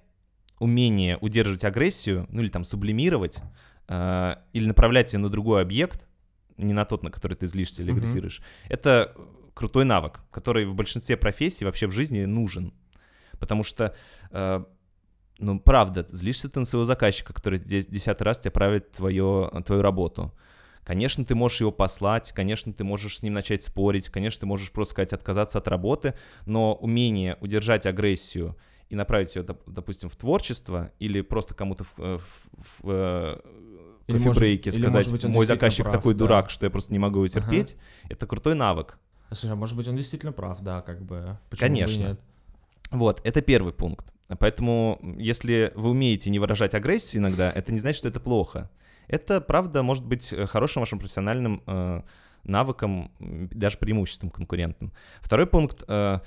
умение 0.60 1.18
удерживать 1.18 1.64
агрессию, 1.64 2.26
ну 2.30 2.42
или 2.42 2.50
там 2.50 2.64
сублимировать, 2.64 3.40
э, 3.88 4.36
или 4.54 4.66
направлять 4.66 5.14
ее 5.14 5.20
на 5.20 5.30
другой 5.30 5.62
объект, 5.62 6.08
не 6.58 6.74
на 6.74 6.84
тот, 6.86 7.04
на 7.04 7.12
который 7.12 7.36
ты 7.36 7.46
злишься 7.46 7.84
или 7.84 7.92
агрессируешь, 7.92 8.40
mm-hmm. 8.40 8.68
это 8.70 9.16
крутой 9.54 9.86
навык, 9.86 10.20
который 10.32 10.66
в 10.66 10.74
большинстве 10.74 11.16
профессий 11.16 11.64
вообще 11.64 11.86
в 11.86 11.92
жизни 11.92 12.26
нужен. 12.26 12.74
Потому 13.40 13.62
что, 13.64 13.96
э, 14.32 14.64
ну, 15.40 15.60
правда, 15.60 16.06
злишься 16.10 16.50
ты 16.50 16.60
на 16.60 16.66
своего 16.66 16.86
заказчика, 16.86 17.34
который 17.34 17.60
десятый 17.60 18.26
раз 18.26 18.40
тебе 18.40 18.52
правит 18.52 18.92
твою, 18.92 19.50
твою 19.66 19.82
работу. 19.82 20.34
Конечно, 20.84 21.26
ты 21.26 21.36
можешь 21.36 21.60
его 21.60 21.72
послать, 21.72 22.32
конечно, 22.32 22.72
ты 22.72 22.84
можешь 22.84 23.18
с 23.18 23.22
ним 23.22 23.34
начать 23.34 23.64
спорить, 23.64 24.08
конечно, 24.10 24.40
ты 24.40 24.46
можешь 24.46 24.72
просто 24.72 24.94
сказать 24.94 25.14
отказаться 25.14 25.58
от 25.58 25.68
работы, 25.68 26.14
но 26.46 26.76
умение 26.76 27.38
удержать 27.42 27.86
агрессию 27.86 28.56
и 28.88 28.96
направить 28.96 29.36
ее, 29.36 29.46
допустим, 29.66 30.10
в 30.10 30.16
творчество 30.16 30.92
или 30.98 31.20
просто 31.20 31.54
кому-то 31.54 31.84
в, 31.84 31.94
э, 31.98 32.20
в, 32.20 32.84
в 32.84 32.90
э, 32.90 33.40
или 34.08 34.18
кофе-брейке 34.18 34.72
сказать, 34.72 34.94
может 34.94 35.12
быть, 35.12 35.26
мой 35.26 35.46
заказчик 35.46 35.84
прав, 35.84 35.98
такой 35.98 36.14
да. 36.14 36.20
дурак, 36.20 36.50
что 36.50 36.66
я 36.66 36.70
просто 36.70 36.94
не 36.94 37.00
могу 37.00 37.18
его 37.18 37.28
терпеть, 37.28 37.74
ага. 37.74 38.14
это 38.14 38.26
крутой 38.26 38.56
навык. 38.56 38.98
Слушай, 39.30 39.52
а 39.52 39.56
может 39.56 39.76
быть, 39.76 39.90
он 39.90 39.98
действительно 39.98 40.32
прав, 40.32 40.62
да, 40.62 40.82
как 40.82 41.02
бы. 41.02 41.38
Почему 41.50 41.68
Конечно. 41.68 42.00
Нет? 42.00 42.20
Вот, 42.92 43.20
это 43.26 43.42
первый 43.42 43.74
пункт. 43.74 44.14
Поэтому, 44.40 45.00
если 45.18 45.72
вы 45.76 45.92
умеете 45.92 46.30
не 46.30 46.40
выражать 46.40 46.74
агрессию 46.74 47.22
иногда, 47.22 47.52
это 47.52 47.72
не 47.72 47.80
значит, 47.80 48.00
что 48.00 48.10
это 48.10 48.20
плохо. 48.20 48.70
Это, 49.08 49.40
правда, 49.40 49.84
может 49.84 50.06
быть 50.06 50.34
хорошим 50.50 50.82
вашим 50.82 51.00
профессиональным 51.00 51.64
э, 51.66 52.02
навыком, 52.44 53.12
даже 53.20 53.78
преимуществом 53.78 54.30
конкурентным. 54.30 54.92
Второй 55.22 55.48
пункт. 55.48 55.84
Э, 55.88 56.20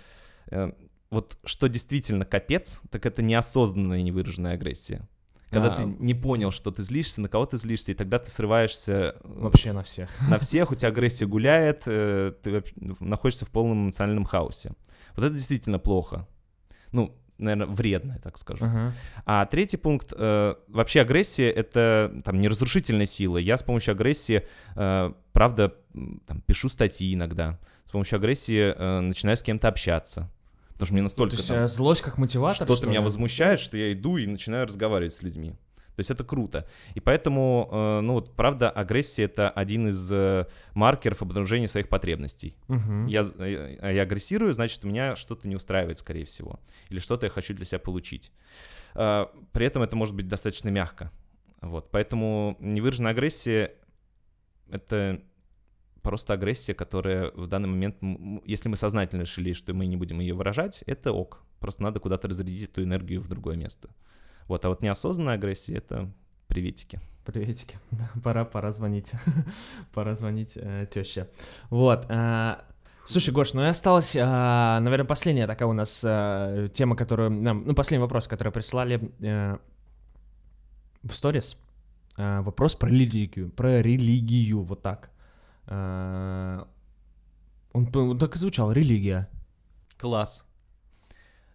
э, 0.51 0.73
вот 1.11 1.39
что 1.45 1.67
действительно 1.67 2.25
капец, 2.25 2.81
так 2.91 3.05
это 3.05 3.21
неосознанная 3.21 4.03
невыраженная 4.03 4.55
агрессия. 4.55 5.09
Когда 5.51 5.75
а, 5.75 5.77
ты 5.77 5.83
не 5.85 6.15
понял, 6.15 6.53
что 6.53 6.71
ты 6.71 6.85
злишься, 6.85 7.21
на 7.21 7.29
кого 7.29 7.45
ты 7.45 7.57
злишься, 7.57 7.91
и 7.91 7.95
тогда 7.95 8.21
ты 8.21 8.31
срываешься... 8.31 8.93
Э, 8.93 9.21
Вообще 9.25 9.73
на 9.73 9.83
всех. 9.83 10.09
На 10.29 10.39
всех, 10.39 10.71
у 10.71 10.77
тебя 10.77 10.89
агрессия 10.89 11.27
гуляет, 11.27 11.83
э, 11.87 12.33
ты 12.41 12.63
находишься 13.01 13.47
в 13.47 13.51
полном 13.51 13.87
эмоциональном 13.87 14.25
хаосе. 14.25 14.73
Вот 15.17 15.25
это 15.25 15.35
действительно 15.35 15.81
плохо. 15.81 16.29
Ну, 16.93 17.17
наверное, 17.41 17.67
вредно, 17.67 18.19
так 18.23 18.39
скажу. 18.39 18.65
Uh-huh. 18.65 18.93
А 19.25 19.47
третий 19.47 19.77
пункт, 19.77 20.13
э, 20.17 20.55
вообще 20.69 21.01
агрессия— 21.01 21.51
это 21.51 22.23
там 22.25 22.41
не 22.41 22.49
разрушительная 22.49 23.07
сила. 23.07 23.39
Я 23.39 23.57
с 23.57 23.63
помощью 23.63 23.93
агрессии, 23.93 24.47
э, 24.77 25.13
правда, 25.33 25.75
там, 26.27 26.41
пишу 26.43 26.69
статьи 26.69 27.15
иногда. 27.15 27.59
С 27.85 27.91
помощью 27.91 28.17
агрессии 28.17 28.75
э, 28.77 29.01
начинаю 29.01 29.37
с 29.37 29.43
кем-то 29.43 29.69
общаться. 29.69 30.31
Потому 30.73 30.87
что 30.87 30.95
мне 30.95 31.03
настолько... 31.03 31.37
То 31.37 31.37
есть 31.37 31.49
там, 31.49 31.67
злость 31.67 32.03
как 32.03 32.17
мотиватор, 32.17 32.57
Что-то 32.57 32.77
что 32.77 32.87
меня 32.87 33.03
возмущает, 33.03 33.61
что 33.61 33.77
я 33.77 33.93
иду 33.93 34.17
и 34.17 34.27
начинаю 34.27 34.67
разговаривать 34.67 35.13
с 35.13 35.23
людьми. 35.23 35.55
То 35.97 36.01
есть 36.01 36.11
это 36.11 36.25
круто. 36.25 36.67
И 36.95 37.01
поэтому, 37.01 37.69
э, 37.71 38.01
ну 38.01 38.15
вот, 38.15 38.35
правда, 38.35 38.71
агрессия— 38.71 39.25
это 39.25 39.51
один 39.51 39.89
из 39.89 40.11
э, 40.13 40.47
маркеров 40.75 41.23
обнаружения 41.23 41.67
своих 41.67 41.89
потребностей. 41.89 42.57
Угу. 42.69 43.07
Я, 43.09 43.31
я, 43.39 43.91
я 43.91 44.03
агрессирую, 44.03 44.53
значит, 44.53 44.85
у 44.85 44.89
меня 44.89 45.17
что-то 45.17 45.47
не 45.49 45.57
устраивает, 45.57 45.99
скорее 45.99 46.25
всего. 46.25 46.61
Или 46.89 46.99
что-то 47.01 47.27
я 47.27 47.31
хочу 47.31 47.55
для 47.55 47.65
себя 47.65 47.79
получить. 47.79 48.33
При 48.95 49.67
этом 49.67 49.83
это 49.83 49.95
может 49.95 50.15
быть 50.15 50.27
достаточно 50.27 50.69
мягко. 50.69 51.13
Вот, 51.61 51.91
поэтому 51.91 52.57
невыраженная 52.61 53.13
агрессия— 53.13 53.75
это 54.71 55.21
просто 56.03 56.33
агрессия, 56.33 56.75
которая 56.75 57.31
в 57.33 57.47
данный 57.47 57.69
момент, 57.69 57.97
если 58.45 58.69
мы 58.69 58.77
сознательно 58.77 59.23
решили, 59.23 59.53
что 59.53 59.75
мы 59.75 59.87
не 59.87 59.97
будем 59.97 60.21
ее 60.21 60.35
выражать, 60.35 60.83
это 60.87 61.13
ок. 61.13 61.43
Просто 61.59 61.83
надо 61.83 62.01
куда-то 62.01 62.29
разрядить 62.29 62.71
эту 62.71 62.83
энергию 62.83 63.21
в 63.21 63.29
другое 63.29 63.57
место. 63.57 63.91
Вот, 64.51 64.65
а 64.65 64.69
вот 64.69 64.83
неосознанная 64.83 65.35
агрессия— 65.35 65.75
это 65.77 66.11
приветики. 66.49 66.99
Приветики. 67.25 67.79
пора, 68.25 68.45
пора 68.45 68.73
звонить. 68.73 69.13
пора 69.95 70.17
звонить 70.17 70.57
э, 70.57 70.89
теще. 70.91 71.29
Вот. 71.71 72.07
Э, 72.09 72.57
слушай, 73.05 73.33
Гош, 73.33 73.55
ну 73.55 73.63
и 73.63 73.67
осталась, 73.67 74.17
э, 74.17 74.25
наверное, 74.25 75.07
последняя 75.07 75.47
такая 75.47 75.69
у 75.69 75.73
нас 75.73 76.03
э, 76.05 76.69
тема, 76.73 76.97
которую 76.97 77.31
нам... 77.31 77.63
Ну, 77.65 77.75
последний 77.75 78.03
вопрос, 78.03 78.27
который 78.27 78.53
прислали 78.53 79.13
э, 79.21 79.57
в 81.05 81.13
сторис. 81.13 81.57
Э, 82.19 82.41
вопрос 82.41 82.75
про 82.75 82.89
религию. 82.89 83.51
Про 83.51 83.81
религию, 83.81 84.65
вот 84.65 84.83
так. 84.83 85.11
Э, 85.69 86.65
он, 87.73 87.89
он 87.95 88.19
так 88.19 88.35
и 88.35 88.39
звучал, 88.39 88.73
религия. 88.73 89.29
Класс. 89.97 90.43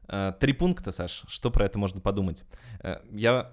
Э, 0.07 0.33
три 0.39 0.53
пункта, 0.53 0.91
Саш, 0.91 1.23
что 1.27 1.51
про 1.51 1.65
это 1.65 1.79
можно 1.79 2.01
подумать. 2.01 2.43
Э, 2.81 2.97
я 3.11 3.51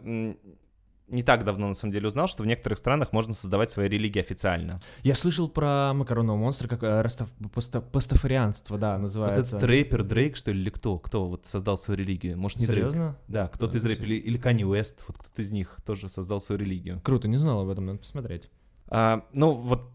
не 1.08 1.22
так 1.22 1.44
давно, 1.44 1.68
на 1.68 1.74
самом 1.74 1.92
деле, 1.92 2.08
узнал, 2.08 2.26
что 2.26 2.42
в 2.42 2.46
некоторых 2.46 2.78
странах 2.78 3.12
можно 3.12 3.34
создавать 3.34 3.70
свои 3.70 3.88
религии 3.88 4.20
официально. 4.20 4.80
Я 5.02 5.14
слышал 5.14 5.48
про 5.48 5.92
макаронного 5.92 6.36
монстра, 6.36 6.68
как 6.68 6.82
растав... 6.82 7.28
поста... 7.52 7.80
пастафарианство, 7.80 8.78
да, 8.78 8.96
называется. 8.98 9.56
Вот 9.56 9.62
это 9.62 9.66
рэпер 9.66 10.04
Дрейк, 10.04 10.36
что 10.36 10.52
ли, 10.52 10.60
или 10.60 10.70
кто? 10.70 10.98
Кто 10.98 11.28
вот 11.28 11.46
создал 11.46 11.76
свою 11.76 11.98
религию? 11.98 12.38
Может, 12.38 12.60
не 12.60 12.66
Серьезно? 12.66 13.00
Дрейк? 13.00 13.16
Да, 13.28 13.48
кто-то 13.48 13.76
из 13.76 13.84
рэперов, 13.84 14.08
или 14.08 14.38
Канни 14.38 14.64
Уэст, 14.64 15.04
вот 15.06 15.18
кто-то 15.18 15.42
из 15.42 15.50
них 15.50 15.76
тоже 15.84 16.08
создал 16.08 16.40
свою 16.40 16.60
религию. 16.60 17.00
Круто, 17.02 17.28
не 17.28 17.36
знал 17.36 17.60
об 17.60 17.68
этом, 17.68 17.86
надо 17.86 17.98
посмотреть. 17.98 18.48
А, 18.86 19.26
ну, 19.32 19.52
вот 19.52 19.90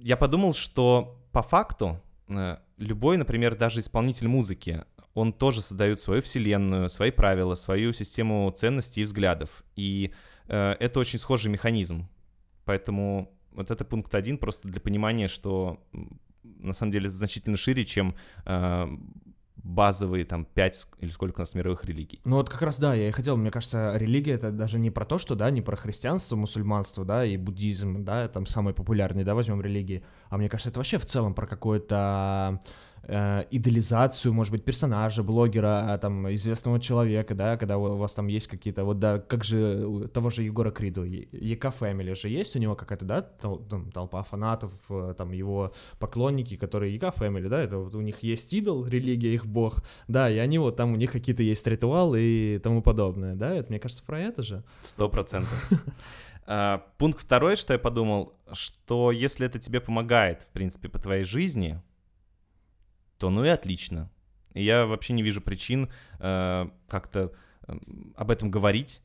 я 0.00 0.16
подумал, 0.16 0.52
что 0.52 1.18
по 1.32 1.42
факту 1.42 2.00
э, 2.28 2.58
любой, 2.76 3.16
например, 3.16 3.56
даже 3.56 3.80
исполнитель 3.80 4.28
музыки, 4.28 4.84
он 5.14 5.32
тоже 5.32 5.60
создает 5.60 6.00
свою 6.00 6.22
вселенную, 6.22 6.88
свои 6.88 7.10
правила, 7.10 7.54
свою 7.54 7.92
систему 7.92 8.50
ценностей 8.56 9.02
и 9.02 9.04
взглядов. 9.04 9.64
И 9.76 10.12
э, 10.48 10.76
это 10.80 11.00
очень 11.00 11.18
схожий 11.18 11.50
механизм. 11.50 12.08
Поэтому 12.64 13.34
вот 13.52 13.70
это 13.70 13.84
пункт 13.84 14.14
один, 14.14 14.38
просто 14.38 14.68
для 14.68 14.80
понимания, 14.80 15.28
что 15.28 15.82
на 16.42 16.72
самом 16.72 16.92
деле 16.92 17.08
это 17.08 17.16
значительно 17.16 17.56
шире, 17.56 17.84
чем 17.84 18.14
э, 18.46 18.86
базовые 19.56 20.24
там 20.24 20.44
пять 20.44 20.86
или 20.98 21.10
сколько 21.10 21.36
у 21.36 21.40
нас 21.40 21.54
мировых 21.54 21.84
религий. 21.84 22.20
Ну 22.24 22.36
вот 22.36 22.50
как 22.50 22.62
раз 22.62 22.78
да, 22.78 22.94
я 22.94 23.08
и 23.08 23.12
хотел, 23.12 23.36
мне 23.36 23.50
кажется, 23.50 23.92
религия 23.96 24.32
это 24.32 24.50
даже 24.50 24.78
не 24.78 24.90
про 24.90 25.04
то, 25.04 25.18
что, 25.18 25.34
да, 25.34 25.50
не 25.50 25.62
про 25.62 25.76
христианство, 25.76 26.36
мусульманство, 26.36 27.04
да, 27.04 27.24
и 27.24 27.36
буддизм, 27.36 28.04
да, 28.04 28.28
там 28.28 28.46
самые 28.46 28.74
популярные, 28.74 29.24
да, 29.24 29.34
возьмем 29.34 29.60
религии, 29.60 30.04
а 30.30 30.38
мне 30.38 30.48
кажется, 30.48 30.70
это 30.70 30.80
вообще 30.80 30.98
в 30.98 31.06
целом 31.06 31.34
про 31.34 31.46
какое-то 31.46 32.60
э, 33.04 33.44
идеализацию, 33.50 34.32
может 34.32 34.52
быть, 34.52 34.64
персонажа, 34.64 35.22
блогера, 35.22 35.92
а, 35.92 35.98
там, 35.98 36.32
известного 36.34 36.80
человека, 36.80 37.34
да, 37.34 37.56
когда 37.56 37.78
у 37.78 37.96
вас 37.96 38.12
там 38.12 38.26
есть 38.28 38.48
какие-то, 38.48 38.84
вот, 38.84 38.98
да, 38.98 39.18
как 39.18 39.44
же 39.44 39.86
у 39.86 40.08
того 40.08 40.30
же 40.30 40.42
Егора 40.42 40.70
Криду, 40.70 41.04
ЕК 41.04 41.72
Фэмили 41.72 42.14
же 42.14 42.28
есть 42.28 42.56
у 42.56 42.58
него 42.58 42.74
какая-то, 42.74 43.04
да, 43.04 43.22
тол 43.22 43.58
там, 43.68 43.90
толпа 43.90 44.22
фанатов, 44.22 44.72
э, 44.88 45.14
там, 45.16 45.32
его 45.32 45.72
поклонники, 45.98 46.56
которые 46.56 46.94
ЕК 46.94 47.14
Фэмили, 47.14 47.48
да, 47.48 47.62
это 47.62 47.78
вот 47.78 47.94
у 47.94 48.00
них 48.00 48.22
есть 48.22 48.52
идол, 48.52 48.86
религия, 48.86 49.34
их 49.34 49.46
бог, 49.46 49.82
да, 50.08 50.30
и 50.30 50.38
они 50.38 50.58
вот 50.58 50.76
там, 50.76 50.92
у 50.92 50.96
них 50.96 51.12
какие-то 51.12 51.42
есть 51.42 51.66
ритуалы 51.66 52.20
и 52.20 52.60
тому 52.62 52.82
подобное, 52.82 53.34
да, 53.34 53.54
это, 53.54 53.70
мне 53.70 53.78
кажется, 53.78 54.04
про 54.04 54.20
это 54.20 54.42
же. 54.42 54.64
Сто 54.82 55.08
процентов. 55.08 55.70
А, 56.44 56.84
пункт 56.98 57.20
второй, 57.20 57.56
что 57.56 57.72
я 57.72 57.78
подумал, 57.78 58.34
что 58.52 59.12
если 59.12 59.46
это 59.46 59.60
тебе 59.60 59.80
помогает, 59.80 60.42
в 60.42 60.48
принципе, 60.48 60.88
по 60.88 60.98
твоей 60.98 61.22
жизни, 61.22 61.80
то 63.22 63.30
ну 63.30 63.44
и 63.44 63.48
отлично. 63.48 64.10
И 64.52 64.64
я 64.64 64.84
вообще 64.84 65.12
не 65.12 65.22
вижу 65.22 65.40
причин 65.40 65.88
э, 66.18 66.68
как-то 66.88 67.32
э, 67.68 67.72
об 68.16 68.32
этом 68.32 68.50
говорить, 68.50 69.00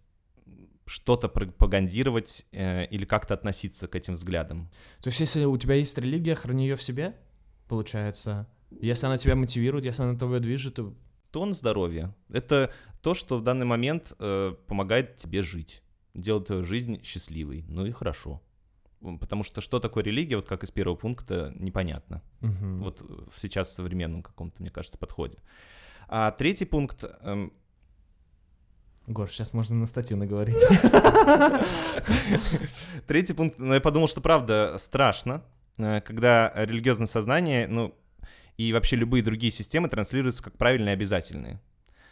что-то 0.88 1.30
пропагандировать 1.30 2.44
э, 2.52 2.88
или 2.88 3.06
как-то 3.06 3.36
относиться 3.36 3.88
к 3.88 3.94
этим 3.94 4.16
взглядам. 4.16 4.72
То 5.04 5.10
есть, 5.10 5.20
если 5.20 5.46
у 5.46 5.56
тебя 5.56 5.76
есть 5.76 5.96
религия, 6.00 6.34
храни 6.34 6.66
ее 6.66 6.76
в 6.76 6.82
себе, 6.82 7.16
получается. 7.68 8.48
Если 8.72 9.06
она 9.06 9.20
тебя 9.20 9.36
мотивирует, 9.36 9.86
если 9.86 10.02
она 10.02 10.18
тобой 10.18 10.40
движет, 10.40 10.74
то... 10.74 10.96
Тон 11.32 11.54
здоровья. 11.54 12.16
Это 12.30 12.74
то, 13.04 13.14
что 13.14 13.38
в 13.38 13.44
данный 13.44 13.68
момент 13.68 14.14
э, 14.18 14.56
помогает 14.66 15.18
тебе 15.18 15.44
жить. 15.44 15.84
делает 16.16 16.48
твою 16.48 16.64
жизнь 16.64 17.04
счастливой. 17.04 17.66
Ну 17.68 17.86
и 17.86 17.92
хорошо. 17.92 18.42
Потому 19.02 19.44
что 19.44 19.62
что 19.62 19.80
такое 19.80 20.04
религия, 20.04 20.38
вот 20.38 20.48
как 20.48 20.64
из 20.64 20.72
первого 20.72 20.96
пункта, 20.96 21.54
непонятно. 21.56 22.22
Мгм. 22.42 22.82
Вот 22.82 23.02
в 23.02 23.40
сейчас 23.40 23.70
в 23.70 23.74
современном 23.74 24.24
каком-то, 24.24 24.62
мне 24.62 24.72
кажется, 24.72 24.98
подходе. 24.98 25.38
А 26.08 26.32
третий 26.32 26.66
пункт... 26.66 27.04
эм, 27.22 27.54
Гош, 29.08 29.32
сейчас 29.32 29.54
можно 29.54 29.78
на 29.78 29.86
статью 29.86 30.18
наговорить. 30.18 30.58
Третий 33.08 33.34
пункт, 33.34 33.58
ну, 33.58 33.74
я 33.74 33.80
подумал, 33.80 34.10
что 34.10 34.20
правда 34.20 34.76
страшно, 34.80 35.44
э, 35.78 36.02
когда 36.02 36.52
религиозное 36.56 37.08
сознание, 37.08 37.68
ну, 37.68 37.96
и 38.58 38.74
вообще 38.74 38.98
любые 38.98 39.24
другие 39.24 39.52
системы 39.52 39.88
транслируются 39.88 40.44
как 40.44 40.58
правильные 40.58 40.94
и 40.94 40.98
обязательные. 40.98 41.62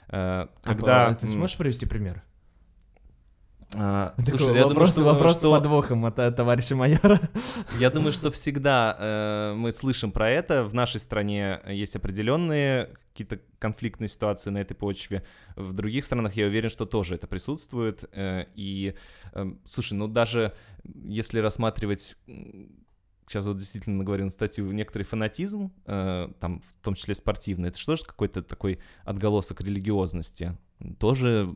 Э, 0.08 0.48
Когда... 0.62 1.08
А, 1.08 1.16
Ты 1.16 1.28
сможешь 1.28 1.58
привести 1.58 1.86
пример? 1.86 2.24
А, 3.74 4.14
Такой 4.18 4.26
слушай, 4.26 4.42
я 4.56 4.62
думаю, 4.62 4.68
вопрос, 4.70 4.92
что- 4.94 5.04
вопрос 5.04 5.38
что- 5.40 5.52
с 5.52 5.60
подвохом 5.60 6.06
от 6.06 6.16
товарища 6.36 6.76
майора. 6.76 7.20
Я 7.80 7.90
думаю, 7.90 8.14
что 8.14 8.32
всегда 8.32 8.96
э, 9.00 9.54
мы 9.58 9.72
слышим 9.72 10.12
про 10.12 10.30
это. 10.30 10.64
В 10.64 10.74
нашей 10.74 11.00
стране 11.00 11.60
есть 11.68 11.96
определенные 11.96 12.90
какие-то 13.14 13.40
конфликтные 13.60 14.10
ситуации 14.10 14.50
на 14.50 14.58
этой 14.58 14.74
почве. 14.74 15.24
В 15.56 15.72
других 15.74 16.04
странах 16.04 16.36
я 16.36 16.48
уверен, 16.48 16.70
что 16.70 16.86
тоже 16.86 17.16
это 17.16 17.28
присутствует. 17.28 18.04
Э, 18.12 18.46
и, 18.56 18.94
э, 19.34 19.46
слушай, 19.66 19.94
ну 19.94 20.08
даже 20.08 20.54
если 20.84 21.40
рассматривать 21.40 22.18
сейчас 23.28 23.46
вот 23.48 23.58
действительно 23.58 23.98
наговорил 23.98 24.26
на 24.26 24.32
статью, 24.32 24.72
некоторый 24.72 25.04
фанатизм, 25.04 25.72
э, 25.86 26.30
там 26.40 26.62
в 26.62 26.84
том 26.84 26.96
числе 26.96 27.16
спортивный, 27.16 27.70
это 27.70 27.80
что 27.80 27.96
же 27.96 28.04
какой-то 28.04 28.44
такой 28.44 28.80
отголосок 29.04 29.62
религиозности? 29.62 30.58
Тоже, 31.00 31.54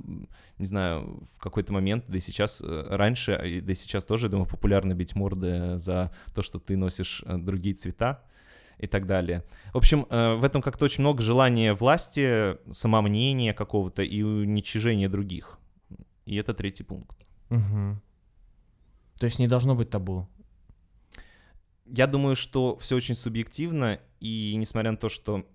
не 0.58 0.66
знаю, 0.66 1.28
в 1.36 1.40
какой-то 1.40 1.74
момент, 1.74 2.06
да 2.08 2.18
и 2.18 2.22
сейчас, 2.22 2.62
э, 2.62 2.88
раньше, 2.90 3.34
а 3.34 3.62
да 3.62 3.72
и 3.72 3.76
сейчас 3.76 4.06
тоже, 4.06 4.28
я 4.28 4.30
думаю, 4.30 4.48
популярно 4.48 4.94
бить 4.94 5.14
морды 5.16 5.78
за 5.78 6.12
то, 6.34 6.42
что 6.42 6.58
ты 6.60 6.78
носишь 6.78 7.22
э, 7.26 7.38
другие 7.38 7.76
цвета 7.76 8.24
и 8.78 8.88
так 8.88 9.06
далее. 9.06 9.44
В 9.74 9.78
общем, 9.78 10.06
э, 10.10 10.36
в 10.36 10.44
этом 10.46 10.62
как-то 10.62 10.86
очень 10.86 11.02
много 11.02 11.22
желания 11.22 11.74
власти, 11.74 12.58
самомнения 12.72 13.54
какого-то 13.54 14.04
и 14.04 14.22
уничижения 14.22 15.10
других. 15.10 15.60
И 16.26 16.36
это 16.38 16.54
третий 16.54 16.84
пункт. 16.84 17.18
Мгм. 17.50 18.02
То 19.20 19.26
есть 19.26 19.40
не 19.40 19.48
должно 19.48 19.76
быть 19.76 19.90
табу. 19.90 20.30
Я 21.86 22.08
думаю, 22.08 22.36
что 22.36 22.78
все 22.78 22.96
очень 22.96 23.16
субъективно, 23.16 24.00
и 24.22 24.56
несмотря 24.58 24.92
на 24.92 24.98
то, 24.98 25.10
что 25.10 25.46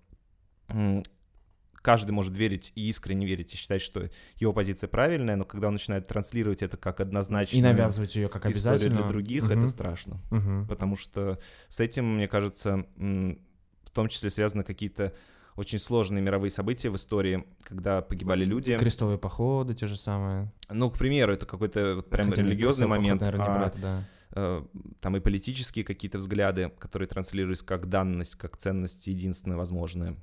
каждый 1.85 2.11
может 2.11 2.35
верить 2.35 2.71
и 2.73 2.89
искренне 2.89 3.27
верить 3.27 3.53
и 3.53 3.57
считать, 3.57 3.79
что 3.83 4.09
его 4.37 4.53
позиция 4.53 4.87
правильная, 4.87 5.35
но 5.35 5.45
когда 5.45 5.67
он 5.67 5.73
начинает 5.75 6.07
транслировать 6.07 6.63
это 6.63 6.77
как 6.77 6.99
однозначно 6.99 7.55
И 7.55 7.61
навязывать 7.61 8.15
ее 8.15 8.27
как 8.27 8.47
обязательно. 8.47 8.97
для 9.01 9.07
других, 9.07 9.43
Мгм. 9.43 9.51
это 9.59 9.67
страшно. 9.67 10.19
Мгм. 10.31 10.67
Потому 10.67 10.95
что 10.95 11.39
с 11.69 11.79
этим, 11.79 12.15
мне 12.15 12.27
кажется, 12.27 12.87
в 12.97 13.91
том 13.93 14.09
числе 14.09 14.31
связаны 14.31 14.63
какие-то 14.63 15.13
очень 15.55 15.77
сложные 15.77 16.23
мировые 16.23 16.49
события 16.49 16.89
в 16.89 16.95
истории, 16.95 17.45
когда 17.61 18.01
погибали 18.01 18.45
люди. 18.45 18.75
Крестовые 18.77 19.19
походы 19.19 19.75
те 19.75 19.85
же 19.85 19.95
самые. 19.95 20.51
Ну, 20.71 20.89
к 20.89 20.97
примеру, 20.97 21.33
это 21.33 21.45
какой-то 21.45 21.97
вот 21.97 22.09
прям 22.09 22.29
Хотя 22.29 22.41
религиозный 22.41 22.87
момент. 22.87 23.19
поход, 23.19 23.33
наверное, 23.37 23.55
а, 23.55 23.59
брать, 23.69 23.79
да. 23.81 24.03
э, 24.31 24.65
там 25.01 25.15
и 25.17 25.19
политические 25.19 25.85
какие-то 25.85 26.17
взгляды, 26.17 26.71
которые 26.79 27.07
транслируются 27.07 27.63
как 27.63 27.87
данность, 27.89 28.35
как 28.35 28.57
ценность 28.57 29.05
единственная 29.05 29.55
возможная. 29.57 30.17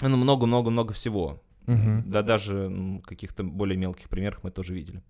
Ну, 0.00 0.16
много-много-много 0.16 0.92
всего. 0.92 1.42
Мгм. 1.66 2.04
Да 2.06 2.22
даже 2.22 2.56
м, 2.66 3.00
каких-то 3.00 3.42
более 3.44 3.76
мелких 3.76 4.08
примерах 4.08 4.44
мы 4.44 4.50
тоже 4.50 4.74
видели. 4.74 5.02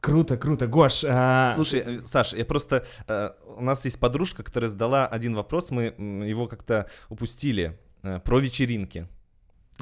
Круто, 0.00 0.36
круто. 0.36 0.66
Гош, 0.66 1.04
а, 1.08 1.52
Слушай, 1.54 1.80
э, 1.84 2.00
Саш, 2.02 2.32
я 2.32 2.44
просто... 2.44 2.84
э, 3.08 3.30
у 3.56 3.62
нас 3.62 3.84
есть 3.84 3.98
подружка, 3.98 4.42
которая 4.44 4.70
задала 4.70 5.06
один 5.06 5.34
вопрос, 5.34 5.70
мы 5.70 5.94
его 6.28 6.46
как-то 6.46 6.88
упустили. 7.08 7.78
э, 8.02 8.20
про 8.20 8.38
вечеринки. 8.38 9.08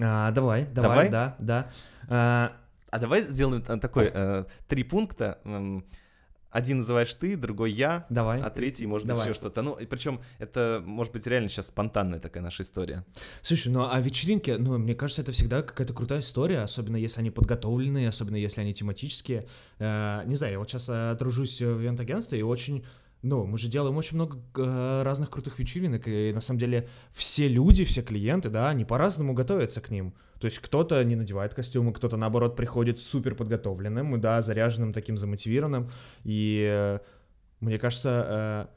а, 0.01 0.31
давай, 0.31 0.65
Давай? 0.67 1.09
давай, 1.09 1.09
да, 1.11 1.37
да. 1.39 1.71
А, 2.09 2.53
А 2.91 2.99
давай 2.99 3.23
сделаем 3.23 3.63
такой, 3.81 4.11
э, 4.13 4.45
три 4.69 4.85
пункта. 4.85 5.39
Один 6.51 6.79
называешь 6.79 7.13
ты, 7.15 7.37
другой 7.37 7.73
я, 7.73 8.07
давай. 8.09 8.41
а 8.41 8.51
третий, 8.51 8.87
может 8.87 9.07
быть, 9.07 9.15
Давай. 9.15 9.29
еще 9.29 9.37
что-то. 9.37 9.63
Ну, 9.63 9.75
и 9.75 9.85
причем 9.85 10.21
это, 10.39 10.83
может 10.85 11.13
быть, 11.13 11.27
реально 11.27 11.49
сейчас 11.49 11.67
спонтанная 11.67 12.19
такая 12.19 12.43
наша 12.43 12.63
история. 12.63 13.05
Слушай, 13.43 13.73
ну 13.73 13.89
а 13.91 14.01
вечеринки, 14.01 14.53
ну, 14.53 14.79
мне 14.79 14.95
кажется, 14.95 15.23
это 15.23 15.33
всегда 15.33 15.63
какая-то 15.63 15.93
крутая 15.93 16.21
история, 16.21 16.61
особенно 16.61 16.97
если 16.97 17.21
они 17.21 17.31
подготовленные, 17.31 18.09
особенно 18.09 18.37
если 18.37 18.61
они 18.61 18.73
тематические. 18.73 19.47
Э, 19.79 20.23
не 20.27 20.37
знаю, 20.37 20.53
я 20.55 20.59
вот 20.59 20.71
сейчас 20.71 20.89
э, 20.89 21.17
тружусь 21.19 21.61
в 21.61 21.83
ивент-агентстве, 21.83 22.39
и 22.39 22.43
очень, 22.43 22.85
ну, 23.23 23.45
мы 23.45 23.59
же 23.59 23.69
делаем 23.69 23.97
очень 23.97 24.17
много 24.17 24.39
э, 24.57 25.03
разных 25.03 25.31
крутых 25.31 25.59
вечеринок, 25.59 26.07
и 26.07 26.33
на 26.33 26.41
самом 26.41 26.61
деле 26.61 26.89
все 27.13 27.49
люди, 27.49 27.85
все 27.85 28.03
клиенты, 28.03 28.51
да, 28.51 28.69
они 28.69 28.85
по-разному 28.85 29.35
готовятся 29.35 29.81
к 29.81 29.91
ним. 29.91 30.15
То 30.41 30.47
есть 30.47 30.59
кто-то 30.59 31.03
не 31.03 31.17
надевает 31.17 31.55
костюмы, 31.55 31.93
кто-то, 31.93 32.17
наоборот, 32.17 32.57
приходит 32.57 32.99
супер 32.99 33.35
подготовленным, 33.35 34.21
да, 34.21 34.41
заряженным, 34.43 34.93
таким 34.93 35.17
замотивированным, 35.17 35.91
и 36.25 36.67
э, 36.71 36.99
мне 37.61 37.79
кажется, 37.79 38.69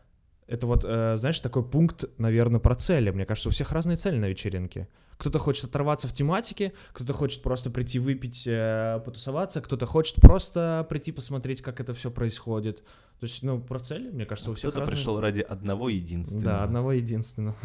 э, 0.47 0.53
это 0.53 0.65
вот, 0.65 0.81
знаешь, 0.81 1.39
такой 1.41 1.63
пункт, 1.63 2.05
наверное, 2.17 2.59
про 2.59 2.73
цели. 2.73 3.11
Мне 3.11 3.27
кажется, 3.27 3.49
у 3.49 3.51
всех 3.51 3.71
разные 3.71 3.97
цели 3.97 4.17
на 4.17 4.29
вечеринке. 4.29 4.87
Кто-то 5.19 5.37
хочет 5.37 5.65
оторваться 5.65 6.07
в 6.07 6.13
тематике, 6.13 6.71
кто-то 6.93 7.11
хочет 7.11 7.43
просто 7.43 7.69
прийти 7.69 7.99
выпить, 7.99 8.47
э, 8.47 9.01
потусоваться, 9.03 9.59
кто-то 9.59 9.85
хочет 9.85 10.15
просто 10.15 10.87
прийти 10.89 11.11
посмотреть, 11.11 11.61
как 11.61 11.81
это 11.81 11.93
все 11.93 12.09
происходит. 12.09 12.77
То 13.19 13.25
есть, 13.25 13.43
ну, 13.43 13.59
про 13.59 13.79
цели, 13.79 14.09
мне 14.11 14.25
кажется, 14.25 14.49
у 14.49 14.53
всех 14.55 14.71
Кто-то 14.71 14.85
разные. 14.85 14.95
пришел 14.95 15.19
ради 15.19 15.41
одного 15.41 15.89
единственного. 15.89 16.45
Да, 16.45 16.63
одного 16.63 16.93
единственного. 16.93 17.57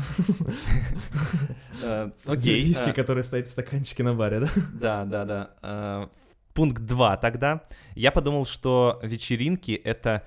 Э, 1.85 2.11
Окей. 2.27 2.65
Виски, 2.65 2.91
э, 2.91 2.93
который 2.93 3.23
стоит 3.23 3.47
в 3.47 3.53
стаканчике 3.53 4.03
на 4.03 4.15
баре, 4.15 4.41
да? 4.41 4.49
Да, 4.73 5.05
да, 5.05 5.25
да. 5.63 6.11
Пункт 6.55 6.83
2 6.83 7.17
тогда. 7.19 7.63
Я 7.95 8.11
подумал, 8.11 8.47
что 8.47 8.99
вечеринки— 9.05 9.73
это 9.85 10.25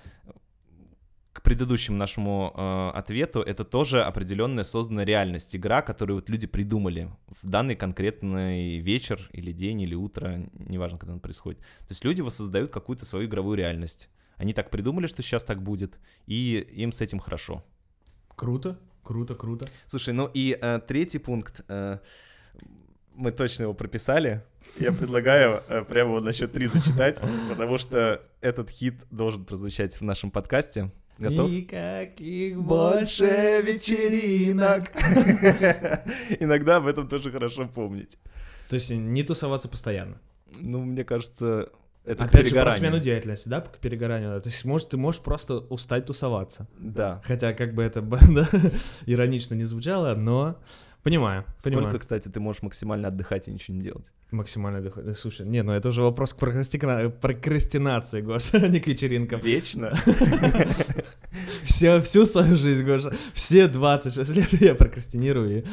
предыдущему 1.47 1.95
нашему 1.95 2.51
э, 2.53 2.89
ответу, 2.97 3.39
это 3.39 3.63
тоже 3.63 4.03
определенная 4.03 4.65
созданная 4.65 5.05
реальность, 5.05 5.55
игра, 5.55 5.81
которую 5.81 6.17
вот 6.17 6.29
люди 6.29 6.45
придумали 6.45 7.09
в 7.41 7.47
данный 7.47 7.77
конкретный 7.77 8.79
вечер 8.79 9.29
или 9.31 9.53
день 9.53 9.79
или 9.79 9.95
утро, 9.95 10.45
неважно, 10.51 10.97
когда 10.97 11.13
он 11.13 11.21
происходит. 11.21 11.61
То 11.61 11.91
есть 11.91 12.03
люди 12.03 12.19
воссоздают 12.19 12.71
какую-то 12.71 13.05
свою 13.05 13.27
игровую 13.27 13.57
реальность. 13.57 14.09
Они 14.35 14.51
так 14.51 14.69
придумали, 14.69 15.07
что 15.07 15.23
сейчас 15.23 15.45
так 15.45 15.63
будет, 15.63 15.99
и 16.25 16.57
им 16.57 16.91
с 16.91 16.99
этим 16.99 17.19
хорошо. 17.19 17.63
Круто, 18.35 18.77
круто, 19.01 19.33
круто. 19.33 19.69
Слушай, 19.87 20.13
ну 20.13 20.29
и 20.33 20.57
э, 20.61 20.81
третий 20.85 21.19
пункт, 21.19 21.61
э, 21.69 21.99
мы 23.15 23.31
точно 23.31 23.63
его 23.63 23.73
прописали. 23.73 24.43
Я 24.81 24.91
предлагаю 24.91 25.63
э, 25.69 25.85
прямо 25.85 26.11
вот 26.11 26.23
на 26.25 26.33
счет 26.33 26.51
три 26.51 26.65
зачитать, 26.67 27.23
потому 27.49 27.77
что 27.77 28.21
этот 28.41 28.69
хит 28.69 28.95
должен 29.11 29.45
прозвучать 29.45 29.95
в 29.95 30.01
нашем 30.01 30.29
подкасте. 30.29 30.91
Готов? 31.18 31.49
Никаких 31.49 32.61
Больше 32.61 33.63
вечеринок. 33.65 34.91
Иногда 36.39 36.78
об 36.78 36.88
этом 36.88 37.07
тоже 37.07 37.32
хорошо 37.32 37.68
помнить. 37.68 38.18
То 38.70 38.76
есть 38.76 38.91
не 38.91 39.24
тусоваться 39.24 39.68
постоянно. 39.68 40.20
Ну, 40.59 40.82
мне 40.84 41.03
кажется, 41.03 41.70
это 42.07 42.24
Опять 42.24 42.47
же, 42.47 42.55
про 42.55 42.72
смену 42.72 42.99
деятельности, 42.99 43.49
да, 43.49 43.59
к 43.61 43.78
перегоранию. 43.80 44.32
да. 44.32 44.39
То 44.39 44.47
есть, 44.49 44.63
может, 44.63 44.89
ты 44.89 44.97
можешь 44.97 45.22
просто 45.22 45.57
устать 45.57 46.05
тусоваться. 46.05 46.68
Да. 46.80 47.22
Хотя, 47.26 47.53
как 47.53 47.74
бы 47.74 47.84
это 47.84 48.01
да, 48.30 48.47
иронично 49.05 49.55
не 49.55 49.65
звучало, 49.65 50.15
но 50.15 50.57
понимаю, 51.03 51.43
понимаю. 51.63 51.88
Сколько, 51.88 51.99
кстати, 51.99 52.30
ты 52.30 52.39
можешь 52.39 52.61
максимально 52.61 53.09
отдыхать 53.09 53.49
и 53.49 53.51
ничего 53.51 53.76
не 53.76 53.84
делать? 53.84 54.11
Максимально 54.32 54.91
э, 54.95 55.13
Слушай, 55.15 55.45
не, 55.47 55.63
ну 55.63 55.74
это 55.74 55.89
уже 55.89 56.01
вопрос 56.01 56.34
к 56.34 56.38
прокрастина- 56.38 57.09
прокрастинации, 57.09 58.22
Гоша, 58.22 58.57
а 58.63 58.68
не 58.68 58.80
к 58.80 58.88
вечеринкам. 58.88 59.41
Вечно. 59.41 59.93
Все, 61.63 62.01
всю 62.01 62.25
свою 62.25 62.55
жизнь, 62.55 62.83
Гоша, 62.83 63.13
все 63.33 63.67
26 63.67 64.35
лет 64.35 64.53
я 64.61 64.75
прокрастинирую 64.75 65.59
и, 65.59 65.65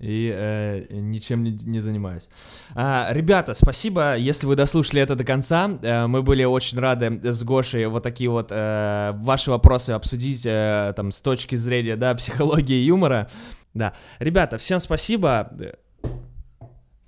и, 0.00 0.32
э, 0.34 0.86
ничем 0.90 1.42
не, 1.42 1.52
не 1.64 1.80
занимаюсь. 1.80 2.28
А, 2.74 3.08
ребята, 3.12 3.54
спасибо, 3.54 4.16
если 4.16 4.46
вы 4.46 4.56
дослушали 4.56 5.02
это 5.02 5.16
до 5.16 5.24
конца. 5.24 5.78
Э, 5.82 6.06
мы 6.06 6.22
были 6.22 6.44
очень 6.44 6.78
рады 6.78 7.20
с 7.22 7.42
Гошей 7.42 7.86
вот 7.86 8.02
такие 8.02 8.30
вот 8.30 8.48
э, 8.50 9.12
ваши 9.16 9.50
вопросы 9.50 9.90
обсудить 9.90 10.44
э, 10.44 10.92
там 10.96 11.10
с 11.10 11.20
точки 11.20 11.54
зрения, 11.54 11.96
да, 11.96 12.14
психологии 12.14 12.76
и 12.76 12.86
юмора. 12.86 13.28
Да, 13.72 13.94
ребята, 14.18 14.58
всем 14.58 14.80
спасибо. 14.80 15.50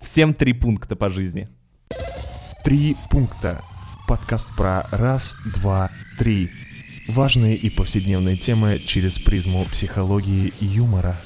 Всем 0.00 0.34
три 0.34 0.52
пункта 0.52 0.96
по 0.96 1.08
жизни. 1.08 1.48
Три 2.64 2.96
пункта. 3.10 3.60
Подкаст 4.08 4.48
про 4.56 4.86
раз, 4.90 5.36
два, 5.54 5.90
три. 6.18 6.48
Важные 7.08 7.54
и 7.54 7.70
повседневные 7.70 8.36
темы 8.36 8.80
через 8.84 9.18
призму 9.18 9.64
психологии 9.66 10.52
и 10.60 10.64
юмора. 10.64 11.16